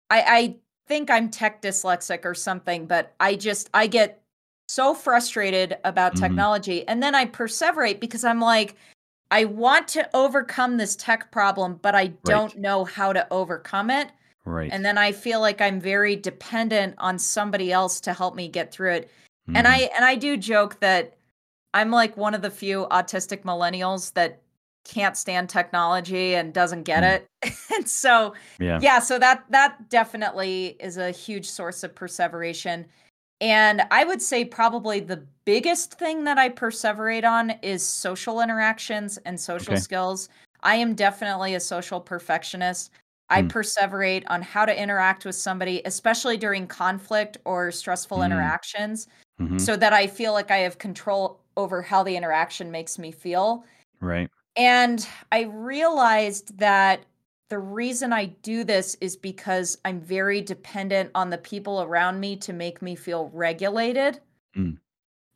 I 0.09 0.21
I 0.27 0.55
think 0.87 1.09
I'm 1.11 1.29
tech 1.29 1.61
dyslexic 1.61 2.25
or 2.25 2.33
something, 2.33 2.85
but 2.87 3.13
I 3.19 3.35
just 3.35 3.69
I 3.73 3.87
get 3.87 4.21
so 4.67 4.93
frustrated 4.93 5.77
about 5.83 6.13
Mhm. 6.15 6.19
technology, 6.19 6.87
and 6.87 7.01
then 7.01 7.15
I 7.15 7.25
perseverate 7.25 7.99
because 7.99 8.23
I'm 8.23 8.39
like, 8.39 8.75
I 9.31 9.45
want 9.45 9.87
to 9.89 10.09
overcome 10.15 10.77
this 10.77 10.95
tech 10.95 11.31
problem, 11.31 11.75
but 11.81 11.95
I 11.95 12.07
don't 12.25 12.57
know 12.57 12.85
how 12.85 13.13
to 13.13 13.27
overcome 13.31 13.89
it, 13.91 14.11
Right. 14.45 14.71
and 14.71 14.83
then 14.85 14.97
I 14.97 15.11
feel 15.11 15.39
like 15.41 15.61
I'm 15.61 15.79
very 15.79 16.15
dependent 16.15 16.95
on 16.99 17.19
somebody 17.19 17.71
else 17.71 17.99
to 18.01 18.13
help 18.13 18.35
me 18.35 18.47
get 18.47 18.71
through 18.71 18.93
it, 18.93 19.11
and 19.55 19.67
Mhm. 19.67 19.71
I 19.71 19.77
and 19.95 20.05
I 20.05 20.15
do 20.15 20.37
joke 20.37 20.79
that 20.81 21.15
I'm 21.73 21.91
like 21.91 22.17
one 22.17 22.33
of 22.35 22.41
the 22.41 22.51
few 22.51 22.87
autistic 22.91 23.43
millennials 23.43 24.13
that 24.13 24.41
can't 24.85 25.17
stand 25.17 25.49
technology 25.49 26.35
and 26.35 26.53
doesn't 26.53 26.83
get 26.83 27.03
Mm. 27.03 27.03
it. 27.03 27.27
and 27.75 27.87
so 27.89 28.33
yeah. 28.59 28.81
yeah, 28.81 28.99
so 28.99 29.19
that 29.19 29.45
that 29.51 29.89
definitely 29.89 30.77
is 30.79 30.97
a 30.97 31.11
huge 31.11 31.47
source 31.49 31.83
of 31.83 31.93
perseveration. 31.95 32.85
And 33.41 33.81
I 33.91 34.03
would 34.03 34.21
say 34.21 34.43
probably 34.45 34.99
the 34.99 35.25
biggest 35.45 35.93
thing 35.97 36.23
that 36.25 36.37
I 36.37 36.49
perseverate 36.49 37.23
on 37.29 37.51
is 37.61 37.85
social 37.85 38.41
interactions 38.41 39.17
and 39.19 39.39
social 39.39 39.73
Okay. 39.73 39.81
skills. 39.83 40.29
I 40.63 40.75
am 40.75 40.93
definitely 40.95 41.55
a 41.55 41.59
social 41.59 42.01
perfectionist. 42.01 42.91
I 43.29 43.41
Mm. 43.41 43.47
perseverate 43.49 44.23
on 44.27 44.41
how 44.41 44.65
to 44.65 44.77
interact 44.81 45.23
with 45.25 45.35
somebody, 45.35 45.81
especially 45.85 46.35
during 46.37 46.67
conflict 46.67 47.37
or 47.45 47.71
stressful 47.71 48.19
Mm. 48.19 48.25
interactions 48.25 49.07
Mhm. 49.39 49.57
so 49.59 49.75
that 49.77 49.93
I 49.93 50.07
feel 50.07 50.33
like 50.33 50.51
I 50.51 50.57
have 50.59 50.77
control 50.77 51.39
over 51.57 51.81
how 51.81 52.03
the 52.03 52.15
interaction 52.17 52.71
makes 52.71 52.97
me 52.99 53.11
feel. 53.11 53.63
Right. 54.01 54.29
And 54.59 55.07
I 55.31 55.43
realized 55.43 56.57
that 56.59 57.05
the 57.49 57.57
reason 57.59 58.13
I 58.13 58.25
do 58.25 58.63
this 58.63 58.95
is 59.01 59.15
because 59.15 59.77
I'm 59.85 60.01
very 60.01 60.41
dependent 60.41 61.09
on 61.15 61.29
the 61.29 61.37
people 61.37 61.81
around 61.81 62.19
me 62.19 62.35
to 62.37 62.53
make 62.53 62.81
me 62.81 62.95
feel 62.95 63.31
regulated. 63.33 64.19
Mm. 64.55 64.77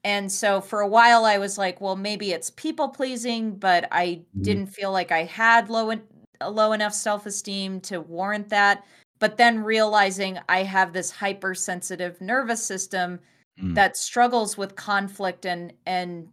And 0.03 0.31
so 0.31 0.59
for 0.59 0.81
a 0.81 0.87
while 0.87 1.23
I 1.25 1.37
was 1.37 1.57
like, 1.57 1.79
well, 1.79 1.95
maybe 1.95 2.33
it's 2.33 2.49
people 2.51 2.89
pleasing, 2.89 3.55
but 3.55 3.87
I 3.91 4.21
Mhm. 4.35 4.43
didn't 4.43 4.67
feel 4.67 4.91
like 4.91 5.11
I 5.11 5.23
had 5.23 5.69
low 5.69 5.89
en- 5.89 6.03
low 6.45 6.73
enough 6.73 6.93
self-esteem 6.93 7.79
to 7.81 8.01
warrant 8.01 8.49
that. 8.49 8.83
But 9.19 9.37
then 9.37 9.63
realizing 9.63 10.37
I 10.49 10.63
have 10.63 10.91
this 10.91 11.09
hypersensitive 11.09 12.19
nervous 12.19 12.63
system 12.63 13.21
Mm. 13.57 13.75
that 13.75 13.95
struggles 13.95 14.57
with 14.57 14.75
conflict 14.75 15.45
and 15.45 15.71
and 15.85 16.27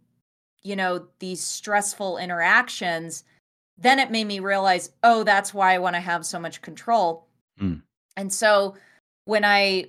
you 0.63 0.75
know 0.75 1.07
these 1.19 1.41
stressful 1.41 2.17
interactions 2.17 3.23
then 3.77 3.97
it 3.99 4.11
made 4.11 4.27
me 4.27 4.39
realize 4.39 4.91
oh 5.03 5.23
that's 5.23 5.53
why 5.53 5.73
i 5.73 5.79
want 5.79 5.95
to 5.95 5.99
have 6.01 6.25
so 6.25 6.39
much 6.39 6.61
control 6.61 7.27
Mm. 7.59 7.81
and 8.17 8.31
so 8.31 8.75
when 9.25 9.43
i 9.45 9.85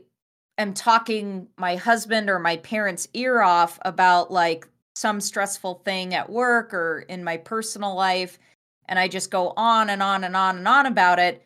am 0.59 0.75
talking 0.75 1.49
my 1.57 1.77
husband 1.77 2.29
or 2.29 2.39
my 2.39 2.57
parents 2.59 3.09
ear 3.14 3.41
off 3.41 3.79
about 3.83 4.31
like 4.31 4.68
some 4.95 5.20
stressful 5.20 5.81
thing 5.85 6.14
at 6.14 6.29
work 6.29 6.75
or 6.75 7.01
in 7.09 7.25
my 7.25 7.37
personal 7.37 7.95
life 7.95 8.39
and 8.89 8.99
i 8.99 9.09
just 9.09 9.31
go 9.31 9.53
on 9.57 9.91
and 9.91 10.03
on 10.03 10.25
and 10.25 10.37
on 10.37 10.59
and 10.59 10.68
on 10.68 10.87
about 10.87 11.18
it 11.18 11.45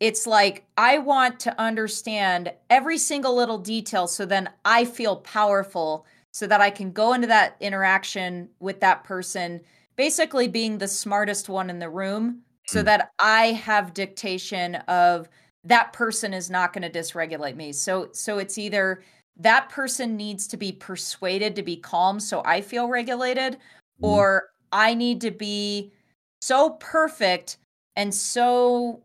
it's 0.00 0.26
like 0.26 0.64
I 0.78 0.96
want 0.96 1.38
to 1.40 1.60
understand 1.60 2.52
every 2.70 2.96
single 2.96 3.36
little 3.36 3.58
detail 3.58 4.06
so 4.06 4.24
then 4.24 4.48
I 4.64 4.86
feel 4.86 5.16
powerful 5.16 6.06
so 6.32 6.46
that 6.46 6.60
I 6.60 6.70
can 6.70 6.92
go 6.92 7.12
into 7.12 7.26
that 7.28 7.56
interaction 7.60 8.50
with 8.60 8.80
that 8.80 9.04
person, 9.04 9.60
basically 9.96 10.48
being 10.48 10.78
the 10.78 10.88
smartest 10.88 11.48
one 11.48 11.70
in 11.70 11.78
the 11.80 11.90
room, 11.90 12.42
so 12.66 12.82
Mm. 12.82 12.84
that 12.84 13.10
I 13.18 13.46
have 13.52 13.94
dictation 13.94 14.76
of 14.76 15.28
that 15.64 15.92
person 15.92 16.32
is 16.32 16.48
not 16.50 16.72
going 16.72 16.90
to 16.90 16.98
dysregulate 16.98 17.56
me. 17.56 17.72
So 17.72 18.10
so 18.12 18.38
it's 18.38 18.58
either 18.58 19.02
that 19.36 19.68
person 19.70 20.16
needs 20.16 20.46
to 20.48 20.56
be 20.56 20.72
persuaded 20.72 21.56
to 21.56 21.62
be 21.62 21.76
calm 21.76 22.20
so 22.20 22.42
I 22.44 22.60
feel 22.60 22.88
regulated 22.88 23.58
Mhm. 23.98 24.22
or 24.22 24.50
I 24.72 24.94
need 24.94 25.20
to 25.22 25.30
be 25.30 25.92
so 26.40 26.70
perfect 26.80 27.58
and 27.96 28.14
so 28.14 29.02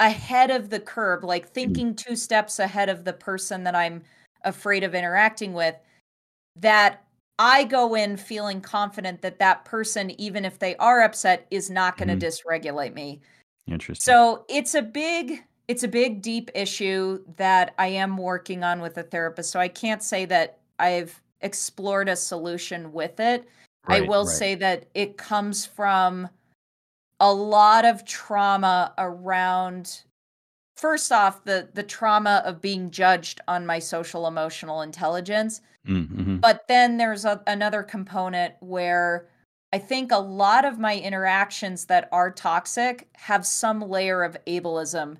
ahead 0.00 0.50
of 0.50 0.70
the 0.70 0.80
curb, 0.80 1.24
like 1.24 1.48
thinking 1.50 1.94
two 1.96 2.16
steps 2.16 2.58
ahead 2.58 2.88
of 2.88 3.04
the 3.04 3.12
person 3.12 3.64
that 3.64 3.74
I'm 3.76 4.02
afraid 4.44 4.84
of 4.84 4.94
interacting 4.94 5.52
with, 5.54 5.76
that 6.56 7.04
I 7.38 7.64
go 7.64 7.94
in 7.94 8.16
feeling 8.16 8.60
confident 8.60 9.22
that 9.22 9.38
that 9.38 9.64
person, 9.64 10.10
even 10.20 10.44
if 10.44 10.58
they 10.58 10.76
are 10.76 11.02
upset, 11.02 11.46
is 11.50 11.70
not 11.70 11.96
going 11.96 12.08
to 12.08 12.14
Mhm. 12.16 12.30
dysregulate 12.30 12.94
me. 12.94 13.20
Interesting. 13.66 14.04
So 14.04 14.44
it's 14.48 14.74
a 14.74 14.82
big, 14.82 15.44
it's 15.68 15.82
a 15.82 15.88
big, 15.88 16.22
deep 16.22 16.50
issue 16.54 17.24
that 17.36 17.74
I 17.78 17.88
am 17.88 18.16
working 18.16 18.62
on 18.64 18.80
with 18.80 18.98
a 18.98 19.02
therapist. 19.02 19.50
So 19.50 19.58
I 19.58 19.68
can't 19.68 20.02
say 20.02 20.24
that 20.26 20.58
I've 20.78 21.20
explored 21.40 22.08
a 22.08 22.16
solution 22.16 22.92
with 22.92 23.18
it. 23.18 23.48
I 23.86 24.00
will 24.02 24.24
right. 24.26 24.36
say 24.36 24.54
that 24.56 24.86
it 24.94 25.16
comes 25.16 25.66
from 25.66 26.28
a 27.18 27.32
lot 27.32 27.84
of 27.84 28.04
trauma 28.04 28.92
around 28.98 30.02
first 30.76 31.12
off 31.12 31.44
the 31.44 31.68
the 31.74 31.82
trauma 31.82 32.42
of 32.44 32.60
being 32.60 32.90
judged 32.90 33.40
on 33.46 33.64
my 33.64 33.78
social 33.78 34.26
emotional 34.26 34.82
intelligence 34.82 35.60
Mm, 35.86 36.08
mhm. 36.08 36.40
but 36.40 36.68
then 36.68 36.96
there's 36.96 37.24
a, 37.24 37.42
another 37.48 37.82
component 37.82 38.54
where 38.60 39.26
i 39.72 39.78
think 39.78 40.12
a 40.12 40.18
lot 40.18 40.64
of 40.64 40.78
my 40.78 40.96
interactions 40.96 41.86
that 41.86 42.08
are 42.12 42.30
toxic 42.30 43.08
have 43.14 43.44
some 43.44 43.80
layer 43.80 44.22
of 44.22 44.36
ableism 44.46 45.16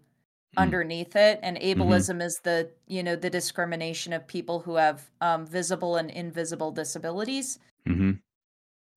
Mm. 0.55 0.61
underneath 0.63 1.17
it 1.17 1.41
and 1.43 1.57
ableism 1.57 2.23
is 2.23 2.39
the 2.45 2.71
you 2.87 3.03
know 3.03 3.17
the 3.17 3.31
discrimination 3.31 4.13
of 4.13 4.27
people 4.27 4.61
who 4.61 4.75
have 4.77 5.11
um, 5.23 5.47
visible 5.47 5.97
and 5.97 6.11
invisible 6.11 6.71
disabilities 6.71 7.59
Mhm. 7.87 8.21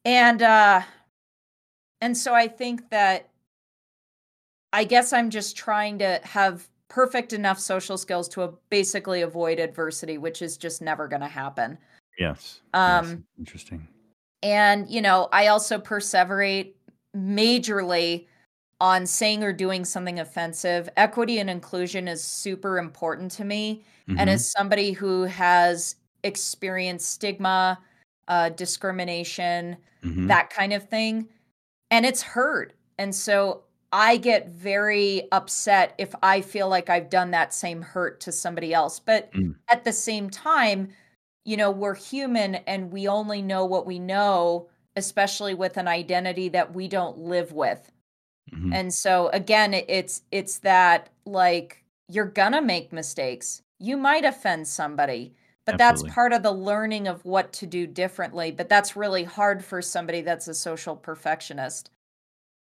and 0.04 0.42
uh 0.42 0.82
and 2.02 2.16
so 2.18 2.34
i 2.36 2.48
think 2.48 2.90
that 2.90 3.30
i 4.74 4.84
guess 4.84 5.14
i'm 5.14 5.30
just 5.30 5.56
trying 5.56 5.98
to 6.00 6.20
have 6.24 6.68
perfect 6.88 7.34
enough 7.34 7.60
social 7.60 7.98
skills 7.98 8.30
to 8.30 8.54
basically 8.70 9.22
avoid 9.22 9.60
adversity 9.60 10.18
which 10.18 10.42
is 10.42 10.58
just 10.58 10.82
never 10.82 11.08
going 11.08 11.22
to 11.22 11.28
happen 11.28 11.78
Yes. 12.18 12.62
yes. 12.74 13.04
Um, 13.04 13.26
Interesting. 13.38 13.88
and 14.44 14.90
you 14.90 15.02
know 15.02 15.28
i 15.32 15.48
also 15.48 15.78
perseverate 15.78 16.74
majorly 17.16 18.28
on 18.82 19.06
saying 19.06 19.44
or 19.44 19.54
doing 19.54 19.86
something 19.86 20.20
offensive. 20.20 20.90
Equity 20.98 21.40
and 21.40 21.50
inclusion 21.50 22.08
is 22.08 22.24
super 22.24 22.78
important 22.78 23.32
to 23.32 23.46
me. 23.46 23.84
Mm-hmm. 24.08 24.20
And 24.20 24.30
as 24.30 24.52
somebody 24.52 24.92
who 24.92 25.24
has 25.24 25.96
experienced 26.24 27.10
stigma, 27.10 27.80
uh, 28.28 28.50
discrimination, 28.50 29.78
mm-hmm. 30.04 30.28
that 30.28 30.50
kind 30.50 30.74
of 30.74 30.90
thing, 30.90 31.28
and 31.92 32.06
it's 32.06 32.22
hurt. 32.22 32.74
And 32.98 33.14
so 33.14 33.64
I 33.92 34.18
get 34.18 34.50
very 34.50 35.28
upset 35.32 35.96
if 35.98 36.14
I 36.22 36.42
feel 36.42 36.68
like 36.68 36.90
I've 36.90 37.10
done 37.10 37.32
that 37.32 37.54
same 37.54 37.82
hurt 37.82 38.20
to 38.22 38.32
somebody 38.32 38.74
else. 38.74 39.00
But 39.00 39.32
mm. 39.34 39.56
at 39.70 39.84
the 39.84 39.94
same 39.94 40.30
time, 40.30 40.90
you 41.46 41.58
know, 41.58 41.72
we're 41.72 41.96
human 41.96 42.56
and 42.56 42.92
we 42.92 43.08
only 43.08 43.42
know 43.42 43.66
what 43.66 43.86
we 43.86 44.00
know, 44.00 44.68
especially 44.96 45.54
with 45.54 45.78
an 45.78 45.88
identity 45.88 46.50
that 46.50 46.74
we 46.74 46.88
don't 46.88 47.18
live 47.20 47.54
with. 47.54 47.92
Mm-hmm. 48.54 48.74
And 48.74 48.94
so 48.94 49.30
again, 49.30 49.74
it's 49.74 50.24
it's 50.32 50.60
that 50.60 51.10
like 51.26 51.84
you're 52.08 52.26
gonna 52.26 52.62
make 52.62 52.92
mistakes. 52.92 53.62
You 53.80 53.98
might 53.98 54.26
offend 54.26 54.68
somebody, 54.68 55.34
but 55.66 55.80
Absolutely. 55.80 56.08
that's 56.08 56.16
part 56.16 56.34
of 56.34 56.44
the 56.44 56.52
learning 56.52 57.08
of 57.08 57.24
what 57.26 57.52
to 57.54 57.66
do 57.66 57.88
differently. 57.88 58.52
But 58.52 58.70
that's 58.70 58.96
really 58.96 59.24
hard 59.24 59.64
for 59.64 59.82
somebody 59.82 60.22
that's 60.22 60.48
a 60.48 60.54
social 60.54 60.96
perfectionist. 60.96 61.90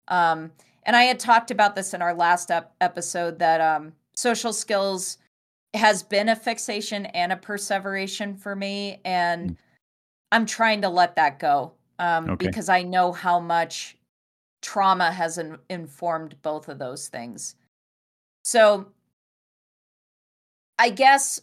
Um, 0.08 0.52
and 0.86 0.96
I 0.96 1.04
had 1.04 1.20
talked 1.20 1.52
about 1.52 1.76
this 1.76 1.94
in 1.94 2.02
our 2.02 2.14
last 2.14 2.52
ep- 2.52 2.74
episode 2.82 3.40
that 3.40 3.62
um, 3.62 3.94
social 4.16 4.54
skills 4.54 5.18
has 5.74 6.04
been 6.04 6.30
a 6.30 6.36
fixation 6.36 7.08
and 7.08 7.32
a 7.32 7.38
perseveration 7.38 8.36
for 8.36 8.56
me, 8.56 9.02
and 9.04 9.52
mm. 9.52 9.58
I'm 10.32 10.46
trying 10.46 10.82
to 10.82 10.90
let 10.90 11.16
that 11.16 11.40
go 11.40 11.74
um, 12.00 12.30
okay. 12.32 12.48
because 12.48 12.70
I 12.70 12.84
know 12.84 13.12
how 13.12 13.40
much 13.40 13.98
trauma 14.62 15.12
has 15.12 15.38
in- 15.38 15.58
informed 15.70 16.36
both 16.42 16.70
of 16.70 16.80
those 16.80 17.08
things. 17.08 17.56
So 18.44 18.88
I 20.78 20.90
guess 20.90 21.42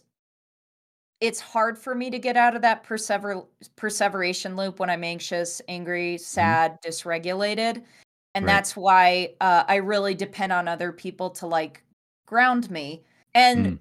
it's 1.21 1.39
hard 1.39 1.77
for 1.77 1.95
me 1.95 2.09
to 2.09 2.19
get 2.19 2.35
out 2.35 2.55
of 2.55 2.61
that 2.63 2.83
persever- 2.83 3.45
perseveration 3.75 4.55
loop 4.55 4.79
when 4.79 4.89
I'm 4.89 5.03
anxious, 5.03 5.61
angry, 5.67 6.15
mm-hmm. 6.15 6.21
sad, 6.21 6.81
mm-hmm. 6.81 6.89
dysregulated. 6.89 7.83
And 8.35 8.45
right. 8.45 8.51
that's 8.53 8.75
why 8.75 9.33
uh, 9.41 9.63
I 9.67 9.75
really 9.75 10.15
depend 10.15 10.51
on 10.51 10.67
other 10.67 10.91
people 10.91 11.29
to 11.31 11.47
like 11.47 11.83
ground 12.25 12.69
me. 12.71 13.03
And 13.35 13.65
mm. 13.65 13.79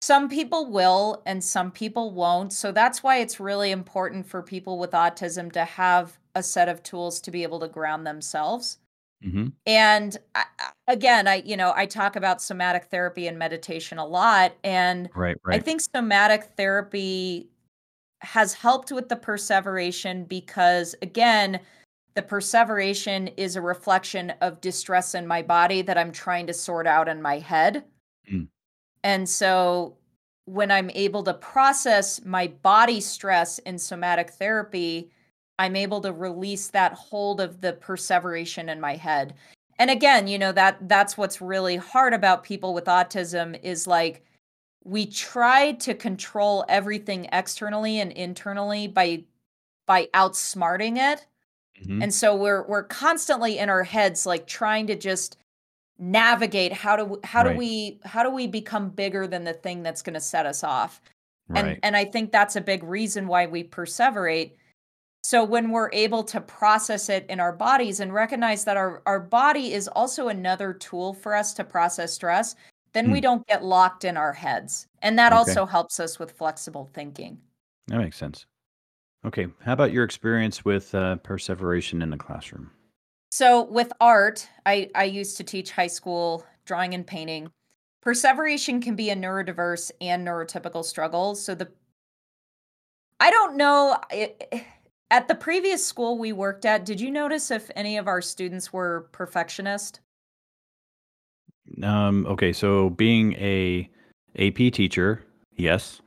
some 0.00 0.28
people 0.28 0.70
will 0.70 1.22
and 1.26 1.42
some 1.42 1.70
people 1.70 2.12
won't. 2.12 2.52
So 2.52 2.72
that's 2.72 3.02
why 3.02 3.18
it's 3.18 3.40
really 3.40 3.70
important 3.70 4.26
for 4.26 4.42
people 4.42 4.78
with 4.78 4.90
autism 4.92 5.52
to 5.52 5.64
have 5.64 6.18
a 6.34 6.42
set 6.42 6.68
of 6.68 6.82
tools 6.82 7.20
to 7.20 7.30
be 7.30 7.42
able 7.42 7.60
to 7.60 7.68
ground 7.68 8.06
themselves. 8.06 8.78
Mm-hmm. 9.24 9.48
And 9.66 10.16
I, 10.34 10.44
again, 10.88 11.28
I 11.28 11.36
you 11.44 11.56
know 11.56 11.72
I 11.76 11.84
talk 11.86 12.16
about 12.16 12.40
somatic 12.40 12.84
therapy 12.86 13.26
and 13.26 13.38
meditation 13.38 13.98
a 13.98 14.06
lot, 14.06 14.54
and 14.64 15.10
right, 15.14 15.36
right. 15.44 15.56
I 15.56 15.58
think 15.62 15.82
somatic 15.82 16.44
therapy 16.56 17.48
has 18.22 18.54
helped 18.54 18.92
with 18.92 19.08
the 19.08 19.16
perseveration 19.16 20.24
because 20.24 20.94
again, 21.02 21.60
the 22.20 22.26
perseveration 22.26 23.28
is 23.38 23.56
a 23.56 23.62
reflection 23.62 24.28
of 24.42 24.60
distress 24.60 25.14
in 25.14 25.26
my 25.26 25.40
body 25.40 25.80
that 25.80 25.96
I'm 25.96 26.12
trying 26.12 26.46
to 26.48 26.52
sort 26.52 26.86
out 26.86 27.08
in 27.08 27.22
my 27.22 27.38
head. 27.38 27.82
Mm. 28.30 28.46
And 29.02 29.26
so 29.26 29.96
when 30.44 30.70
I'm 30.70 30.90
able 30.90 31.22
to 31.22 31.32
process 31.32 32.22
my 32.22 32.48
body 32.48 33.00
stress 33.00 33.58
in 33.60 33.78
somatic 33.78 34.32
therapy, 34.32 35.10
I'm 35.58 35.76
able 35.76 36.02
to 36.02 36.12
release 36.12 36.68
that 36.68 36.92
hold 36.92 37.40
of 37.40 37.62
the 37.62 37.72
perseveration 37.72 38.68
in 38.68 38.82
my 38.82 38.96
head. 38.96 39.32
And 39.78 39.90
again, 39.90 40.28
you 40.28 40.38
know 40.38 40.52
that 40.52 40.90
that's 40.90 41.16
what's 41.16 41.40
really 41.40 41.76
hard 41.76 42.12
about 42.12 42.44
people 42.44 42.74
with 42.74 42.84
autism 42.84 43.58
is 43.62 43.86
like 43.86 44.22
we 44.84 45.06
try 45.06 45.72
to 45.72 45.94
control 45.94 46.66
everything 46.68 47.30
externally 47.32 47.98
and 47.98 48.12
internally 48.12 48.88
by 48.88 49.24
by 49.86 50.06
outsmarting 50.12 50.98
it 50.98 51.24
Mm-hmm. 51.82 52.02
And 52.02 52.14
so 52.14 52.34
we're 52.34 52.66
we're 52.66 52.84
constantly 52.84 53.58
in 53.58 53.68
our 53.68 53.82
heads 53.82 54.26
like 54.26 54.46
trying 54.46 54.86
to 54.88 54.96
just 54.96 55.36
navigate 55.98 56.72
how 56.72 56.96
do 56.96 57.20
how 57.24 57.44
right. 57.44 57.52
do 57.52 57.58
we 57.58 58.00
how 58.04 58.22
do 58.22 58.30
we 58.30 58.46
become 58.46 58.88
bigger 58.88 59.26
than 59.26 59.44
the 59.44 59.52
thing 59.52 59.82
that's 59.82 60.02
going 60.02 60.14
to 60.14 60.20
set 60.20 60.46
us 60.46 60.64
off. 60.64 61.00
Right. 61.48 61.64
And 61.64 61.78
and 61.82 61.96
I 61.96 62.04
think 62.04 62.32
that's 62.32 62.56
a 62.56 62.60
big 62.60 62.82
reason 62.82 63.26
why 63.26 63.46
we 63.46 63.64
perseverate. 63.64 64.52
So 65.22 65.44
when 65.44 65.70
we're 65.70 65.90
able 65.92 66.24
to 66.24 66.40
process 66.40 67.10
it 67.10 67.26
in 67.28 67.40
our 67.40 67.52
bodies 67.52 68.00
and 68.00 68.12
recognize 68.12 68.64
that 68.64 68.76
our 68.76 69.02
our 69.06 69.20
body 69.20 69.72
is 69.72 69.88
also 69.88 70.28
another 70.28 70.72
tool 70.72 71.12
for 71.14 71.34
us 71.34 71.52
to 71.54 71.64
process 71.64 72.12
stress, 72.12 72.56
then 72.92 73.06
hmm. 73.06 73.12
we 73.12 73.20
don't 73.20 73.46
get 73.46 73.64
locked 73.64 74.04
in 74.04 74.16
our 74.16 74.32
heads. 74.32 74.86
And 75.02 75.18
that 75.18 75.32
okay. 75.32 75.38
also 75.38 75.66
helps 75.66 76.00
us 76.00 76.18
with 76.18 76.32
flexible 76.32 76.88
thinking. 76.92 77.38
That 77.88 77.98
makes 77.98 78.16
sense. 78.16 78.46
Okay. 79.24 79.48
How 79.62 79.74
about 79.74 79.92
your 79.92 80.04
experience 80.04 80.64
with 80.64 80.94
uh, 80.94 81.16
perseveration 81.16 82.02
in 82.02 82.10
the 82.10 82.16
classroom? 82.16 82.70
So 83.30 83.64
with 83.64 83.92
art, 84.00 84.48
I, 84.66 84.90
I 84.94 85.04
used 85.04 85.36
to 85.36 85.44
teach 85.44 85.70
high 85.70 85.86
school 85.86 86.44
drawing 86.64 86.94
and 86.94 87.06
painting. 87.06 87.50
Perseveration 88.00 88.80
can 88.80 88.96
be 88.96 89.10
a 89.10 89.16
neurodiverse 89.16 89.90
and 90.00 90.26
neurotypical 90.26 90.84
struggle. 90.84 91.34
So 91.34 91.54
the 91.54 91.68
I 93.22 93.30
don't 93.30 93.56
know 93.56 93.98
it, 94.10 94.64
at 95.10 95.28
the 95.28 95.34
previous 95.34 95.84
school 95.84 96.16
we 96.16 96.32
worked 96.32 96.64
at, 96.64 96.86
did 96.86 96.98
you 96.98 97.10
notice 97.10 97.50
if 97.50 97.70
any 97.76 97.98
of 97.98 98.08
our 98.08 98.22
students 98.22 98.72
were 98.72 99.08
perfectionist? 99.12 100.00
Um, 101.82 102.26
okay, 102.26 102.54
so 102.54 102.90
being 102.90 103.34
a 103.34 103.88
AP 104.38 104.72
teacher, 104.72 105.22
yes. 105.56 106.00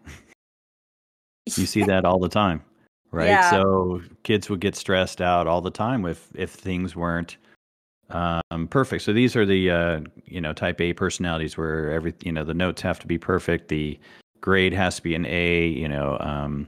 you 1.45 1.67
see 1.67 1.83
that 1.83 2.05
all 2.05 2.19
the 2.19 2.29
time 2.29 2.63
right? 3.13 3.27
Yeah. 3.27 3.49
So 3.49 4.01
kids 4.23 4.49
would 4.49 4.59
get 4.59 4.75
stressed 4.75 5.21
out 5.21 5.47
all 5.47 5.61
the 5.61 5.71
time 5.71 6.05
if 6.05 6.27
if 6.35 6.51
things 6.51 6.95
weren't 6.95 7.37
um, 8.09 8.67
perfect. 8.69 9.03
So 9.03 9.13
these 9.13 9.35
are 9.35 9.45
the 9.45 9.71
uh, 9.71 9.99
you 10.25 10.41
know 10.41 10.51
type 10.51 10.81
A 10.81 10.93
personalities 10.93 11.57
where 11.57 11.91
every 11.91 12.13
you 12.23 12.31
know 12.31 12.43
the 12.43 12.53
notes 12.53 12.81
have 12.81 12.99
to 12.99 13.07
be 13.07 13.17
perfect, 13.17 13.69
the 13.69 13.97
grade 14.41 14.73
has 14.73 14.97
to 14.97 15.03
be 15.03 15.15
an 15.15 15.25
A. 15.25 15.67
You 15.67 15.87
know, 15.87 16.17
um, 16.19 16.67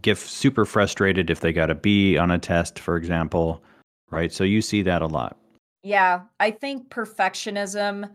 get 0.00 0.16
super 0.16 0.64
frustrated 0.64 1.28
if 1.28 1.40
they 1.40 1.52
got 1.52 1.70
a 1.70 1.74
B 1.74 2.16
on 2.16 2.30
a 2.30 2.38
test, 2.38 2.78
for 2.78 2.96
example, 2.96 3.62
right? 4.10 4.32
So 4.32 4.44
you 4.44 4.62
see 4.62 4.82
that 4.82 5.02
a 5.02 5.06
lot. 5.06 5.36
Yeah, 5.82 6.22
I 6.38 6.50
think 6.52 6.88
perfectionism 6.88 8.10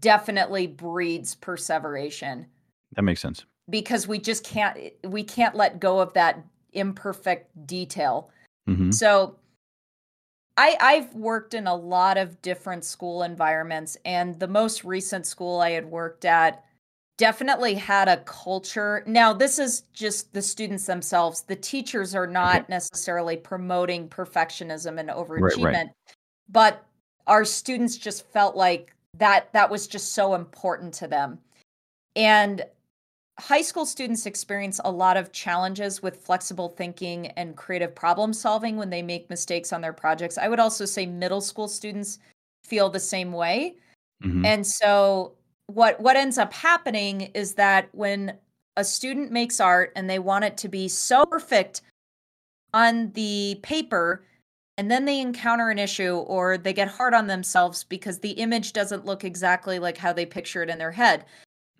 definitely 0.00 0.66
breeds 0.66 1.34
perseveration. 1.34 2.46
That 2.94 3.02
makes 3.02 3.20
sense 3.20 3.44
because 3.70 4.06
we 4.08 4.18
just 4.18 4.44
can't 4.44 4.78
we 5.04 5.22
can't 5.22 5.54
let 5.54 5.80
go 5.80 6.00
of 6.00 6.12
that 6.14 6.44
imperfect 6.72 7.66
detail. 7.66 8.30
Mm-hmm. 8.68 8.90
So 8.90 9.36
I 10.56 10.76
I've 10.80 11.14
worked 11.14 11.54
in 11.54 11.66
a 11.66 11.74
lot 11.74 12.18
of 12.18 12.40
different 12.42 12.84
school 12.84 13.22
environments 13.22 13.96
and 14.04 14.38
the 14.38 14.48
most 14.48 14.84
recent 14.84 15.26
school 15.26 15.60
I 15.60 15.70
had 15.70 15.86
worked 15.86 16.24
at 16.24 16.64
definitely 17.18 17.74
had 17.74 18.08
a 18.08 18.18
culture. 18.18 19.02
Now 19.06 19.32
this 19.32 19.58
is 19.58 19.82
just 19.92 20.32
the 20.32 20.42
students 20.42 20.86
themselves. 20.86 21.42
The 21.42 21.56
teachers 21.56 22.14
are 22.14 22.26
not 22.26 22.56
okay. 22.56 22.66
necessarily 22.68 23.36
promoting 23.36 24.08
perfectionism 24.08 24.98
and 24.98 25.08
overachievement. 25.08 25.62
Right, 25.62 25.74
right. 25.74 25.90
But 26.48 26.84
our 27.26 27.44
students 27.44 27.96
just 27.96 28.26
felt 28.26 28.56
like 28.56 28.94
that 29.18 29.52
that 29.52 29.70
was 29.70 29.86
just 29.86 30.14
so 30.14 30.34
important 30.34 30.94
to 30.94 31.06
them. 31.06 31.38
And 32.16 32.64
high 33.42 33.60
school 33.60 33.84
students 33.84 34.24
experience 34.24 34.80
a 34.84 34.90
lot 34.90 35.16
of 35.16 35.32
challenges 35.32 36.00
with 36.00 36.24
flexible 36.24 36.68
thinking 36.68 37.26
and 37.32 37.56
creative 37.56 37.92
problem 37.92 38.32
solving 38.32 38.76
when 38.76 38.88
they 38.88 39.02
make 39.02 39.28
mistakes 39.28 39.72
on 39.72 39.80
their 39.80 39.92
projects. 39.92 40.38
I 40.38 40.46
would 40.46 40.60
also 40.60 40.84
say 40.84 41.06
middle 41.06 41.40
school 41.40 41.66
students 41.66 42.20
feel 42.62 42.88
the 42.88 43.00
same 43.00 43.32
way. 43.32 43.74
Mm-hmm. 44.22 44.44
And 44.44 44.64
so 44.64 45.32
what 45.66 46.00
what 46.00 46.16
ends 46.16 46.38
up 46.38 46.52
happening 46.52 47.32
is 47.34 47.54
that 47.54 47.88
when 47.90 48.36
a 48.76 48.84
student 48.84 49.32
makes 49.32 49.58
art 49.58 49.92
and 49.96 50.08
they 50.08 50.20
want 50.20 50.44
it 50.44 50.56
to 50.58 50.68
be 50.68 50.86
so 50.86 51.26
perfect 51.26 51.82
on 52.72 53.10
the 53.12 53.58
paper 53.62 54.24
and 54.78 54.88
then 54.88 55.04
they 55.04 55.20
encounter 55.20 55.68
an 55.68 55.80
issue 55.80 56.14
or 56.14 56.56
they 56.56 56.72
get 56.72 56.88
hard 56.88 57.12
on 57.12 57.26
themselves 57.26 57.82
because 57.82 58.20
the 58.20 58.30
image 58.30 58.72
doesn't 58.72 59.04
look 59.04 59.24
exactly 59.24 59.80
like 59.80 59.98
how 59.98 60.12
they 60.12 60.24
picture 60.24 60.62
it 60.62 60.70
in 60.70 60.78
their 60.78 60.92
head. 60.92 61.24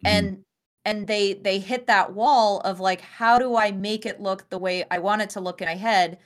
Mm-hmm. 0.05 0.07
And 0.07 0.45
and 0.85 1.07
they 1.07 1.35
they 1.35 1.59
hit 1.59 1.87
that 1.87 2.12
wall 2.12 2.61
of 2.61 2.80
like 2.80 3.01
how 3.01 3.39
do 3.39 3.57
i 3.57 3.70
make 3.70 4.07
it 4.07 4.20
look 4.20 4.49
the 4.51 4.59
way 4.59 4.85
i 4.91 4.99
want 4.99 5.22
it 5.22 5.30
to 5.30 5.41
look 5.41 5.61
in 5.61 5.66
my 5.66 5.74
head 5.74 6.18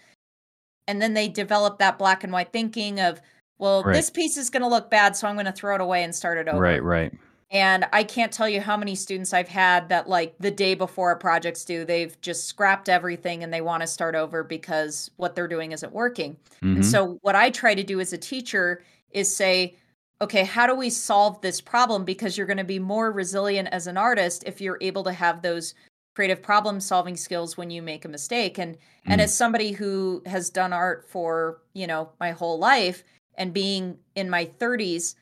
and 0.88 1.00
then 1.00 1.14
they 1.14 1.28
develop 1.28 1.78
that 1.78 1.98
black 1.98 2.24
and 2.24 2.32
white 2.32 2.52
thinking 2.52 3.00
of 3.00 3.20
well 3.58 3.82
right. 3.82 3.94
this 3.94 4.10
piece 4.10 4.36
is 4.36 4.50
going 4.50 4.62
to 4.62 4.68
look 4.68 4.90
bad 4.90 5.16
so 5.16 5.26
i'm 5.26 5.34
going 5.34 5.46
to 5.46 5.52
throw 5.52 5.74
it 5.74 5.80
away 5.80 6.02
and 6.02 6.14
start 6.14 6.38
it 6.38 6.48
over 6.48 6.60
right 6.60 6.82
right 6.82 7.12
and 7.50 7.86
i 7.92 8.02
can't 8.02 8.32
tell 8.32 8.48
you 8.48 8.60
how 8.60 8.76
many 8.76 8.94
students 8.94 9.32
i've 9.32 9.48
had 9.48 9.88
that 9.88 10.08
like 10.08 10.34
the 10.38 10.50
day 10.50 10.74
before 10.74 11.12
a 11.12 11.16
project's 11.16 11.64
due 11.64 11.84
they've 11.84 12.20
just 12.20 12.46
scrapped 12.46 12.88
everything 12.88 13.42
and 13.42 13.52
they 13.52 13.60
want 13.60 13.80
to 13.80 13.86
start 13.86 14.14
over 14.14 14.42
because 14.42 15.10
what 15.16 15.34
they're 15.34 15.48
doing 15.48 15.72
isn't 15.72 15.92
working 15.92 16.36
mm-hmm. 16.62 16.76
and 16.76 16.86
so 16.86 17.18
what 17.22 17.36
i 17.36 17.50
try 17.50 17.74
to 17.74 17.84
do 17.84 18.00
as 18.00 18.12
a 18.12 18.18
teacher 18.18 18.82
is 19.10 19.34
say 19.34 19.76
okay, 20.20 20.44
how 20.44 20.66
do 20.66 20.74
we 20.74 20.90
solve 20.90 21.40
this 21.40 21.60
problem? 21.60 22.04
Because 22.04 22.36
you're 22.36 22.46
going 22.46 22.56
to 22.56 22.64
be 22.64 22.78
more 22.78 23.12
resilient 23.12 23.68
as 23.72 23.86
an 23.86 23.96
artist 23.96 24.44
if 24.46 24.60
you're 24.60 24.78
able 24.80 25.04
to 25.04 25.12
have 25.12 25.42
those 25.42 25.74
creative 26.16 26.42
problem 26.42 26.80
solving 26.80 27.14
skills 27.14 27.58
when 27.58 27.70
you 27.70 27.82
make 27.82 28.06
a 28.06 28.08
mistake 28.08 28.56
and 28.56 28.74
mm. 28.74 28.78
and 29.04 29.20
as 29.20 29.36
somebody 29.36 29.70
who 29.70 30.22
has 30.24 30.48
done 30.48 30.72
art 30.72 31.06
for 31.06 31.60
you 31.74 31.86
know 31.86 32.08
my 32.18 32.30
whole 32.30 32.58
life 32.58 33.04
and 33.36 33.52
being 33.52 33.98
in 34.14 34.30
my 34.30 34.46
30s 34.58 35.14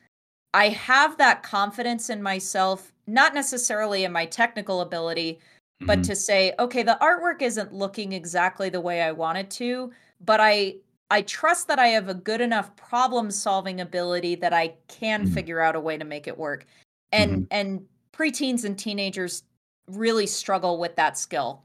i 0.53 0.69
have 0.69 1.17
that 1.17 1.43
confidence 1.43 2.09
in 2.09 2.23
myself 2.23 2.93
not 3.07 3.33
necessarily 3.33 4.05
in 4.05 4.11
my 4.13 4.25
technical 4.25 4.79
ability 4.79 5.37
but 5.81 6.01
to 6.01 6.15
say 6.15 6.53
okay 6.59 6.81
the 6.81 6.97
artwork 7.01 7.41
isn't 7.41 7.73
looking 7.73 8.13
exactly 8.13 8.69
the 8.69 8.79
way 8.79 9.01
i 9.01 9.11
want 9.11 9.37
it 9.37 9.49
to 9.49 9.91
but 10.21 10.39
i 10.39 10.73
i 11.11 11.21
trust 11.21 11.67
that 11.67 11.79
i 11.79 11.87
have 11.87 12.09
a 12.09 12.13
good 12.13 12.41
enough 12.41 12.75
problem 12.75 13.29
solving 13.31 13.81
ability 13.81 14.35
that 14.35 14.53
i 14.53 14.73
can 14.87 15.23
mm-hmm. 15.23 15.33
figure 15.33 15.61
out 15.61 15.75
a 15.75 15.79
way 15.79 15.97
to 15.97 16.05
make 16.05 16.27
it 16.27 16.37
work 16.37 16.65
and 17.11 17.31
mm-hmm. 17.31 17.43
and 17.51 17.85
preteens 18.13 18.65
and 18.65 18.77
teenagers 18.77 19.43
really 19.87 20.25
struggle 20.27 20.79
with 20.79 20.95
that 20.95 21.17
skill. 21.17 21.63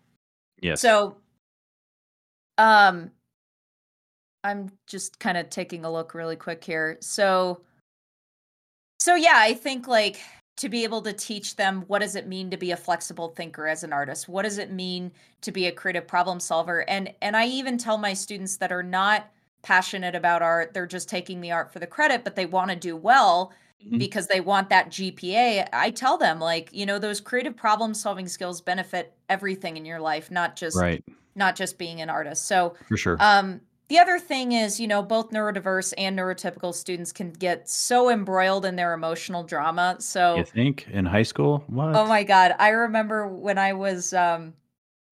Yes. 0.61 0.80
So 0.80 1.16
um 2.59 3.11
I'm 4.43 4.70
just 4.86 5.18
kind 5.18 5.36
of 5.36 5.51
taking 5.51 5.84
a 5.84 5.93
look 5.93 6.14
really 6.14 6.36
quick 6.36 6.64
here. 6.64 6.99
So 7.01 7.62
so 8.99 9.14
yeah, 9.14 9.36
I 9.36 9.55
think 9.55 9.88
like 9.88 10.20
to 10.61 10.69
be 10.69 10.85
able 10.85 11.01
to 11.01 11.13
teach 11.15 11.57
them 11.57 11.85
what 11.87 12.01
does 12.01 12.15
it 12.17 12.27
mean 12.27 12.51
to 12.51 12.57
be 12.59 12.71
a 12.71 12.77
flexible 12.77 13.29
thinker 13.29 13.67
as 13.67 13.83
an 13.83 13.95
artist? 13.95 14.29
What 14.29 14.43
does 14.43 14.59
it 14.59 14.71
mean 14.71 15.11
to 15.41 15.51
be 15.51 15.67
a 15.67 15.73
creative 15.73 16.07
problem 16.07 16.39
solver? 16.39 16.89
And 16.89 17.15
and 17.23 17.35
I 17.35 17.47
even 17.47 17.79
tell 17.79 17.97
my 17.97 18.13
students 18.13 18.59
that 18.59 18.71
are 18.71 18.83
not 18.83 19.31
passionate 19.63 20.15
about 20.15 20.43
art, 20.43 20.75
they're 20.75 20.87
just 20.87 21.09
taking 21.09 21.41
the 21.41 21.51
art 21.51 21.73
for 21.73 21.79
the 21.79 21.87
credit, 21.87 22.25
but 22.25 22.37
they 22.37 22.45
want 22.45 22.71
to 22.71 22.77
do 22.77 22.95
well 22.95 23.53
mm-hmm. 23.83 23.97
because 23.97 24.27
they 24.27 24.43
want 24.43 24.69
that 24.69 24.91
GPA, 24.91 25.67
I 25.73 25.91
tell 25.93 26.19
them 26.19 26.39
like, 26.41 26.69
you 26.75 26.85
know, 26.85 26.99
those 26.99 27.23
creative 27.23 27.57
problem 27.57 27.95
solving 27.95 28.29
skills 28.29 28.61
benefit 28.61 29.15
everything 29.31 29.79
in 29.79 29.87
your 29.87 30.01
life, 30.01 30.31
not 30.31 30.57
just 30.57 30.77
right. 30.77 31.03
not 31.35 31.57
just 31.57 31.79
being 31.79 32.03
an 32.03 32.11
artist. 32.11 32.47
So 32.47 32.75
For 32.87 32.99
sure. 32.99 33.17
Um 33.19 33.63
the 33.91 33.99
other 33.99 34.20
thing 34.20 34.53
is, 34.53 34.78
you 34.78 34.86
know, 34.86 35.03
both 35.03 35.30
neurodiverse 35.30 35.93
and 35.99 36.16
neurotypical 36.16 36.72
students 36.72 37.11
can 37.11 37.32
get 37.32 37.68
so 37.68 38.09
embroiled 38.09 38.64
in 38.64 38.76
their 38.76 38.95
emotional 38.95 39.43
drama. 39.43 39.97
So 39.99 40.36
You 40.36 40.45
think 40.45 40.86
in 40.93 41.05
high 41.05 41.24
school? 41.24 41.64
What? 41.66 41.97
Oh 41.97 42.07
my 42.07 42.22
god, 42.22 42.55
I 42.61 42.68
remember 42.68 43.26
when 43.26 43.59
I 43.59 43.72
was 43.72 44.14
um 44.14 44.55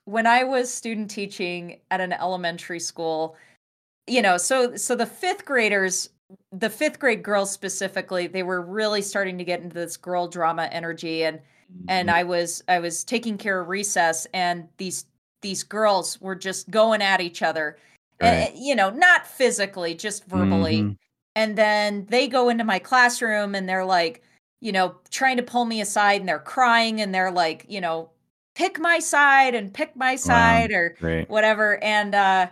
when 0.05 0.29
I 0.29 0.45
was 0.45 0.73
student 0.73 1.11
teaching 1.11 1.81
at 1.91 2.01
an 2.01 2.13
elementary 2.13 2.79
school, 2.79 3.37
you 4.07 4.23
know, 4.23 4.37
so 4.37 4.77
so 4.77 4.95
the 4.95 5.07
5th 5.07 5.45
graders 5.45 6.11
the 6.53 6.71
fifth 6.71 7.01
grade 7.01 7.23
girls 7.23 7.51
specifically, 7.51 8.27
they 8.29 8.43
were 8.45 8.63
really 8.63 9.03
starting 9.03 9.39
to 9.39 9.45
get 9.45 9.61
into 9.61 9.75
this 9.75 9.97
girl 9.97 10.29
drama 10.29 10.69
energy 10.71 11.25
and 11.25 11.41
and 11.89 12.09
mm-hmm. 12.09 12.17
I 12.17 12.23
was 12.23 12.63
I 12.69 12.79
was 12.79 13.03
taking 13.03 13.39
care 13.39 13.61
of 13.61 13.67
recess 13.67 14.29
and 14.33 14.69
these 14.77 15.05
these 15.43 15.65
girls 15.65 16.21
were 16.21 16.37
just 16.37 16.71
going 16.71 17.03
at 17.03 17.21
each 17.21 17.43
other. 17.43 17.77
Right. 18.21 18.29
And, 18.29 18.59
you 18.59 18.75
know, 18.75 18.91
not 18.91 19.27
physically, 19.27 19.95
just 19.95 20.25
verbally. 20.27 20.79
Mm-hmm. 20.79 20.93
And 21.37 21.57
then 21.57 22.07
they 22.09 22.27
go 22.27 22.49
into 22.49 22.65
my 22.65 22.79
classroom 22.79 23.55
and 23.55 23.69
they're 23.69 23.85
like, 23.85 24.23
you 24.61 24.73
know, 24.73 24.97
trying 25.11 25.37
to 25.37 25.43
pull 25.43 25.65
me 25.65 25.81
aside 25.81 26.21
and 26.21 26.29
they're 26.29 26.41
crying 26.41 27.01
and 27.01 27.15
they're 27.15 27.31
like, 27.31 27.65
you 27.69 27.81
know, 27.81 28.11
pick 28.57 28.81
my 28.81 28.99
side 28.99 29.55
and 29.55 29.73
pick 29.73 29.95
my 29.95 30.17
side 30.17 30.73
wow. 30.73 30.79
or 30.79 30.97
Great. 30.99 31.31
whatever. 31.31 31.83
And 31.85 32.13
uh 32.13 32.49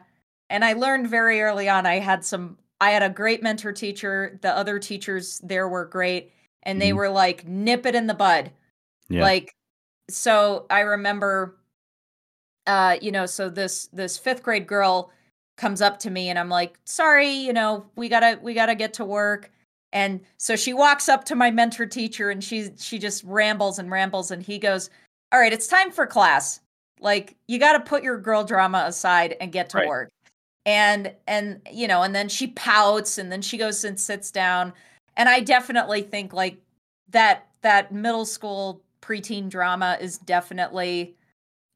and 0.49 0.65
I 0.65 0.75
learned 0.75 1.09
very 1.09 1.43
early 1.43 1.69
on 1.69 1.85
I 1.85 1.99
had 1.99 2.25
some 2.25 2.59
I 2.81 2.91
had 2.91 3.03
a 3.03 3.11
great 3.11 3.43
mentor 3.43 3.73
teacher. 3.73 4.39
The 4.43 4.57
other 4.57 4.79
teachers 4.79 5.41
there 5.43 5.69
were 5.69 5.87
great. 5.87 6.33
And 6.63 6.81
they 6.81 6.91
mm-hmm. 6.91 6.99
were 6.99 7.09
like, 7.09 7.47
nip 7.47 7.87
it 7.87 7.95
in 7.95 8.07
the 8.07 8.15
bud. 8.15 8.53
Yeah. 9.09 9.23
Like, 9.23 9.55
so 10.11 10.67
I 10.71 10.81
remember, 10.81 11.57
uh, 12.67 12.99
you 13.01 13.11
know, 13.11 13.27
so 13.27 13.49
this 13.49 13.89
this 13.93 14.19
fifth 14.19 14.43
grade 14.43 14.67
girl 14.67 15.11
comes 15.57 15.81
up 15.81 15.99
to 16.01 16.11
me 16.11 16.29
and 16.29 16.39
I'm 16.39 16.49
like, 16.49 16.79
sorry, 16.85 17.31
you 17.31 17.53
know, 17.53 17.87
we 17.97 18.09
gotta 18.09 18.39
we 18.43 18.55
gotta 18.55 18.75
get 18.75 18.95
to 18.95 19.05
work. 19.05 19.51
And 19.93 20.21
so 20.37 20.57
she 20.57 20.73
walks 20.75 21.09
up 21.09 21.25
to 21.25 21.35
my 21.35 21.51
mentor 21.51 21.87
teacher 21.87 22.31
and 22.31 22.43
she 22.43 22.71
she 22.79 22.99
just 22.99 23.25
rambles 23.25 23.79
and 23.79 23.91
rambles 23.91 24.31
and 24.31 24.43
he 24.43 24.59
goes, 24.59 24.91
All 25.33 25.41
right, 25.41 25.53
it's 25.53 25.69
time 25.69 25.91
for 25.91 26.07
class. 26.07 26.61
Like 27.01 27.37
you 27.49 27.59
gotta 27.59 27.81
put 27.81 28.03
your 28.03 28.19
girl 28.19 28.45
drama 28.45 28.85
aside 28.87 29.37
and 29.41 29.53
get 29.53 29.71
to 29.71 29.79
right. 29.79 29.89
work 29.89 30.11
and 30.67 31.13
and 31.29 31.61
you 31.73 31.87
know 31.89 32.03
and 32.03 32.15
then 32.15 32.29
she 32.29 32.49
pouts 32.49 33.17
and 33.17 33.33
then 33.33 33.41
she 33.41 33.57
goes 33.57 33.85
and 33.85 33.99
sits 33.99 34.31
down 34.31 34.73
and 35.17 35.29
i 35.29 35.41
definitely 35.41 36.03
think 36.03 36.33
like 36.33 36.59
that 37.09 37.47
that 37.63 37.93
middle 37.93 38.27
school 38.27 38.83
preteen 39.01 39.49
drama 39.49 39.97
is 40.01 40.19
definitely 40.19 41.15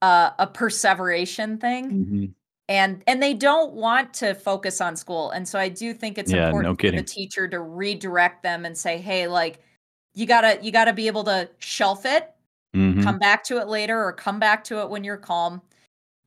uh, 0.02 0.30
a 0.38 0.46
perseveration 0.46 1.56
thing 1.56 1.90
mm-hmm. 1.90 2.24
And 2.70 3.02
and 3.06 3.22
they 3.22 3.34
don't 3.34 3.72
want 3.72 4.14
to 4.14 4.32
focus 4.32 4.80
on 4.80 4.96
school. 4.96 5.30
And 5.32 5.46
so 5.46 5.58
i 5.58 5.68
do 5.68 5.92
think 5.92 6.16
it's 6.16 6.32
yeah, 6.32 6.46
important 6.46 6.80
no 6.80 6.90
for 6.90 6.96
the 6.96 7.02
teacher 7.02 7.46
to 7.48 7.60
redirect 7.60 8.42
them 8.42 8.64
and 8.64 8.78
say 8.78 8.96
hey 8.96 9.26
like 9.26 9.60
you 10.14 10.24
gotta 10.24 10.58
you 10.62 10.72
gotta 10.72 10.92
be 10.92 11.06
able 11.06 11.24
to 11.24 11.50
shelf 11.58 12.06
it 12.06 12.32
mm-hmm. 12.74 13.02
come 13.02 13.18
back 13.18 13.44
to 13.44 13.58
it 13.58 13.68
later 13.68 14.02
or 14.02 14.12
come 14.12 14.38
back 14.38 14.64
to 14.64 14.80
it 14.80 14.88
when 14.88 15.04
you're 15.04 15.16
calm. 15.16 15.60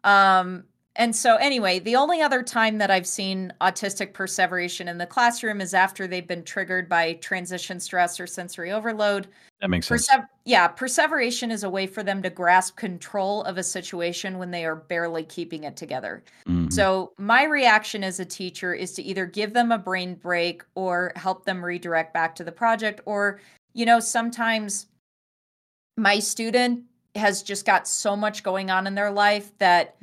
Um 0.03 0.65
and 0.95 1.15
so, 1.15 1.37
anyway, 1.37 1.79
the 1.79 1.95
only 1.95 2.21
other 2.21 2.43
time 2.43 2.77
that 2.77 2.91
I've 2.91 3.07
seen 3.07 3.51
autistic 3.61 4.13
perseveration 4.13 4.87
in 4.87 4.99
the 4.99 5.07
classroom 5.07 5.59
is 5.59 5.73
after 5.73 6.05
they've 6.05 6.27
been 6.27 6.43
triggered 6.43 6.87
by 6.87 7.13
transition 7.13 7.79
stress 7.79 8.19
or 8.19 8.27
sensory 8.27 8.71
overload. 8.71 9.27
That 9.59 9.71
makes 9.71 9.87
sense. 9.87 10.07
yeah, 10.45 10.67
perseveration 10.67 11.49
is 11.49 11.63
a 11.63 11.69
way 11.69 11.87
for 11.87 12.03
them 12.03 12.21
to 12.21 12.29
grasp 12.29 12.75
control 12.75 13.41
of 13.43 13.57
a 13.57 13.63
situation 13.63 14.37
when 14.37 14.51
they 14.51 14.65
are 14.65 14.75
barely 14.75 15.23
keeping 15.23 15.63
it 15.63 15.75
together. 15.75 16.23
Mm-hmm. 16.47 16.69
So, 16.69 17.13
my 17.17 17.43
reaction 17.45 18.03
as 18.03 18.19
a 18.19 18.25
teacher 18.25 18.75
is 18.75 18.93
to 18.93 19.01
either 19.01 19.25
give 19.25 19.53
them 19.53 19.71
a 19.71 19.79
brain 19.79 20.13
break 20.13 20.63
or 20.75 21.11
help 21.15 21.43
them 21.43 21.65
redirect 21.65 22.13
back 22.13 22.35
to 22.35 22.43
the 22.43 22.51
project. 22.51 23.01
Or, 23.05 23.39
you 23.73 23.87
know, 23.87 23.99
sometimes 23.99 24.85
my 25.97 26.19
student 26.19 26.83
has 27.15 27.41
just 27.41 27.65
got 27.65 27.87
so 27.87 28.15
much 28.15 28.43
going 28.43 28.69
on 28.69 28.85
in 28.85 28.93
their 28.93 29.11
life 29.11 29.57
that 29.57 29.95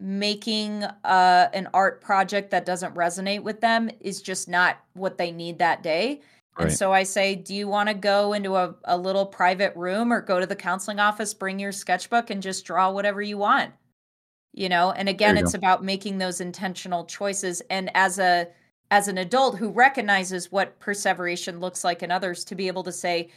making 0.00 0.84
uh, 0.84 1.48
an 1.52 1.68
art 1.74 2.00
project 2.00 2.50
that 2.50 2.64
doesn't 2.64 2.94
resonate 2.94 3.42
with 3.42 3.60
them 3.60 3.90
is 4.00 4.22
just 4.22 4.48
not 4.48 4.78
what 4.94 5.18
they 5.18 5.30
need 5.30 5.58
that 5.58 5.82
day. 5.82 6.20
Right. 6.56 6.68
And 6.68 6.76
so 6.76 6.92
I 6.92 7.02
say, 7.02 7.34
do 7.34 7.54
you 7.54 7.68
want 7.68 7.88
to 7.88 7.94
go 7.94 8.32
into 8.32 8.56
a, 8.56 8.74
a 8.84 8.96
little 8.96 9.26
private 9.26 9.74
room 9.76 10.12
or 10.12 10.20
go 10.20 10.40
to 10.40 10.46
the 10.46 10.56
counseling 10.56 10.98
office, 10.98 11.34
bring 11.34 11.58
your 11.58 11.72
sketchbook 11.72 12.30
and 12.30 12.42
just 12.42 12.64
draw 12.64 12.90
whatever 12.90 13.22
you 13.22 13.38
want? 13.38 13.72
You 14.54 14.68
know, 14.68 14.92
and 14.92 15.08
again, 15.08 15.36
it's 15.36 15.52
go. 15.52 15.58
about 15.58 15.84
making 15.84 16.18
those 16.18 16.40
intentional 16.40 17.04
choices. 17.04 17.60
And 17.70 17.90
as 17.94 18.18
a 18.18 18.48
as 18.90 19.06
an 19.06 19.18
adult 19.18 19.58
who 19.58 19.68
recognizes 19.68 20.50
what 20.50 20.80
perseveration 20.80 21.60
looks 21.60 21.84
like 21.84 22.02
in 22.02 22.10
others, 22.10 22.42
to 22.44 22.54
be 22.54 22.68
able 22.68 22.82
to 22.84 22.92
say, 22.92 23.28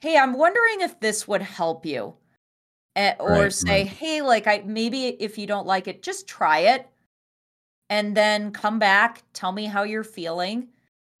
Hey, 0.00 0.16
I'm 0.16 0.32
wondering 0.32 0.80
if 0.80 0.98
this 1.00 1.26
would 1.26 1.42
help 1.42 1.84
you 1.84 2.14
Eh, 2.94 3.14
or 3.18 3.30
right, 3.30 3.52
say, 3.52 3.84
right. 3.84 3.86
"Hey, 3.86 4.22
like 4.22 4.46
I 4.46 4.62
maybe 4.66 5.08
if 5.08 5.38
you 5.38 5.46
don't 5.46 5.66
like 5.66 5.88
it, 5.88 6.02
just 6.02 6.26
try 6.28 6.58
it." 6.60 6.88
And 7.88 8.16
then 8.16 8.52
come 8.52 8.78
back, 8.78 9.22
tell 9.32 9.52
me 9.52 9.66
how 9.66 9.82
you're 9.82 10.04
feeling, 10.04 10.68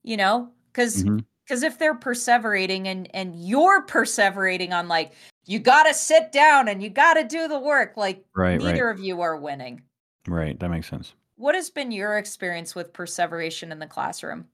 you 0.02 0.16
know? 0.16 0.50
Cuz 0.72 1.04
mm-hmm. 1.04 1.18
cuz 1.48 1.62
if 1.62 1.78
they're 1.78 1.94
perseverating 1.94 2.86
and 2.86 3.08
and 3.14 3.34
you're 3.36 3.86
perseverating 3.86 4.72
on 4.72 4.88
like 4.88 5.12
you 5.44 5.58
got 5.58 5.84
to 5.84 5.94
sit 5.94 6.30
down 6.30 6.68
and 6.68 6.82
you 6.82 6.88
got 6.88 7.14
to 7.14 7.24
do 7.24 7.48
the 7.48 7.58
work, 7.58 7.96
like 7.96 8.24
right, 8.34 8.60
neither 8.60 8.88
of 8.88 9.00
you 9.00 9.20
are 9.20 9.36
winning. 9.36 9.82
Right, 10.26 10.58
that 10.60 10.70
makes 10.70 10.88
sense. 10.88 11.14
What 11.36 11.54
has 11.54 11.70
been 11.70 11.90
your 11.90 12.18
experience 12.18 12.74
with 12.74 12.92
perseveration 12.92 13.72
in 13.72 13.78
the 13.78 13.86
classroom? 13.86 14.46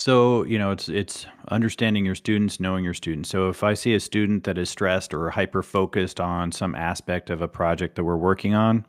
So, 0.00 0.44
you 0.44 0.58
know, 0.58 0.70
it's 0.70 0.88
it's 0.88 1.26
understanding 1.48 2.06
your 2.06 2.14
students, 2.14 2.58
knowing 2.58 2.84
your 2.84 2.94
students. 2.94 3.28
So 3.28 3.50
if 3.50 3.62
I 3.62 3.74
see 3.74 3.94
a 3.94 4.00
student 4.00 4.44
that 4.44 4.56
is 4.56 4.70
stressed 4.70 5.12
or 5.12 5.28
hyper 5.28 5.62
focused 5.62 6.20
on 6.20 6.52
some 6.52 6.74
aspect 6.74 7.28
of 7.28 7.42
a 7.42 7.48
project 7.48 7.96
that 7.96 8.04
we're 8.04 8.16
working 8.16 8.54
on, 8.54 8.86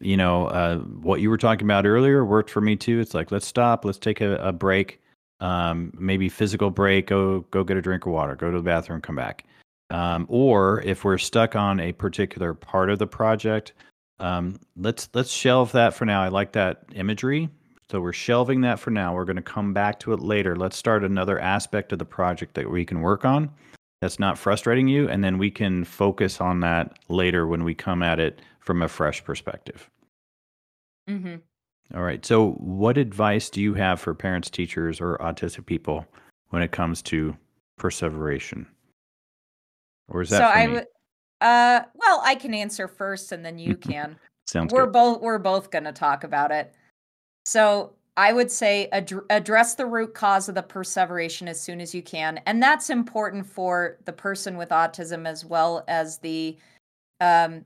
you 0.00 0.16
know, 0.16 0.46
uh, 0.48 0.78
what 0.78 1.20
you 1.20 1.30
were 1.30 1.36
talking 1.36 1.64
about 1.64 1.86
earlier 1.86 2.24
worked 2.24 2.50
for 2.50 2.60
me 2.60 2.74
too. 2.74 2.98
It's 2.98 3.14
like 3.14 3.30
let's 3.30 3.46
stop, 3.46 3.84
let's 3.84 3.98
take 3.98 4.20
a, 4.20 4.34
a 4.38 4.52
break, 4.52 5.00
um, 5.38 5.92
maybe 5.96 6.28
physical 6.28 6.70
break, 6.70 7.06
go 7.06 7.42
go 7.52 7.62
get 7.62 7.76
a 7.76 7.82
drink 7.82 8.04
of 8.04 8.12
water, 8.12 8.34
go 8.34 8.50
to 8.50 8.56
the 8.56 8.64
bathroom, 8.64 9.00
come 9.00 9.16
back. 9.16 9.44
Um, 9.90 10.26
or 10.28 10.82
if 10.82 11.04
we're 11.04 11.18
stuck 11.18 11.54
on 11.54 11.78
a 11.78 11.92
particular 11.92 12.52
part 12.52 12.90
of 12.90 12.98
the 12.98 13.06
project, 13.06 13.74
um, 14.18 14.58
let's 14.76 15.08
let's 15.14 15.30
shelve 15.30 15.70
that 15.72 15.94
for 15.94 16.04
now. 16.04 16.20
I 16.20 16.28
like 16.28 16.50
that 16.52 16.82
imagery 16.96 17.48
so 17.90 18.00
we're 18.00 18.12
shelving 18.12 18.62
that 18.62 18.80
for 18.80 18.90
now. 18.90 19.14
We're 19.14 19.24
going 19.24 19.36
to 19.36 19.42
come 19.42 19.72
back 19.72 20.00
to 20.00 20.12
it 20.12 20.20
later. 20.20 20.56
Let's 20.56 20.76
start 20.76 21.04
another 21.04 21.38
aspect 21.38 21.92
of 21.92 21.98
the 21.98 22.04
project 22.04 22.54
that 22.54 22.70
we 22.70 22.84
can 22.84 23.00
work 23.00 23.24
on 23.24 23.50
that's 24.00 24.18
not 24.18 24.38
frustrating 24.38 24.88
you. 24.88 25.08
And 25.08 25.22
then 25.22 25.38
we 25.38 25.50
can 25.50 25.84
focus 25.84 26.40
on 26.40 26.60
that 26.60 26.98
later 27.08 27.46
when 27.46 27.64
we 27.64 27.74
come 27.74 28.02
at 28.02 28.18
it 28.20 28.42
from 28.60 28.82
a 28.82 28.88
fresh 28.88 29.24
perspective. 29.24 29.88
Mm-hmm. 31.08 31.36
All 31.94 32.02
right. 32.02 32.24
So, 32.26 32.52
what 32.52 32.98
advice 32.98 33.48
do 33.48 33.60
you 33.60 33.74
have 33.74 34.00
for 34.00 34.12
parents, 34.14 34.50
teachers, 34.50 35.00
or 35.00 35.16
autistic 35.18 35.66
people 35.66 36.04
when 36.48 36.62
it 36.62 36.72
comes 36.72 37.00
to 37.02 37.36
perseveration? 37.78 38.66
Or 40.08 40.22
is 40.22 40.30
that 40.30 40.38
so 40.38 40.44
I 40.44 40.66
would 40.66 40.86
uh 41.40 41.82
well, 41.94 42.20
I 42.24 42.34
can 42.34 42.54
answer 42.54 42.88
first 42.88 43.30
and 43.30 43.44
then 43.44 43.58
you 43.58 43.76
can. 43.76 44.16
Sounds 44.46 44.72
we're 44.72 44.86
good. 44.86 44.92
both 44.92 45.20
we're 45.20 45.38
both 45.38 45.70
going 45.70 45.84
to 45.84 45.92
talk 45.92 46.24
about 46.24 46.50
it. 46.50 46.74
So 47.46 47.92
I 48.16 48.32
would 48.32 48.50
say 48.50 48.88
ad- 48.90 49.12
address 49.30 49.76
the 49.76 49.86
root 49.86 50.14
cause 50.14 50.48
of 50.48 50.56
the 50.56 50.62
perseveration 50.62 51.46
as 51.46 51.60
soon 51.60 51.80
as 51.80 51.94
you 51.94 52.02
can, 52.02 52.40
and 52.46 52.60
that's 52.60 52.90
important 52.90 53.46
for 53.46 53.98
the 54.04 54.12
person 54.12 54.56
with 54.56 54.70
autism 54.70 55.28
as 55.28 55.44
well 55.44 55.84
as 55.86 56.18
the 56.18 56.56
um, 57.20 57.64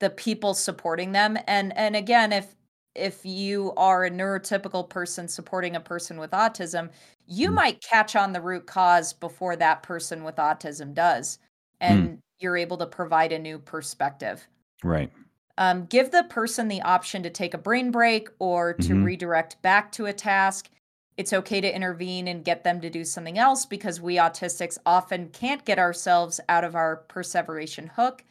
the 0.00 0.10
people 0.10 0.52
supporting 0.54 1.12
them. 1.12 1.38
And 1.46 1.76
and 1.76 1.94
again, 1.94 2.32
if 2.32 2.56
if 2.96 3.24
you 3.24 3.72
are 3.76 4.04
a 4.04 4.10
neurotypical 4.10 4.88
person 4.88 5.28
supporting 5.28 5.76
a 5.76 5.80
person 5.80 6.18
with 6.18 6.32
autism, 6.32 6.90
you 7.28 7.50
Mm. 7.50 7.54
might 7.54 7.82
catch 7.82 8.16
on 8.16 8.32
the 8.32 8.40
root 8.40 8.66
cause 8.66 9.12
before 9.12 9.54
that 9.56 9.84
person 9.84 10.24
with 10.24 10.36
autism 10.36 10.92
does, 10.92 11.38
and 11.80 12.18
you're 12.40 12.56
able 12.56 12.78
to 12.78 12.86
provide 12.86 13.30
a 13.32 13.38
new 13.38 13.58
perspective. 13.60 14.48
Right. 14.82 15.12
Um, 15.60 15.84
give 15.84 16.10
the 16.10 16.24
person 16.24 16.68
the 16.68 16.80
option 16.80 17.22
to 17.22 17.28
take 17.30 17.52
a 17.52 17.58
brain 17.58 17.90
break 17.90 18.28
or 18.38 18.72
to 18.72 18.94
Mhm. 18.94 19.04
redirect 19.04 19.60
back 19.60 19.92
to 19.92 20.06
a 20.06 20.12
task. 20.12 20.70
It's 21.18 21.34
okay 21.34 21.60
to 21.60 21.72
intervene 21.72 22.28
and 22.28 22.42
get 22.42 22.64
them 22.64 22.80
to 22.80 22.88
do 22.88 23.04
something 23.04 23.36
else 23.36 23.66
because 23.66 24.00
we 24.00 24.16
autistics 24.16 24.78
often 24.86 25.28
can't 25.28 25.66
get 25.66 25.78
ourselves 25.78 26.40
out 26.48 26.64
of 26.64 26.74
our 26.74 26.96
perseveration 26.96 27.88
hook. 27.88 28.24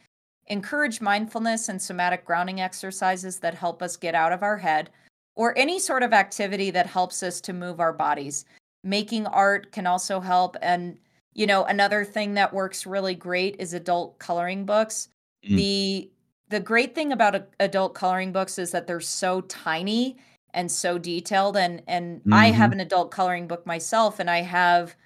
Encourage 0.48 1.00
mindfulness 1.00 1.68
and 1.68 1.80
somatic 1.80 2.24
grounding 2.24 2.60
exercises 2.60 3.38
that 3.38 3.54
help 3.54 3.80
us 3.80 3.96
get 3.96 4.16
out 4.16 4.32
of 4.32 4.42
our 4.42 4.56
head 4.58 4.90
or 5.36 5.56
any 5.56 5.78
sort 5.78 6.02
of 6.02 6.12
activity 6.12 6.72
that 6.72 6.86
helps 6.86 7.22
us 7.22 7.40
to 7.42 7.52
move 7.52 7.78
our 7.78 7.92
bodies. 7.92 8.44
Making 8.82 9.28
art 9.28 9.70
can 9.70 9.86
also 9.86 10.18
help. 10.18 10.56
And, 10.60 10.98
you 11.34 11.46
know, 11.46 11.62
another 11.64 12.04
thing 12.04 12.34
that 12.34 12.52
works 12.52 12.86
really 12.86 13.14
great 13.14 13.54
is 13.60 13.72
adult 13.72 14.18
coloring 14.18 14.64
books. 14.64 15.08
Mm. 15.44 15.56
The 15.56 16.10
the 16.50 16.60
great 16.60 16.94
thing 16.94 17.12
about 17.12 17.34
a, 17.34 17.46
adult 17.60 17.94
coloring 17.94 18.32
books 18.32 18.58
is 18.58 18.72
that 18.72 18.86
they're 18.86 19.00
so 19.00 19.40
tiny 19.42 20.16
and 20.52 20.70
so 20.70 20.98
detailed 20.98 21.56
and 21.56 21.82
and 21.86 22.20
I 22.32 22.50
have 22.50 22.72
an 22.72 22.80
adult 22.80 23.10
coloring 23.12 23.46
book 23.46 23.64
myself 23.66 24.18
and 24.18 24.28
I 24.28 24.42
have 24.42 24.96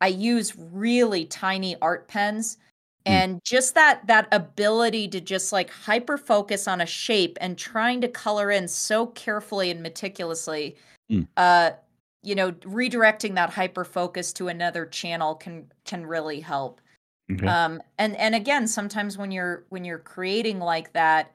I 0.00 0.08
use 0.08 0.54
really 0.56 1.24
tiny 1.26 1.76
art 1.82 2.08
pens 2.08 2.58
Mm. 3.06 3.12
and 3.12 3.40
just 3.44 3.74
that 3.74 4.06
that 4.06 4.28
ability 4.32 5.08
to 5.08 5.20
just 5.20 5.52
like 5.52 5.68
hyper 5.68 6.16
focus 6.16 6.66
on 6.66 6.80
a 6.80 6.86
shape 6.86 7.36
and 7.40 7.58
trying 7.58 8.00
to 8.00 8.08
color 8.08 8.50
in 8.50 8.66
so 8.66 9.08
carefully 9.08 9.70
and 9.70 9.82
meticulously 9.82 10.76
Mm. 11.10 11.28
uh 11.36 11.72
you 12.22 12.34
know 12.34 12.52
redirecting 12.52 13.34
that 13.34 13.50
hyper 13.50 13.84
focus 13.84 14.32
to 14.34 14.48
another 14.48 14.86
channel 14.86 15.34
can 15.34 15.70
can 15.84 16.06
really 16.06 16.40
help 16.40 16.80
Okay. 17.32 17.46
um 17.46 17.80
and 17.98 18.16
and 18.16 18.34
again 18.34 18.66
sometimes 18.66 19.16
when 19.16 19.30
you're 19.30 19.64
when 19.70 19.84
you're 19.84 19.98
creating 19.98 20.58
like 20.58 20.92
that 20.92 21.32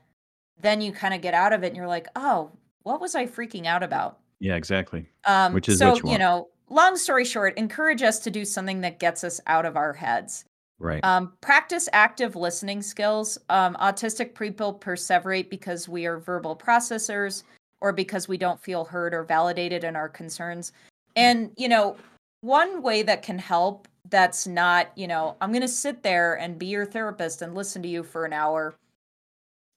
then 0.62 0.82
you 0.82 0.92
kind 0.92 1.14
of 1.14 1.22
get 1.22 1.34
out 1.34 1.52
of 1.54 1.64
it 1.64 1.68
and 1.68 1.76
you're 1.76 1.88
like 1.88 2.08
oh 2.16 2.52
what 2.84 3.02
was 3.02 3.16
i 3.16 3.26
freaking 3.26 3.66
out 3.66 3.84
about 3.84 4.20
yeah, 4.42 4.56
exactly. 4.56 5.06
um 5.26 5.54
Which 5.54 5.68
is 5.68 5.80
so 5.80 5.96
you 5.96 6.12
you 6.12 6.18
know 6.18 6.48
long 6.70 6.96
story 6.96 7.26
short 7.26 7.58
encourage 7.58 8.04
us 8.04 8.20
to 8.20 8.32
do 8.32 8.46
something 8.46 8.82
that 8.82 9.00
gets 9.00 9.24
us 9.24 9.42
out 9.48 9.66
of 9.66 9.76
our 9.76 9.94
heads 9.94 10.46
Right. 10.82 11.04
um, 11.04 11.34
practice 11.42 11.90
active 11.92 12.38
listening 12.38 12.82
skills. 12.82 13.38
Um, 13.50 13.76
autistic 13.82 14.34
people 14.34 14.74
perseverate 14.74 15.50
because 15.50 15.90
we 15.90 16.06
are 16.06 16.20
verbal 16.20 16.56
processors 16.56 17.44
or 17.82 17.92
because 17.92 18.30
we 18.30 18.38
don't 18.38 18.62
feel 18.62 18.86
heard 18.86 19.14
or 19.14 19.24
validated 19.26 19.84
in 19.84 19.98
our 19.98 20.08
concerns. 20.08 20.72
And, 21.18 21.52
you 21.58 21.68
know, 21.68 21.98
one 22.42 22.82
way 22.82 23.04
that 23.04 23.24
can 23.24 23.38
help 23.38 23.89
that's 24.10 24.48
not, 24.48 24.90
you 24.96 25.08
know, 25.08 25.36
I'm 25.42 25.52
going 25.52 25.62
to 25.62 25.68
sit 25.68 26.04
there 26.04 26.36
and 26.36 26.60
be 26.60 26.68
your 26.68 26.86
therapist 26.86 27.42
and 27.42 27.56
listen 27.56 27.82
to 27.84 27.88
you 27.88 28.04
for 28.04 28.26
an 28.26 28.34
hour. 28.34 28.76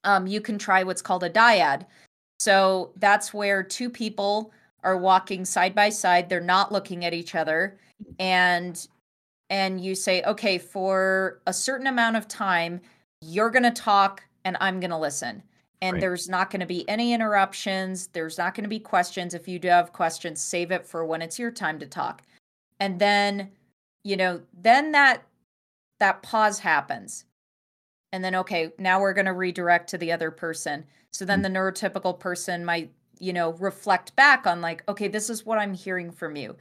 Um, 0.04 0.26
you 0.26 0.40
can 0.40 0.58
try 0.58 0.82
what's 0.82 1.02
called 1.02 1.24
a 1.24 1.30
dyad. 1.30 1.86
So 2.40 2.92
that's 2.96 3.32
where 3.32 3.62
two 3.62 3.88
people 3.88 4.52
are 4.82 4.96
walking 4.96 5.44
side 5.44 5.74
by 5.74 5.90
side, 5.90 6.28
they're 6.28 6.40
not 6.40 6.72
looking 6.72 7.04
at 7.04 7.14
each 7.14 7.34
other. 7.34 7.78
And 8.18 8.84
and 9.48 9.80
you 9.80 9.94
say, 9.94 10.22
okay, 10.22 10.56
for 10.56 11.40
a 11.46 11.52
certain 11.52 11.86
amount 11.86 12.16
of 12.16 12.26
time, 12.26 12.80
you're 13.20 13.50
going 13.50 13.62
to 13.62 13.70
talk 13.70 14.24
and 14.44 14.56
I'm 14.60 14.80
going 14.80 14.90
to 14.90 14.98
listen. 14.98 15.42
And 15.82 15.94
Right. 15.94 16.00
there's 16.00 16.28
not 16.28 16.50
going 16.50 16.60
to 16.60 16.66
be 16.66 16.88
any 16.88 17.12
interruptions. 17.12 18.06
There's 18.08 18.38
not 18.38 18.54
going 18.54 18.64
to 18.64 18.68
be 18.68 18.80
questions. 18.80 19.34
If 19.34 19.46
you 19.46 19.58
do 19.58 19.68
have 19.68 19.92
questions, 19.92 20.40
save 20.40 20.70
it 20.70 20.86
for 20.86 21.04
when 21.04 21.20
it's 21.20 21.38
your 21.38 21.50
time 21.50 21.78
to 21.80 21.86
talk. 21.86 22.22
And 22.80 22.98
then, 22.98 23.50
you 24.04 24.16
know, 24.16 24.42
then 24.54 24.92
that 24.92 25.24
that 26.00 26.22
pause 26.22 26.58
happens. 26.60 27.24
And 28.12 28.24
then 28.24 28.34
okay, 28.36 28.72
now 28.78 29.00
we're 29.00 29.14
going 29.14 29.26
to 29.26 29.32
redirect 29.32 29.88
to 29.90 29.98
the 29.98 30.12
other 30.12 30.30
person. 30.30 30.84
So 31.12 31.24
then 31.24 31.40
Mm. 31.40 31.42
the 31.42 31.48
neurotypical 31.50 32.18
person 32.18 32.64
might, 32.64 32.92
you 33.18 33.32
know, 33.32 33.52
reflect 33.54 34.14
back 34.16 34.46
on 34.46 34.60
like, 34.60 34.82
okay, 34.88 35.08
this 35.08 35.30
is 35.30 35.46
what 35.46 35.58
I'm 35.58 35.74
hearing 35.74 36.10
from 36.12 36.36
you 36.36 36.56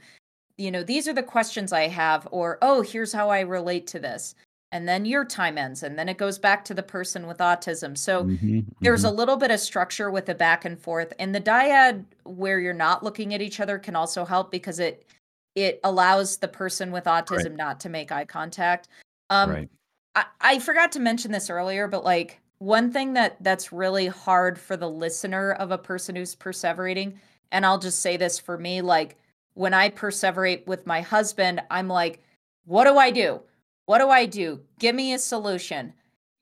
you 0.58 0.70
know, 0.70 0.82
these 0.82 1.08
are 1.08 1.14
the 1.14 1.22
questions 1.22 1.72
I 1.72 1.88
have, 1.88 2.28
or 2.30 2.58
oh, 2.62 2.82
here's 2.82 3.12
how 3.12 3.30
I 3.30 3.40
relate 3.40 3.86
to 3.88 3.98
this. 3.98 4.34
And 4.72 4.88
then 4.88 5.04
your 5.04 5.24
time 5.24 5.58
ends, 5.58 5.82
and 5.82 5.98
then 5.98 6.08
it 6.08 6.18
goes 6.18 6.38
back 6.38 6.64
to 6.66 6.74
the 6.74 6.82
person 6.82 7.26
with 7.26 7.38
autism. 7.38 7.96
So 7.98 8.28
Mhm, 8.28 8.66
there's 8.82 9.02
mhm. 9.02 9.08
a 9.08 9.10
little 9.10 9.36
bit 9.36 9.50
of 9.50 9.60
structure 9.60 10.10
with 10.10 10.26
the 10.26 10.34
back 10.34 10.64
and 10.64 10.78
forth. 10.80 11.12
And 11.18 11.34
the 11.34 11.40
dyad 11.40 12.04
where 12.24 12.60
you're 12.60 12.74
not 12.74 13.02
looking 13.04 13.34
at 13.34 13.42
each 13.42 13.60
other 13.60 13.78
can 13.78 13.96
also 13.96 14.24
help 14.24 14.50
because 14.50 14.78
it 14.78 15.06
it 15.54 15.80
allows 15.84 16.38
the 16.38 16.48
person 16.48 16.90
with 16.92 17.04
autism 17.04 17.56
not 17.56 17.80
to 17.80 17.88
make 17.88 18.12
eye 18.12 18.24
contact. 18.24 18.88
Um, 19.30 19.50
right. 19.50 19.68
I, 20.14 20.24
I 20.40 20.58
forgot 20.58 20.92
to 20.92 21.00
mention 21.00 21.32
this 21.32 21.50
earlier, 21.50 21.88
but 21.88 22.04
like 22.04 22.40
one 22.58 22.92
thing 22.92 23.12
that 23.14 23.42
that's 23.42 23.72
really 23.72 24.06
hard 24.06 24.58
for 24.58 24.76
the 24.76 24.88
listener 24.88 25.52
of 25.52 25.70
a 25.70 25.78
person 25.78 26.16
who's 26.16 26.36
perseverating, 26.36 27.14
and 27.50 27.66
I'll 27.66 27.78
just 27.78 28.00
say 28.00 28.16
this 28.16 28.38
for 28.38 28.56
me, 28.56 28.80
like 28.80 29.16
when 29.54 29.74
I 29.74 29.90
perseverate 29.90 30.66
with 30.66 30.86
my 30.86 31.00
husband, 31.00 31.60
I'm 31.70 31.88
like, 31.88 32.22
what 32.64 32.84
do 32.84 32.96
I 32.96 33.10
do? 33.10 33.40
What 33.86 33.98
do 33.98 34.08
I 34.08 34.26
do? 34.26 34.60
Give 34.78 34.94
me 34.94 35.12
a 35.12 35.18
solution. 35.18 35.92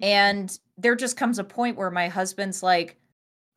And 0.00 0.56
there 0.78 0.94
just 0.94 1.16
comes 1.16 1.38
a 1.38 1.44
point 1.44 1.76
where 1.76 1.90
my 1.90 2.08
husband's 2.08 2.62
like, 2.62 2.96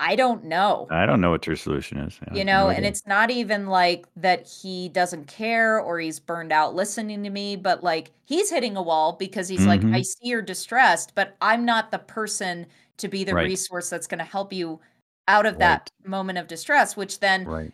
I 0.05 0.15
don't 0.15 0.43
know 0.45 0.87
I 0.91 1.05
don't 1.05 1.21
know 1.21 1.31
what 1.31 1.47
your 1.47 1.55
solution 1.55 1.97
is. 1.99 2.19
You 2.33 2.43
know 2.43 2.67
no 2.67 2.69
and 2.69 2.85
it's 2.85 3.05
not 3.07 3.31
even 3.31 3.67
like 3.67 4.05
that 4.17 4.47
he 4.47 4.89
doesn't 4.89 5.27
care 5.27 5.79
or 5.79 5.99
he's 5.99 6.19
burned 6.19 6.51
out 6.51 6.75
listening 6.75 7.23
to 7.23 7.29
me 7.29 7.55
but 7.55 7.83
like 7.83 8.11
he's 8.25 8.49
hitting 8.49 8.75
a 8.75 8.81
wall 8.81 9.13
because 9.13 9.47
he's 9.47 9.65
like 9.65 9.81
i 9.93 10.01
Mhm. 10.01 10.05
see 10.05 10.27
you're 10.29 10.41
distressed 10.41 11.13
but 11.15 11.35
i'm 11.41 11.65
not 11.65 11.91
the 11.91 11.99
person 11.99 12.65
to 12.97 13.07
be 13.07 13.23
the 13.23 13.33
Right. 13.33 13.47
resource 13.47 13.89
that's 13.89 14.07
going 14.07 14.19
to 14.19 14.25
help 14.25 14.51
you 14.53 14.79
out 15.27 15.45
of 15.45 15.57
that 15.59 15.89
moment 16.05 16.37
of 16.37 16.47
distress 16.47 16.97
which 16.97 17.19
then 17.19 17.45
right. 17.45 17.71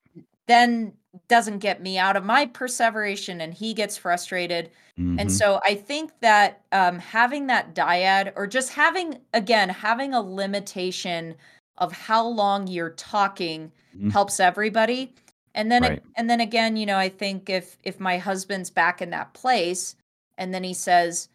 then 0.47 0.93
doesn't 1.27 1.59
get 1.59 1.81
me 1.81 1.97
out 1.97 2.15
of 2.15 2.23
my 2.23 2.45
perseveration 2.45 3.41
and 3.41 3.53
he 3.53 3.73
gets 3.73 3.97
frustrated 3.97 4.69
and 5.17 5.29
Mhm. 5.29 5.31
so 5.31 5.59
I 5.65 5.75
think 5.75 6.11
that 6.21 6.61
um, 6.71 6.99
having 6.99 7.47
that 7.47 7.73
dyad, 7.75 8.31
or 8.35 8.47
just 8.47 8.69
having, 8.71 9.19
again, 9.33 9.67
having 9.69 10.13
a 10.13 10.21
limitation 10.21 11.35
of 11.79 11.91
how 11.93 12.25
long 12.27 12.67
you're 12.67 12.91
talking 12.91 13.71
Mhm. 13.93 14.11
helps 14.11 14.39
everybody. 14.39 15.15
And 15.55 15.71
then, 15.71 15.83
Right. 15.83 16.03
and 16.17 16.29
then 16.29 16.41
again, 16.41 16.77
you 16.77 16.85
know, 16.85 16.97
I 16.97 17.09
think 17.09 17.49
if 17.49 17.77
if 17.83 17.99
my 17.99 18.17
husband's 18.17 18.69
back 18.71 19.01
in 19.01 19.09
that 19.11 19.33
place, 19.33 19.95
and 20.37 20.53
then 20.53 20.63
he 20.63 20.73
says, 20.73 21.29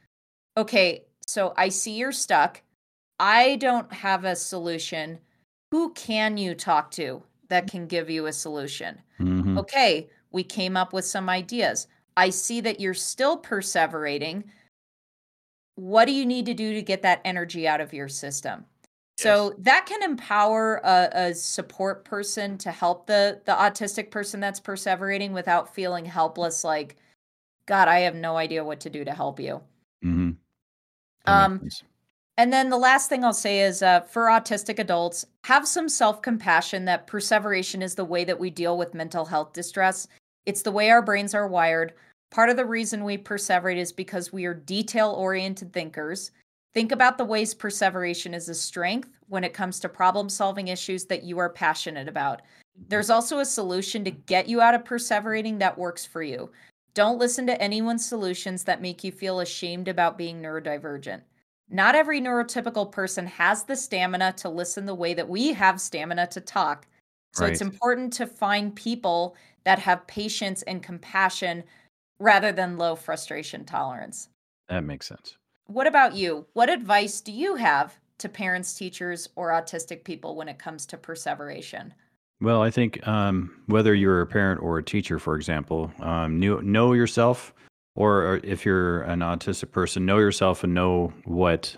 "Okay, 0.57 1.05
so 1.27 1.55
I 1.57 1.69
see 1.71 1.95
you're 1.97 2.13
stuck. 2.13 2.63
I 3.21 3.57
don't 3.57 3.93
have 3.93 4.25
a 4.25 4.37
solution. 4.37 5.21
Who 5.73 5.93
can 5.95 6.37
you 6.39 6.55
talk 6.55 6.91
to 6.93 7.23
that 7.49 7.69
can 7.71 7.87
give 7.89 8.11
you 8.11 8.27
a 8.27 8.33
solution?" 8.33 9.03
Mhm. 9.19 9.65
okay, 9.65 10.11
we 10.33 10.45
came 10.45 10.77
up 10.77 10.93
with 10.93 11.05
some 11.07 11.29
ideas. 11.29 11.89
I 12.17 12.31
see 12.31 12.61
that 12.63 12.81
you're 12.81 12.95
still 12.95 13.39
perseverating. 13.41 14.45
What 15.77 16.07
do 16.07 16.13
you 16.13 16.27
need 16.27 16.47
to 16.47 16.55
do 16.55 16.75
to 16.75 16.83
get 16.83 17.03
that 17.03 17.21
energy 17.25 17.67
out 17.69 17.81
of 17.81 17.93
your 17.93 18.09
system? 18.09 18.67
So 19.17 19.55
that 19.59 19.87
can 19.87 20.03
empower 20.03 20.77
a, 20.85 21.09
a 21.13 21.35
support 21.35 22.05
person 22.05 22.59
to 22.59 22.71
help 22.73 23.07
the 23.07 23.41
the 23.45 23.53
autistic 23.53 24.11
person 24.11 24.41
that's 24.41 24.61
perseverating 24.61 25.31
without 25.33 25.75
feeling 25.75 26.05
helpless. 26.05 26.65
Like, 26.65 26.97
God, 27.67 27.89
I 27.89 28.01
have 28.01 28.15
no 28.17 28.37
idea 28.37 28.65
what 28.65 28.81
to 28.81 28.91
do 28.91 29.05
to 29.05 29.13
help 29.13 29.39
you. 29.41 29.63
Mhm. 30.05 30.37
Um. 31.27 31.69
And 32.37 32.53
then 32.53 32.69
the 32.71 32.77
last 32.79 33.09
thing 33.09 33.25
I'll 33.25 33.33
say 33.33 33.61
is 33.61 33.83
uh, 33.83 34.01
for 34.01 34.25
autistic 34.27 34.79
adults, 34.81 35.25
have 35.45 35.69
some 35.69 35.89
self 35.89 36.21
compassion 36.23 36.85
that 36.87 37.07
perseveration 37.07 37.81
is 37.83 37.95
the 37.95 38.05
way 38.05 38.25
that 38.25 38.41
we 38.41 38.51
deal 38.51 38.77
with 38.77 38.95
mental 38.95 39.25
health 39.25 39.53
distress. 39.53 40.09
It's 40.47 40.63
the 40.63 40.73
way 40.73 40.91
our 40.91 41.03
brains 41.03 41.35
are 41.35 41.47
wired. 41.47 41.95
Part 42.31 42.51
of 42.51 42.57
the 42.57 42.67
reason 42.67 43.05
we 43.05 43.17
perseverate 43.19 43.77
is 43.77 43.93
because 43.93 44.33
we 44.33 44.47
are 44.47 44.55
detail 44.55 45.11
oriented 45.13 45.73
thinkers. 45.73 46.33
Think 46.75 46.91
about 46.91 47.19
the 47.19 47.25
ways 47.25 47.55
perseveration 47.55 48.35
is 48.35 48.49
a 48.49 48.55
strength 48.55 49.09
when 49.29 49.45
it 49.45 49.55
comes 49.55 49.79
to 49.81 49.89
problem 49.89 50.29
solving 50.29 50.69
issues 50.69 51.05
that 51.05 51.23
you 51.23 51.39
are 51.39 51.49
passionate 51.49 52.09
about. 52.09 52.43
There's 52.89 53.11
also 53.11 53.39
a 53.39 53.45
solution 53.45 54.03
to 54.05 54.11
get 54.11 54.49
you 54.49 54.61
out 54.61 54.75
of 54.75 54.83
perseverating 54.83 55.61
that 55.61 55.79
works 55.79 56.05
for 56.05 56.23
you. 56.23 56.51
Don't 56.93 57.19
listen 57.19 57.47
to 57.47 57.63
anyone's 57.63 58.05
solutions 58.05 58.65
that 58.65 58.83
make 58.83 59.05
you 59.05 59.13
feel 59.13 59.41
ashamed 59.41 59.87
about 59.87 60.19
being 60.19 60.43
neurodivergent. 60.43 61.23
Not 61.71 61.95
every 61.95 62.21
neurotypical 62.21 62.91
person 62.91 63.27
has 63.27 63.63
the 63.63 63.77
stamina 63.77 64.33
to 64.39 64.49
listen 64.49 64.85
the 64.85 64.95
way 64.95 65.15
that 65.15 65.29
we 65.29 65.53
have 65.53 65.81
stamina 65.81 66.27
to 66.29 66.41
talk. 66.41 66.87
So 67.33 67.47
it's 67.47 67.61
important 67.61 68.13
to 68.15 68.29
find 68.29 68.75
people 68.77 69.35
that 69.65 69.81
have 69.81 70.07
patience 70.07 70.63
and 70.63 70.83
compassion 70.83 71.65
rather 72.21 72.53
than 72.53 72.79
low 72.79 72.95
frustration 72.95 73.65
tolerance. 73.65 74.29
That 74.69 74.85
makes 74.85 75.09
sense. 75.09 75.37
What 75.67 75.87
about 75.87 76.15
you? 76.15 76.47
What 76.53 76.69
advice 76.69 77.21
do 77.21 77.33
you 77.33 77.55
have 77.57 77.99
to 78.19 78.29
parents, 78.29 78.75
teachers, 78.75 79.29
or 79.35 79.51
autistic 79.51 80.05
people 80.05 80.37
when 80.37 80.49
it 80.49 80.59
comes 80.59 80.87
to 80.87 80.97
perseveration? 80.97 81.95
Well, 82.41 82.63
I 82.63 82.71
think 82.71 83.07
um, 83.09 83.63
whether 83.67 83.95
you're 83.95 84.21
a 84.21 84.27
parent 84.27 84.61
or 84.61 84.79
a 84.79 84.83
teacher, 84.83 85.19
for 85.19 85.37
example, 85.37 85.91
um, 86.01 86.39
know, 86.39 86.61
know 86.61 86.93
yourself, 86.93 87.55
or, 87.97 88.25
or 88.25 88.41
if 88.45 88.67
you're 88.67 89.03
an 89.03 89.21
autistic 89.21 89.71
person, 89.71 90.05
know 90.05 90.19
yourself 90.19 90.65
and 90.65 90.75
know 90.75 91.13
what 91.25 91.77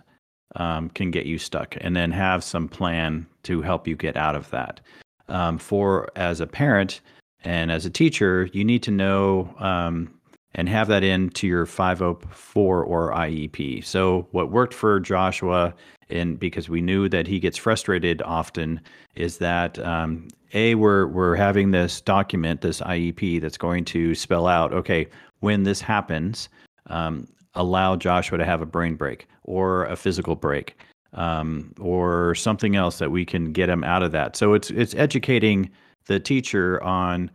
um, 0.57 0.89
can 0.91 1.11
get 1.11 1.27
you 1.27 1.39
stuck, 1.39 1.77
and 1.81 1.95
then 1.95 2.11
have 2.11 2.43
some 2.43 2.69
plan 2.69 3.27
to 3.45 3.63
help 3.63 3.87
you 3.87 3.95
get 3.95 4.17
out 4.17 4.35
of 4.35 4.51
that. 4.51 4.81
Um, 5.29 5.59
for 5.59 6.09
as 6.17 6.41
a 6.41 6.47
parent 6.47 7.01
and 7.45 7.71
as 7.71 7.87
a 7.87 7.91
teacher, 7.91 8.49
you 8.53 8.65
need 8.65 8.83
to 8.85 8.91
know 8.91 9.55
um, 9.59 10.16
and 10.57 10.69
have 10.69 10.89
that 10.89 11.05
into 11.05 11.47
your 11.47 11.67
504 11.67 12.83
or 12.83 13.13
IEP. 13.13 13.85
So, 13.85 14.27
what 14.33 14.51
worked 14.51 14.75
for 14.75 14.99
Joshua, 14.99 15.73
and 16.11 16.39
because 16.39 16.69
we 16.69 16.81
knew 16.81 17.09
that 17.09 17.27
he 17.29 17.39
gets 17.39 17.57
frustrated 17.57 18.21
often, 18.23 18.81
is 19.15 19.39
that 19.39 19.79
um, 19.79 20.27
a 20.55 20.75
we're 20.75 21.07
we're 21.07 21.37
having 21.37 21.71
this 21.71 22.01
document, 22.01 22.63
this 22.63 22.81
IEP, 22.81 23.41
that's 23.41 23.59
going 23.59 23.85
to 23.85 24.15
spell 24.15 24.47
out, 24.49 24.73
okay, 24.73 25.07
when 25.41 25.63
this 25.63 25.81
happens, 25.81 26.49
um, 26.87 27.29
allow 27.55 27.95
Joshua 27.95 28.39
to 28.39 28.45
have 28.45 28.63
a 28.63 28.67
brain 28.67 28.97
break 28.97 29.29
or 29.45 29.85
a 29.85 29.97
physical 29.97 30.35
break 30.35 30.77
um, 31.13 31.73
or 31.79 32.35
something 32.35 32.77
else 32.77 32.99
that 32.99 33.11
we 33.11 33.25
can 33.25 33.53
get 33.53 33.69
him 33.69 33.85
out 33.85 34.03
of 34.03 34.13
that. 34.13 34.37
So 34.37 34.55
it's 34.55 34.71
it's 34.71 34.95
educating 34.95 35.71
the 36.07 36.19
teacher 36.19 36.83
on 36.83 37.31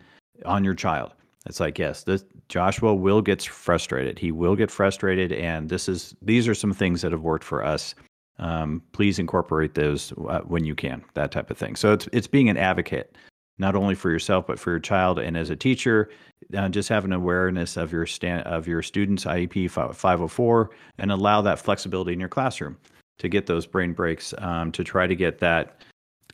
on 0.45 0.63
your 0.63 0.75
child. 0.75 1.11
It's 1.45 1.59
like 1.59 1.77
yes, 1.77 2.03
this 2.03 2.23
Joshua 2.51 2.93
will 2.93 3.21
get 3.21 3.41
frustrated. 3.43 4.19
He 4.19 4.33
will 4.33 4.57
get 4.57 4.69
frustrated, 4.69 5.31
and 5.31 5.69
this 5.69 5.87
is 5.87 6.13
these 6.21 6.49
are 6.49 6.53
some 6.53 6.73
things 6.73 7.01
that 7.01 7.13
have 7.13 7.21
worked 7.21 7.45
for 7.45 7.63
us. 7.63 7.95
Um, 8.39 8.83
please 8.91 9.19
incorporate 9.19 9.73
those 9.73 10.11
uh, 10.27 10.41
when 10.41 10.65
you 10.65 10.75
can. 10.75 11.01
That 11.13 11.31
type 11.31 11.49
of 11.49 11.57
thing. 11.57 11.77
So 11.77 11.93
it's 11.93 12.09
it's 12.11 12.27
being 12.27 12.49
an 12.49 12.57
advocate, 12.57 13.15
not 13.57 13.77
only 13.77 13.95
for 13.95 14.11
yourself 14.11 14.47
but 14.47 14.59
for 14.59 14.71
your 14.71 14.81
child. 14.81 15.17
And 15.17 15.37
as 15.37 15.49
a 15.49 15.55
teacher, 15.55 16.09
uh, 16.53 16.67
just 16.67 16.89
have 16.89 17.05
an 17.05 17.13
awareness 17.13 17.77
of 17.77 17.93
your 17.93 18.05
stand 18.05 18.45
of 18.45 18.67
your 18.67 18.81
students' 18.81 19.23
IEP 19.23 19.71
504 19.71 20.71
and 20.97 21.09
allow 21.09 21.41
that 21.41 21.57
flexibility 21.57 22.11
in 22.11 22.19
your 22.19 22.27
classroom 22.27 22.77
to 23.19 23.29
get 23.29 23.45
those 23.45 23.65
brain 23.65 23.93
breaks 23.93 24.33
um, 24.39 24.73
to 24.73 24.83
try 24.83 25.07
to 25.07 25.15
get 25.15 25.39
that 25.39 25.83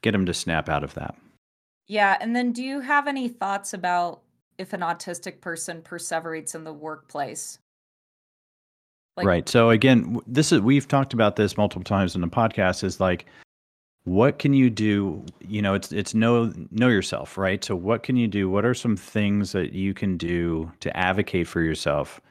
get 0.02 0.14
them 0.14 0.26
to 0.26 0.34
snap 0.34 0.68
out 0.68 0.84
of 0.84 0.96
that. 0.96 1.16
Yeah, 1.86 2.18
and 2.20 2.36
then 2.36 2.54
do 2.54 2.64
you 2.64 2.80
have 2.80 3.08
any 3.08 3.30
thoughts 3.30 3.76
about 3.76 4.22
if 4.58 4.74
an 4.74 4.82
autistic 4.82 5.42
person 5.42 5.82
perseverates 5.82 6.56
in 6.56 6.64
the 6.64 6.74
workplace? 6.74 7.60
Like, 9.16 9.26
right. 9.26 9.50
So 9.50 9.72
again, 9.72 10.20
this 10.28 10.52
is 10.52 10.62
we've 10.62 10.88
talked 10.88 11.14
about 11.14 11.36
this 11.36 11.58
multiple 11.58 11.84
times 11.84 12.14
in 12.14 12.22
the 12.22 12.28
podcast. 12.28 12.84
Is 12.84 13.00
like, 13.00 13.26
what 14.04 14.38
can 14.38 14.54
you 14.54 14.70
do? 14.70 15.26
You 15.42 15.62
know, 15.62 15.74
it's 15.74 15.92
it's 15.92 16.14
know 16.14 16.54
know 16.70 16.88
yourself, 16.88 17.38
right? 17.38 17.64
So 17.64 17.76
what 17.76 18.04
can 18.04 18.16
you 18.16 18.28
do? 18.28 18.48
What 18.50 18.64
are 18.64 18.76
some 18.76 18.96
things 18.96 19.52
that 19.54 19.74
you 19.74 19.94
can 19.96 20.18
do 20.18 20.72
to 20.82 20.96
advocate 20.96 21.48
for 21.48 21.62
yourself 21.62 22.22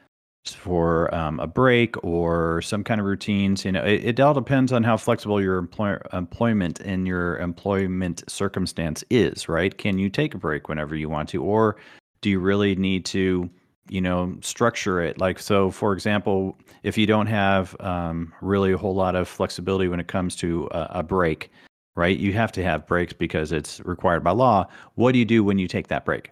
for 0.45 1.13
um, 1.13 1.41
a 1.41 1.47
break 1.47 2.01
or 2.05 2.61
some 2.61 2.85
kind 2.85 3.01
of 3.01 3.05
routines? 3.05 3.65
You 3.65 3.73
know, 3.73 3.83
it, 3.83 4.05
it 4.05 4.19
all 4.21 4.33
depends 4.33 4.71
on 4.71 4.81
how 4.81 4.95
flexible 4.95 5.41
your 5.41 5.57
employ- 5.57 5.99
employment 6.13 6.79
and 6.79 7.05
your 7.05 7.37
employment 7.39 8.23
circumstance 8.29 9.03
is, 9.09 9.49
right? 9.49 9.77
Can 9.77 9.99
you 9.99 10.09
take 10.09 10.33
a 10.33 10.37
break 10.37 10.69
whenever 10.69 10.95
you 10.95 11.09
want 11.09 11.27
to, 11.29 11.43
or 11.43 11.75
do 12.21 12.29
you 12.29 12.39
really 12.39 12.75
need 12.75 13.05
to? 13.05 13.49
you 13.89 14.01
know 14.01 14.37
structure 14.41 15.01
it? 15.01 15.17
Like 15.17 15.39
so 15.39 15.71
for 15.71 15.93
example 15.93 16.57
if 16.83 16.97
you 16.97 17.05
don't 17.05 17.27
have 17.27 17.75
um, 17.79 18.33
really 18.41 18.71
a 18.71 18.77
whole 18.77 18.95
lot 18.95 19.15
of 19.15 19.27
flexibility 19.27 19.87
when 19.87 19.99
it 19.99 20.07
comes 20.07 20.35
to 20.37 20.67
a, 20.71 20.87
a 20.95 21.03
break 21.03 21.51
right? 21.95 22.17
You 22.19 22.31
have 22.33 22.51
to 22.51 22.63
have 22.63 22.85
breaks 22.85 23.13
because 23.13 23.51
it's 23.51 23.79
required 23.79 24.23
by 24.23 24.29
law. 24.29 24.67
What 24.93 25.13
do 25.13 25.19
you 25.19 25.25
do 25.25 25.43
when 25.43 25.57
you 25.57 25.67
take 25.67 25.87
that 25.87 26.05
break 26.05 26.31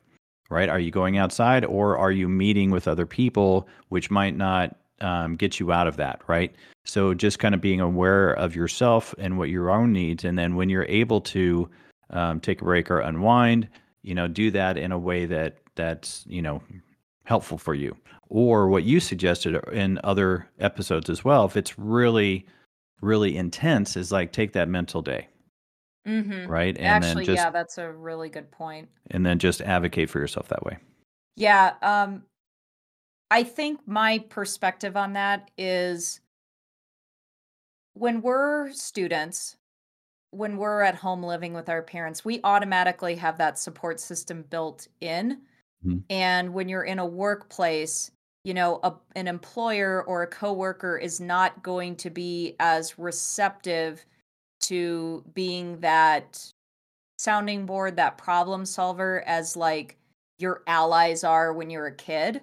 right? 0.49 0.69
Are 0.69 0.79
you 0.79 0.91
going 0.91 1.17
outside 1.17 1.65
or 1.65 1.97
are 1.97 2.11
you 2.11 2.29
meeting 2.29 2.69
with 2.69 2.87
other 2.87 3.07
people 3.07 3.67
which 3.89 4.11
might 4.11 4.37
not 4.37 4.75
um, 5.01 5.35
get 5.35 5.59
you 5.59 5.71
out 5.71 5.87
of 5.87 5.97
that 5.97 6.21
right? 6.27 6.53
So 6.83 7.13
just 7.15 7.39
kind 7.39 7.55
of 7.55 7.61
being 7.61 7.81
aware 7.81 8.33
of 8.33 8.55
yourself 8.55 9.15
and 9.17 9.37
what 9.37 9.49
your 9.49 9.71
own 9.71 9.91
needs 9.91 10.23
and 10.23 10.37
then 10.37 10.55
when 10.55 10.69
you're 10.69 10.85
able 10.85 11.21
to 11.21 11.69
um, 12.11 12.39
take 12.39 12.61
a 12.61 12.65
break 12.65 12.91
or 12.91 12.99
unwind 12.99 13.67
you 14.03 14.13
know 14.13 14.27
do 14.27 14.51
that 14.51 14.77
in 14.77 14.91
a 14.91 14.99
way 14.99 15.25
that 15.25 15.57
that's 15.75 16.25
you 16.27 16.41
know 16.41 16.61
helpful 17.25 17.57
for 17.57 17.73
you. 17.73 17.95
Or 18.29 18.67
what 18.67 18.83
you 18.83 18.99
suggested 18.99 19.55
in 19.71 19.99
other 20.03 20.49
episodes 20.59 21.09
as 21.09 21.23
well 21.23 21.45
if 21.45 21.55
it's 21.57 21.77
really 21.77 22.45
really 23.01 23.37
intense 23.37 23.95
is 23.97 24.11
like 24.11 24.31
take 24.31 24.53
that 24.53 24.69
mental 24.69 25.01
day. 25.01 25.27
Hmm 26.05 26.45
right? 26.47 26.77
And 26.77 27.03
Actually, 27.03 27.25
then 27.25 27.35
just 27.35 27.45
yeah, 27.45 27.49
that's 27.51 27.77
a 27.77 27.91
really 27.91 28.29
good 28.29 28.51
point. 28.51 28.89
and 29.11 29.25
then 29.25 29.39
just 29.39 29.61
advocate 29.61 30.09
for 30.09 30.19
yourself 30.19 30.47
that 30.49 30.63
way. 30.63 30.77
Yeah, 31.35 31.73
um, 31.81 32.23
I 33.31 33.43
think 33.43 33.81
my 33.87 34.19
perspective 34.29 34.95
on 34.95 35.13
that 35.13 35.49
is 35.57 36.21
when 37.93 38.21
we're 38.21 38.71
students, 38.71 39.57
when 40.31 40.57
we're 40.57 40.81
at 40.81 40.95
home 40.95 41.23
living 41.23 41.53
with 41.53 41.69
our 41.69 41.81
parents, 41.81 42.23
we 42.23 42.39
automatically 42.43 43.15
have 43.15 43.37
that 43.37 43.57
support 43.57 43.99
system 43.99 44.45
built 44.49 44.87
in. 45.01 45.41
Mhm. 45.83 46.05
And 46.09 46.53
when 46.53 46.69
you're 46.69 46.83
in 46.83 46.99
a 46.99 47.05
workplace, 47.05 48.11
you 48.43 48.53
know, 48.53 48.79
a, 48.83 48.93
an 49.15 49.27
employer 49.27 50.03
or 50.03 50.21
a 50.23 50.27
coworker 50.27 50.97
is 50.97 51.19
not 51.19 51.63
going 51.63 51.95
to 51.97 52.09
be 52.09 52.55
as 52.59 52.99
receptive 52.99 54.05
to 54.61 55.23
being 55.33 55.79
that 55.81 56.51
sounding 57.17 57.65
board, 57.65 57.95
that 57.97 58.17
problem 58.17 58.65
solver 58.65 59.23
as 59.27 59.57
like 59.57 59.97
your 60.39 60.63
allies 60.67 61.23
are 61.23 61.53
when 61.53 61.69
you're 61.69 61.87
a 61.87 61.95
kid. 61.95 62.41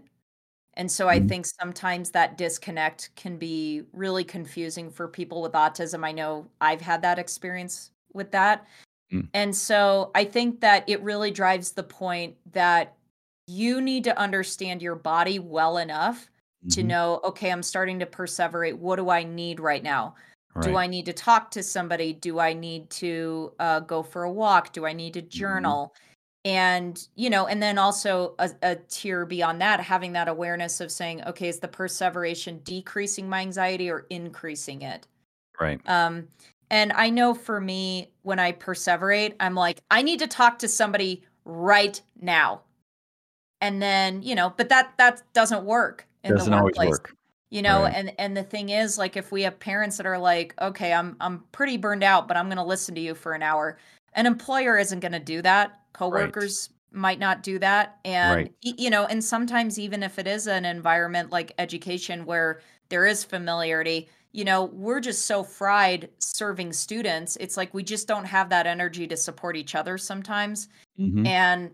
And 0.74 0.90
so 0.90 1.08
I 1.08 1.20
Mhm. 1.20 1.28
think 1.28 1.46
sometimes 1.46 2.10
that 2.12 2.38
disconnect 2.38 3.14
can 3.16 3.36
be 3.36 3.82
really 3.92 4.24
confusing 4.24 4.90
for 4.90 5.06
people 5.08 5.42
with 5.42 5.52
autism. 5.52 6.04
I 6.04 6.12
know 6.12 6.50
I've 6.60 6.80
had 6.80 7.02
that 7.02 7.18
experience 7.18 7.90
with 8.14 8.30
that. 8.32 8.66
Mm. 9.12 9.28
And 9.34 9.56
so 9.56 10.10
I 10.14 10.24
think 10.24 10.60
that 10.60 10.88
it 10.88 11.02
really 11.02 11.30
drives 11.30 11.72
the 11.72 11.82
point 11.84 12.36
that 12.52 12.96
you 13.52 13.80
need 13.80 14.04
to 14.04 14.18
understand 14.18 14.82
your 14.82 14.94
body 14.96 15.38
well 15.38 15.78
enough 15.78 16.30
to 16.70 16.82
Mhm. 16.82 16.86
know, 16.88 17.20
okay, 17.24 17.50
I'm 17.52 17.62
starting 17.62 17.98
to 18.00 18.06
perseverate. 18.06 18.74
What 18.74 18.96
do 18.96 19.10
I 19.10 19.24
need 19.24 19.60
right 19.60 19.82
now? 19.82 20.14
Do 20.60 20.76
I 20.76 20.86
need 20.86 21.06
to 21.06 21.12
talk 21.12 21.50
to 21.52 21.62
somebody? 21.62 22.12
Do 22.12 22.38
I 22.38 22.52
need 22.52 22.88
to 22.90 23.52
uh, 23.58 23.80
go 23.80 24.02
for 24.02 24.24
a 24.24 24.32
walk? 24.32 24.72
Do 24.72 24.86
I 24.86 24.92
need 24.92 25.14
to 25.14 25.22
Mhm. 25.22 25.28
journal? 25.28 25.94
And, 26.44 27.08
you 27.14 27.30
know, 27.30 27.46
and 27.46 27.62
then 27.62 27.78
also 27.78 28.34
a, 28.38 28.50
a 28.62 28.76
tier 28.76 29.26
beyond 29.26 29.60
that, 29.60 29.80
having 29.80 30.12
that 30.12 30.28
awareness 30.28 30.80
of 30.80 30.90
saying, 30.92 31.24
okay, 31.24 31.48
is 31.48 31.60
the 31.60 31.68
perseveration 31.68 32.60
decreasing 32.64 33.28
my 33.28 33.40
anxiety 33.40 33.90
or 33.90 34.06
increasing 34.10 34.82
it? 34.82 35.06
right 35.60 35.80
Um, 35.86 36.28
and 36.70 36.92
I 36.92 37.10
know 37.10 37.34
for 37.34 37.60
me, 37.60 38.12
when 38.22 38.38
I 38.38 38.52
perseverate, 38.52 39.34
I'm 39.40 39.54
like, 39.54 39.80
I 39.90 40.02
need 40.02 40.20
to 40.20 40.26
talk 40.26 40.58
to 40.60 40.68
somebody 40.68 41.22
right 41.44 42.00
now. 42.20 42.62
And 43.62 43.80
then, 43.80 44.22
you 44.22 44.34
know, 44.34 44.52
but 44.56 44.68
that 44.68 44.92
that 44.98 45.22
doesn't 45.32 45.64
work 45.64 46.06
in 46.24 46.34
doesn't 46.34 46.50
the 46.50 46.58
always 46.58 46.74
workplace 46.76 46.90
work 46.90 47.16
you 47.50 47.60
know 47.62 47.82
Right. 47.82 47.92
and 47.94 48.12
and 48.18 48.36
the 48.36 48.42
thing 48.42 48.70
is 48.70 48.96
like 48.96 49.16
if 49.16 49.30
we 49.30 49.42
have 49.42 49.58
parents 49.60 49.98
that 49.98 50.06
are 50.06 50.18
like 50.18 50.54
okay 50.60 50.92
i'm 50.92 51.16
i'm 51.20 51.40
pretty 51.52 51.76
burned 51.76 52.02
out 52.02 52.26
but 52.28 52.36
i'm 52.36 52.46
going 52.46 52.56
to 52.56 52.62
listen 52.64 52.94
to 52.94 53.00
you 53.00 53.14
for 53.14 53.32
an 53.34 53.42
hour 53.42 53.76
an 54.14 54.24
employer 54.24 54.78
isn't 54.78 55.00
going 55.00 55.12
to 55.12 55.18
do 55.18 55.42
that 55.42 55.80
coworkers 55.92 56.70
might 56.92 57.18
not 57.18 57.42
do 57.42 57.58
that 57.58 57.98
and 58.06 58.34
Right. 58.36 58.52
you 58.62 58.88
know 58.88 59.04
and 59.06 59.22
sometimes 59.22 59.78
even 59.78 60.02
if 60.02 60.18
it 60.18 60.26
is 60.26 60.46
an 60.46 60.64
environment 60.64 61.30
like 61.30 61.52
education 61.58 62.24
where 62.24 62.60
there 62.88 63.04
is 63.04 63.22
familiarity 63.24 64.08
you 64.32 64.44
know 64.44 64.64
we're 64.64 65.00
just 65.00 65.26
so 65.26 65.42
fried 65.44 66.08
serving 66.20 66.72
students 66.72 67.36
it's 67.36 67.56
like 67.58 67.74
we 67.74 67.82
just 67.82 68.08
don't 68.08 68.24
have 68.24 68.48
that 68.48 68.66
energy 68.66 69.06
to 69.08 69.16
support 69.16 69.56
each 69.56 69.74
other 69.74 69.98
sometimes 69.98 70.68
Mhm. 70.98 71.26
and 71.26 71.70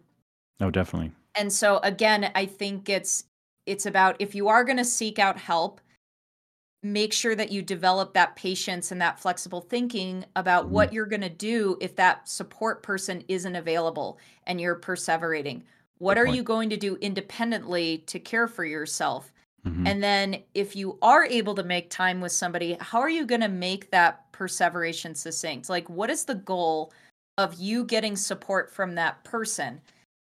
oh 0.60 0.70
definitely 0.70 1.12
and 1.38 1.52
so 1.52 1.78
again 1.78 2.30
i 2.34 2.44
think 2.44 2.88
it's 2.88 3.24
it's 3.66 3.86
about 3.86 4.16
if 4.18 4.34
you 4.34 4.48
are 4.48 4.64
going 4.64 4.76
to 4.78 4.84
seek 4.84 5.18
out 5.18 5.38
help 5.38 5.80
make 6.82 7.12
sure 7.12 7.34
that 7.34 7.50
you 7.50 7.60
develop 7.60 8.14
that 8.14 8.36
patience 8.36 8.92
and 8.92 9.00
that 9.00 9.18
flexible 9.18 9.60
thinking 9.60 10.24
about 10.36 10.66
Mhm. 10.66 10.70
what 10.70 10.92
you're 10.92 11.06
going 11.06 11.22
to 11.22 11.28
do 11.28 11.76
if 11.80 11.96
that 11.96 12.28
support 12.28 12.82
person 12.82 13.24
isn't 13.28 13.56
available 13.56 14.18
and 14.46 14.60
you're 14.60 14.76
perseverating 14.76 15.62
What 15.98 16.14
Good 16.14 16.20
are 16.20 16.24
point. 16.26 16.36
you 16.36 16.42
going 16.44 16.70
to 16.70 16.76
do 16.76 16.94
independently 17.00 17.98
to 18.06 18.20
care 18.20 18.46
for 18.46 18.64
yourself? 18.64 19.32
Mhm. 19.66 19.88
And 19.88 20.00
then 20.00 20.44
if 20.54 20.76
you 20.76 20.96
are 21.02 21.24
able 21.24 21.56
to 21.56 21.64
make 21.64 21.90
time 21.90 22.20
with 22.20 22.30
somebody, 22.30 22.76
how 22.78 23.00
are 23.00 23.10
you 23.10 23.26
going 23.26 23.40
to 23.40 23.48
make 23.48 23.90
that 23.90 24.30
perseveration 24.30 25.16
succinct? 25.16 25.68
Like 25.68 25.90
what 25.90 26.08
is 26.10 26.24
the 26.24 26.36
goal 26.36 26.92
of 27.36 27.54
you 27.54 27.84
getting 27.84 28.14
support 28.14 28.70
from 28.70 28.94
that 28.94 29.24
person? 29.24 29.80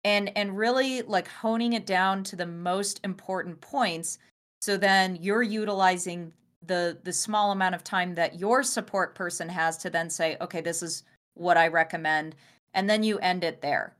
And 0.05 0.37
and 0.37 0.57
really 0.57 1.03
like 1.03 1.29
honing 1.29 1.75
it 1.75 1.85
down 1.87 2.25
to 2.25 2.37
the 2.37 2.47
most 2.47 3.01
important 3.05 3.61
points 3.61 4.19
so 4.61 4.77
then 4.77 5.17
you're 5.17 5.43
utilizing 5.43 6.33
the 6.67 6.99
the 7.03 7.13
small 7.13 7.53
amount 7.53 7.75
of 7.75 7.83
time 7.83 8.15
that 8.15 8.39
your 8.39 8.63
support 8.63 9.15
person 9.15 9.49
has 9.49 9.79
to 9.79 9.91
then 9.91 10.11
say, 10.11 10.37
"Okay, 10.41 10.61
this 10.61 10.83
is 10.83 11.05
what 11.35 11.57
I 11.57 11.69
recommend." 11.69 12.37
And 12.75 12.89
then 12.89 13.03
you 13.03 13.19
end 13.19 13.43
it 13.45 13.63
there. 13.63 13.97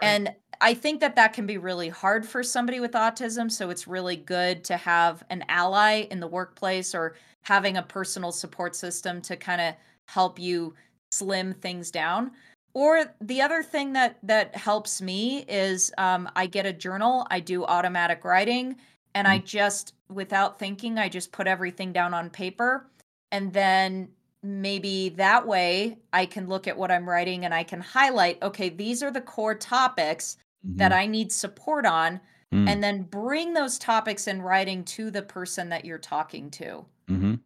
Right. 0.00 0.08
And 0.08 0.34
I 0.60 0.74
think 0.74 1.00
that 1.00 1.16
that 1.16 1.32
can 1.32 1.46
be 1.46 1.58
really 1.58 1.88
hard 1.88 2.26
for 2.26 2.42
somebody 2.42 2.80
with 2.80 2.92
autism. 2.92 3.50
So 3.50 3.70
it's 3.70 3.88
really 3.88 4.16
good 4.16 4.64
to 4.64 4.76
have 4.76 5.24
an 5.30 5.44
ally 5.48 6.06
in 6.10 6.20
the 6.20 6.26
workplace 6.26 6.94
or 6.94 7.16
having 7.44 7.76
a 7.76 7.82
personal 7.82 8.32
support 8.32 8.76
system 8.76 9.20
to 9.22 9.36
kind 9.36 9.60
of 9.60 9.74
help 10.08 10.38
you 10.38 10.74
slim 11.10 11.54
things 11.54 11.90
down. 11.90 12.32
Or 12.76 13.06
the 13.22 13.40
other 13.40 13.62
thing 13.62 13.94
that 13.94 14.18
that 14.22 14.54
helps 14.54 15.00
me 15.00 15.46
is 15.48 15.90
um, 15.96 16.28
I 16.36 16.44
get 16.46 16.66
a 16.66 16.74
journal. 16.74 17.26
I 17.30 17.40
do 17.40 17.64
automatic 17.64 18.22
writing, 18.22 18.76
and 19.14 19.26
I 19.26 19.38
just 19.38 19.94
without 20.10 20.58
thinking, 20.58 20.98
I 20.98 21.08
just 21.08 21.32
put 21.32 21.46
everything 21.46 21.90
down 21.94 22.12
on 22.12 22.28
paper, 22.28 22.86
and 23.32 23.50
then 23.50 24.10
maybe 24.42 25.08
that 25.16 25.46
way 25.46 25.96
I 26.12 26.26
can 26.26 26.48
look 26.48 26.68
at 26.68 26.76
what 26.76 26.90
I'm 26.90 27.08
writing 27.08 27.46
and 27.46 27.54
I 27.54 27.62
can 27.62 27.80
highlight. 27.80 28.42
Okay, 28.42 28.68
these 28.68 29.02
are 29.02 29.10
the 29.10 29.22
core 29.22 29.54
topics 29.54 30.36
that 30.76 30.92
Mhm. 30.92 30.96
I 30.96 31.06
need 31.06 31.32
support 31.32 31.86
on, 31.86 32.20
Mm. 32.52 32.68
and 32.68 32.84
then 32.84 33.04
bring 33.04 33.54
those 33.54 33.78
topics 33.78 34.28
in 34.28 34.42
writing 34.42 34.84
to 34.84 35.10
the 35.10 35.22
person 35.22 35.70
that 35.70 35.86
you're 35.86 35.96
talking 35.96 36.50
to. 36.50 36.84
Mhm. 37.08 37.40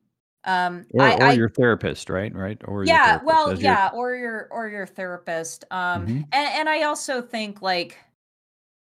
Um, 0.45 0.87
Or 0.93 1.05
I, 1.05 1.15
or 1.15 1.31
I 1.31 1.33
your 1.33 1.49
therapist, 1.49 2.11
right? 2.11 2.35
Right? 2.35 2.61
Or 2.65 2.85
yeah, 2.85 3.23
well, 3.23 3.53
as 3.53 3.63
your 3.63 3.73
yeah, 3.73 3.91
or 3.93 4.15
your 4.15 4.49
or 4.51 4.69
your 4.69 4.87
therapist. 4.87 5.65
Um, 5.71 6.07
Mhm. 6.07 6.25
and 6.33 6.49
and 6.49 6.69
I 6.69 6.83
also 6.85 7.21
think 7.23 7.63
like 7.63 7.99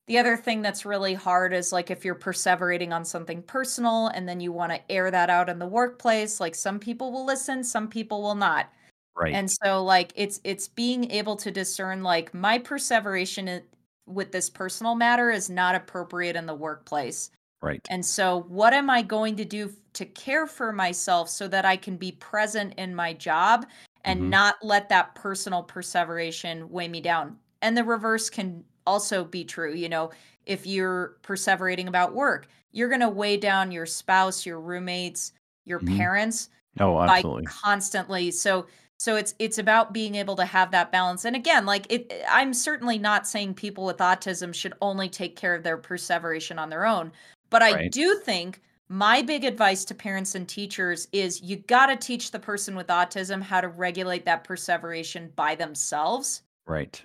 the 0.06 0.18
other 0.18 0.36
thing 0.36 0.62
that's 0.62 0.86
really 0.86 1.14
hard 1.14 1.52
is 1.54 1.72
like 1.72 1.90
if 1.90 2.04
you're 2.04 2.14
perseverating 2.16 2.92
on 2.92 3.04
something 3.04 3.42
personal 3.42 4.08
and 4.08 4.28
then 4.28 4.40
you 4.40 4.52
want 4.52 4.72
to 4.72 4.92
air 4.92 5.10
that 5.10 5.30
out 5.30 5.48
in 5.50 5.58
the 5.58 5.66
workplace, 5.66 6.40
like 6.40 6.54
some 6.54 6.78
people 6.80 7.12
will 7.12 7.26
listen, 7.26 7.64
some 7.64 7.88
people 7.88 8.22
will 8.22 8.34
not. 8.36 8.72
Right. 9.16 9.34
And 9.34 9.50
so 9.50 9.84
like 9.84 10.12
it's 10.16 10.40
it's 10.44 10.68
being 10.68 11.10
able 11.10 11.36
to 11.36 11.50
discern 11.50 12.02
like 12.02 12.34
my 12.34 12.58
perseveration 12.58 13.62
with 14.06 14.32
this 14.32 14.50
personal 14.50 14.94
matter 14.96 15.30
is 15.30 15.50
not 15.50 15.74
appropriate 15.74 16.36
in 16.36 16.46
the 16.46 16.54
workplace. 16.54 17.30
Right. 17.62 17.90
And 17.90 18.04
so, 18.04 18.42
what 18.42 18.74
am 18.74 18.90
I 18.90 19.02
going 19.02 19.36
to 19.36 19.44
do 19.44 19.74
to 19.94 20.04
care 20.04 20.46
for 20.46 20.72
myself 20.72 21.28
so 21.30 21.48
that 21.48 21.64
I 21.64 21.76
can 21.76 21.96
be 21.96 22.12
present 22.12 22.74
in 22.76 22.94
my 22.94 23.14
job 23.14 23.66
and 24.04 24.28
Mhm. 24.28 24.30
not 24.30 24.56
let 24.62 24.88
that 24.90 25.14
personal 25.14 25.62
perseveration 25.62 26.68
weigh 26.70 26.88
me 26.88 27.00
down? 27.00 27.38
And 27.62 27.76
the 27.76 27.84
reverse 27.84 28.28
can 28.30 28.64
also 28.86 29.24
be 29.24 29.44
true. 29.44 29.74
You 29.74 29.88
know, 29.88 30.10
if 30.46 30.66
you're 30.66 31.16
perseverating 31.22 31.88
about 31.88 32.14
work, 32.14 32.48
you're 32.72 32.88
going 32.88 33.00
to 33.00 33.08
weigh 33.08 33.38
down 33.38 33.72
your 33.72 33.86
spouse, 33.86 34.44
your 34.44 34.60
roommates, 34.60 35.32
your 35.64 35.80
Mhm. 35.80 36.08
parents 36.20 36.50
Oh, 36.80 37.00
by 37.06 37.24
absolutely. 37.24 37.52
constantly 37.62 38.30
so 38.30 38.66
so 38.98 39.16
it's 39.16 39.34
it's 39.38 39.58
about 39.58 39.92
being 39.94 40.14
able 40.14 40.36
to 40.36 40.44
have 40.44 40.70
that 40.70 40.92
balance 40.92 41.24
and 41.24 41.34
again 41.36 41.64
like 41.64 41.90
it 41.90 42.12
i'm 42.28 42.52
certainly 42.52 42.98
not 42.98 43.26
saying 43.26 43.54
people 43.54 43.84
with 43.86 43.98
autism 43.98 44.54
should 44.54 44.74
only 44.82 45.08
take 45.08 45.36
care 45.36 45.54
of 45.54 45.62
their 45.62 45.78
perseveration 45.78 46.58
on 46.58 46.68
their 46.68 46.84
own 46.84 47.10
but 47.50 47.62
i 47.62 47.72
Right. 47.72 47.92
do 47.92 48.20
think 48.24 48.60
my 48.88 49.20
big 49.20 49.44
advice 49.44 49.84
to 49.84 49.94
parents 49.94 50.34
and 50.34 50.48
teachers 50.48 51.08
is 51.12 51.42
you 51.42 51.56
got 51.56 51.86
to 51.86 51.96
teach 51.96 52.30
the 52.30 52.38
person 52.38 52.74
with 52.74 52.86
autism 52.86 53.42
how 53.42 53.60
to 53.60 53.68
regulate 53.68 54.24
that 54.24 54.44
perseveration 54.44 55.30
by 55.36 55.54
themselves 55.54 56.42
Right. 56.66 57.02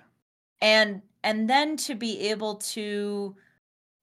and 0.60 1.02
and 1.22 1.48
then 1.48 1.76
to 1.78 1.94
be 1.94 2.28
able 2.30 2.56
to 2.56 3.34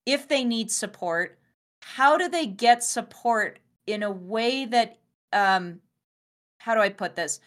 if 0.06 0.28
they 0.28 0.44
need 0.44 0.70
support 0.70 1.38
how 1.82 2.16
do 2.16 2.28
they 2.28 2.46
get 2.46 2.82
support 2.84 3.58
in 3.86 4.02
a 4.02 4.10
way 4.10 4.64
that 4.66 4.98
um 5.32 5.80
how 6.58 6.74
do 6.74 6.80
i 6.80 6.88
put 6.88 7.16
this 7.16 7.40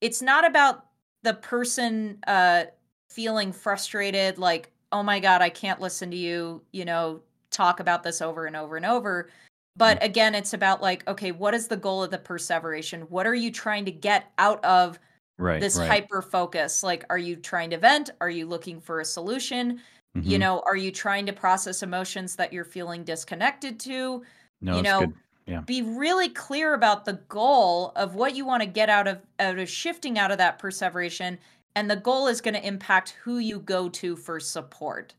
it's 0.00 0.22
not 0.22 0.46
about 0.46 0.86
the 1.22 1.34
person 1.34 2.18
uh 2.26 2.64
feeling 3.08 3.52
frustrated 3.52 4.38
like 4.38 4.70
oh 4.92 5.02
my 5.02 5.18
god 5.20 5.42
i 5.42 5.48
can't 5.50 5.80
listen 5.80 6.10
to 6.10 6.16
you 6.16 6.62
you 6.72 6.84
know 6.84 7.20
talk 7.50 7.80
about 7.80 8.02
this 8.02 8.20
over 8.22 8.46
and 8.46 8.56
over 8.56 8.76
and 8.76 8.86
over 8.86 9.28
but 9.76 10.02
again 10.02 10.34
it's 10.34 10.52
about 10.52 10.80
like 10.82 11.06
okay 11.08 11.32
what 11.32 11.54
is 11.54 11.68
the 11.68 11.76
goal 11.76 12.02
of 12.02 12.10
the 12.10 12.18
perseveration 12.18 13.02
what 13.02 13.26
are 13.26 13.34
you 13.34 13.50
trying 13.50 13.84
to 13.84 13.92
get 13.92 14.32
out 14.38 14.64
of 14.64 14.98
Right. 15.38 15.58
this 15.60 15.78
right. 15.78 15.88
hyper 15.88 16.20
focus 16.20 16.82
like 16.82 17.04
are 17.08 17.16
you 17.18 17.34
trying 17.36 17.70
to 17.70 17.78
vent 17.78 18.10
are 18.20 18.28
you 18.28 18.46
looking 18.46 18.78
for 18.80 19.00
a 19.00 19.04
solution 19.04 19.80
you 20.14 20.36
Mhm. 20.36 20.40
know 20.40 20.60
are 20.66 20.76
you 20.76 20.90
trying 20.92 21.24
to 21.26 21.32
process 21.32 21.82
emotions 21.82 22.36
that 22.36 22.52
you're 22.52 22.64
feeling 22.64 23.04
disconnected 23.04 23.80
to 23.80 24.22
no, 24.60 24.76
you 24.76 24.82
know. 24.82 25.12
Yeah. 25.46 25.62
be 25.62 25.80
really 25.82 26.28
clear 26.28 26.74
about 26.74 27.04
the 27.06 27.14
goal 27.28 27.92
of 27.96 28.14
what 28.14 28.36
you 28.36 28.44
want 28.44 28.62
to 28.62 28.66
get 28.68 28.90
out 28.90 29.08
of 29.08 29.20
out 29.38 29.58
of 29.58 29.68
shifting 29.68 30.18
out 30.18 30.30
of 30.30 30.36
that 30.38 30.58
perseveration 30.58 31.38
and 31.74 31.90
the 31.90 31.96
goal 31.96 32.26
is 32.26 32.40
going 32.42 32.54
to 32.54 32.66
impact 32.66 33.10
who 33.22 33.38
you 33.38 33.60
go 33.60 33.88
to 33.88 34.16
for 34.16 34.38
support 34.40 35.14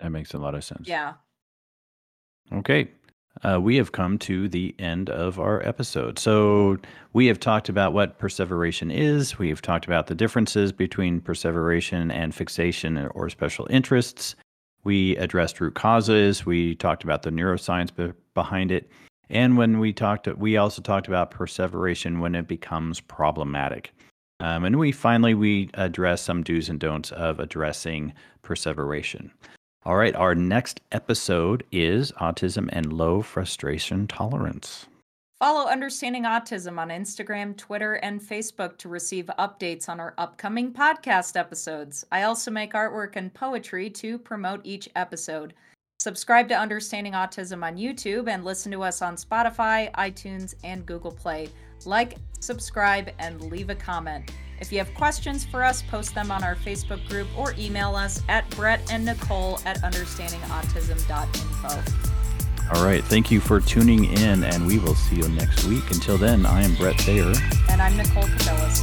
That 0.00 0.10
makes 0.10 0.34
a 0.34 0.38
lot 0.38 0.54
of 0.56 0.64
sense. 0.64 0.88
yeah 0.88 1.14
Okay. 2.52 2.88
Uh, 3.42 3.60
we 3.60 3.76
have 3.76 3.92
come 3.92 4.16
to 4.16 4.48
the 4.48 4.74
end 4.78 5.10
of 5.10 5.40
our 5.40 5.66
episode. 5.66 6.18
So, 6.18 6.78
we 7.12 7.26
have 7.26 7.40
talked 7.40 7.68
about 7.68 7.92
what 7.92 8.18
perseveration 8.18 8.90
is. 8.90 9.38
We 9.38 9.48
have 9.48 9.60
talked 9.60 9.86
about 9.86 10.06
the 10.06 10.14
differences 10.14 10.70
between 10.72 11.20
perseveration 11.20 12.10
and 12.10 12.34
fixation 12.34 13.08
or 13.14 13.28
special 13.28 13.66
interests. 13.70 14.36
We 14.84 15.16
addressed 15.16 15.60
root 15.60 15.74
causes. 15.74 16.46
We 16.46 16.76
talked 16.76 17.02
about 17.02 17.22
the 17.22 17.30
neuroscience 17.30 17.94
be- 17.94 18.12
behind 18.34 18.70
it. 18.70 18.88
And 19.30 19.56
when 19.56 19.80
we 19.80 19.92
talked, 19.92 20.28
we 20.36 20.56
also 20.56 20.82
talked 20.82 21.08
about 21.08 21.30
perseveration 21.30 22.20
when 22.20 22.34
it 22.34 22.46
becomes 22.46 23.00
problematic. 23.00 23.92
Um, 24.40 24.64
and 24.64 24.78
we 24.78 24.92
finally 24.92 25.34
we 25.34 25.70
address 25.74 26.20
some 26.22 26.42
do's 26.42 26.68
and 26.68 26.78
don'ts 26.78 27.12
of 27.12 27.40
addressing 27.40 28.12
perseveration. 28.42 29.32
All 29.86 29.96
right, 29.96 30.14
our 30.16 30.34
next 30.34 30.80
episode 30.92 31.62
is 31.70 32.10
autism 32.12 32.70
and 32.72 32.90
low 32.90 33.20
frustration 33.20 34.06
tolerance. 34.06 34.86
follow 35.38 35.68
understanding 35.68 36.22
autism 36.22 36.78
on 36.78 36.88
instagram 36.88 37.54
twitter 37.54 37.94
and 37.96 38.18
facebook 38.18 38.78
to 38.78 38.88
receive 38.88 39.28
updates 39.38 39.90
on 39.90 40.00
our 40.00 40.14
upcoming 40.16 40.72
podcast 40.72 41.36
episodes. 41.36 42.06
I 42.10 42.22
also 42.22 42.50
make 42.50 42.72
artwork 42.72 43.16
and 43.16 43.34
poetry 43.34 43.90
to 43.90 44.16
promote 44.16 44.62
each 44.64 44.88
episode. 44.96 45.52
Subscribe 45.98 46.48
to 46.48 46.54
understanding 46.58 47.12
autism 47.12 47.62
on 47.62 47.76
youtube 47.76 48.26
and 48.26 48.42
listen 48.42 48.72
to 48.72 48.82
us 48.82 49.02
on 49.02 49.16
spotify 49.16 49.92
itunes 49.92 50.54
and 50.64 50.86
google 50.86 51.12
play 51.12 51.50
like 51.86 52.16
subscribe 52.40 53.10
and 53.18 53.40
leave 53.50 53.70
a 53.70 53.74
comment 53.74 54.30
if 54.60 54.70
you 54.72 54.78
have 54.78 54.92
questions 54.94 55.44
for 55.44 55.62
us 55.64 55.82
post 55.82 56.14
them 56.14 56.30
on 56.30 56.42
our 56.44 56.54
facebook 56.56 57.06
group 57.08 57.26
or 57.38 57.54
email 57.58 57.94
us 57.96 58.22
at 58.28 58.48
brett 58.50 58.80
and 58.90 59.04
nicole 59.04 59.58
at 59.64 59.78
understandingautism.info 59.82 61.82
All 62.74 62.84
right, 62.84 63.04
thank 63.04 63.30
you 63.30 63.40
for 63.40 63.60
tuning 63.60 64.04
in, 64.06 64.42
and 64.42 64.66
we 64.66 64.78
will 64.78 64.94
see 64.94 65.16
you 65.16 65.28
next 65.28 65.64
week. 65.66 65.84
Until 65.90 66.16
then, 66.16 66.46
I 66.46 66.62
am 66.62 66.74
Brett 66.76 66.98
Thayer. 67.02 67.30
and 67.70 67.80
i'm 67.82 67.94
nicole 67.96 68.22
cabellas 68.24 68.82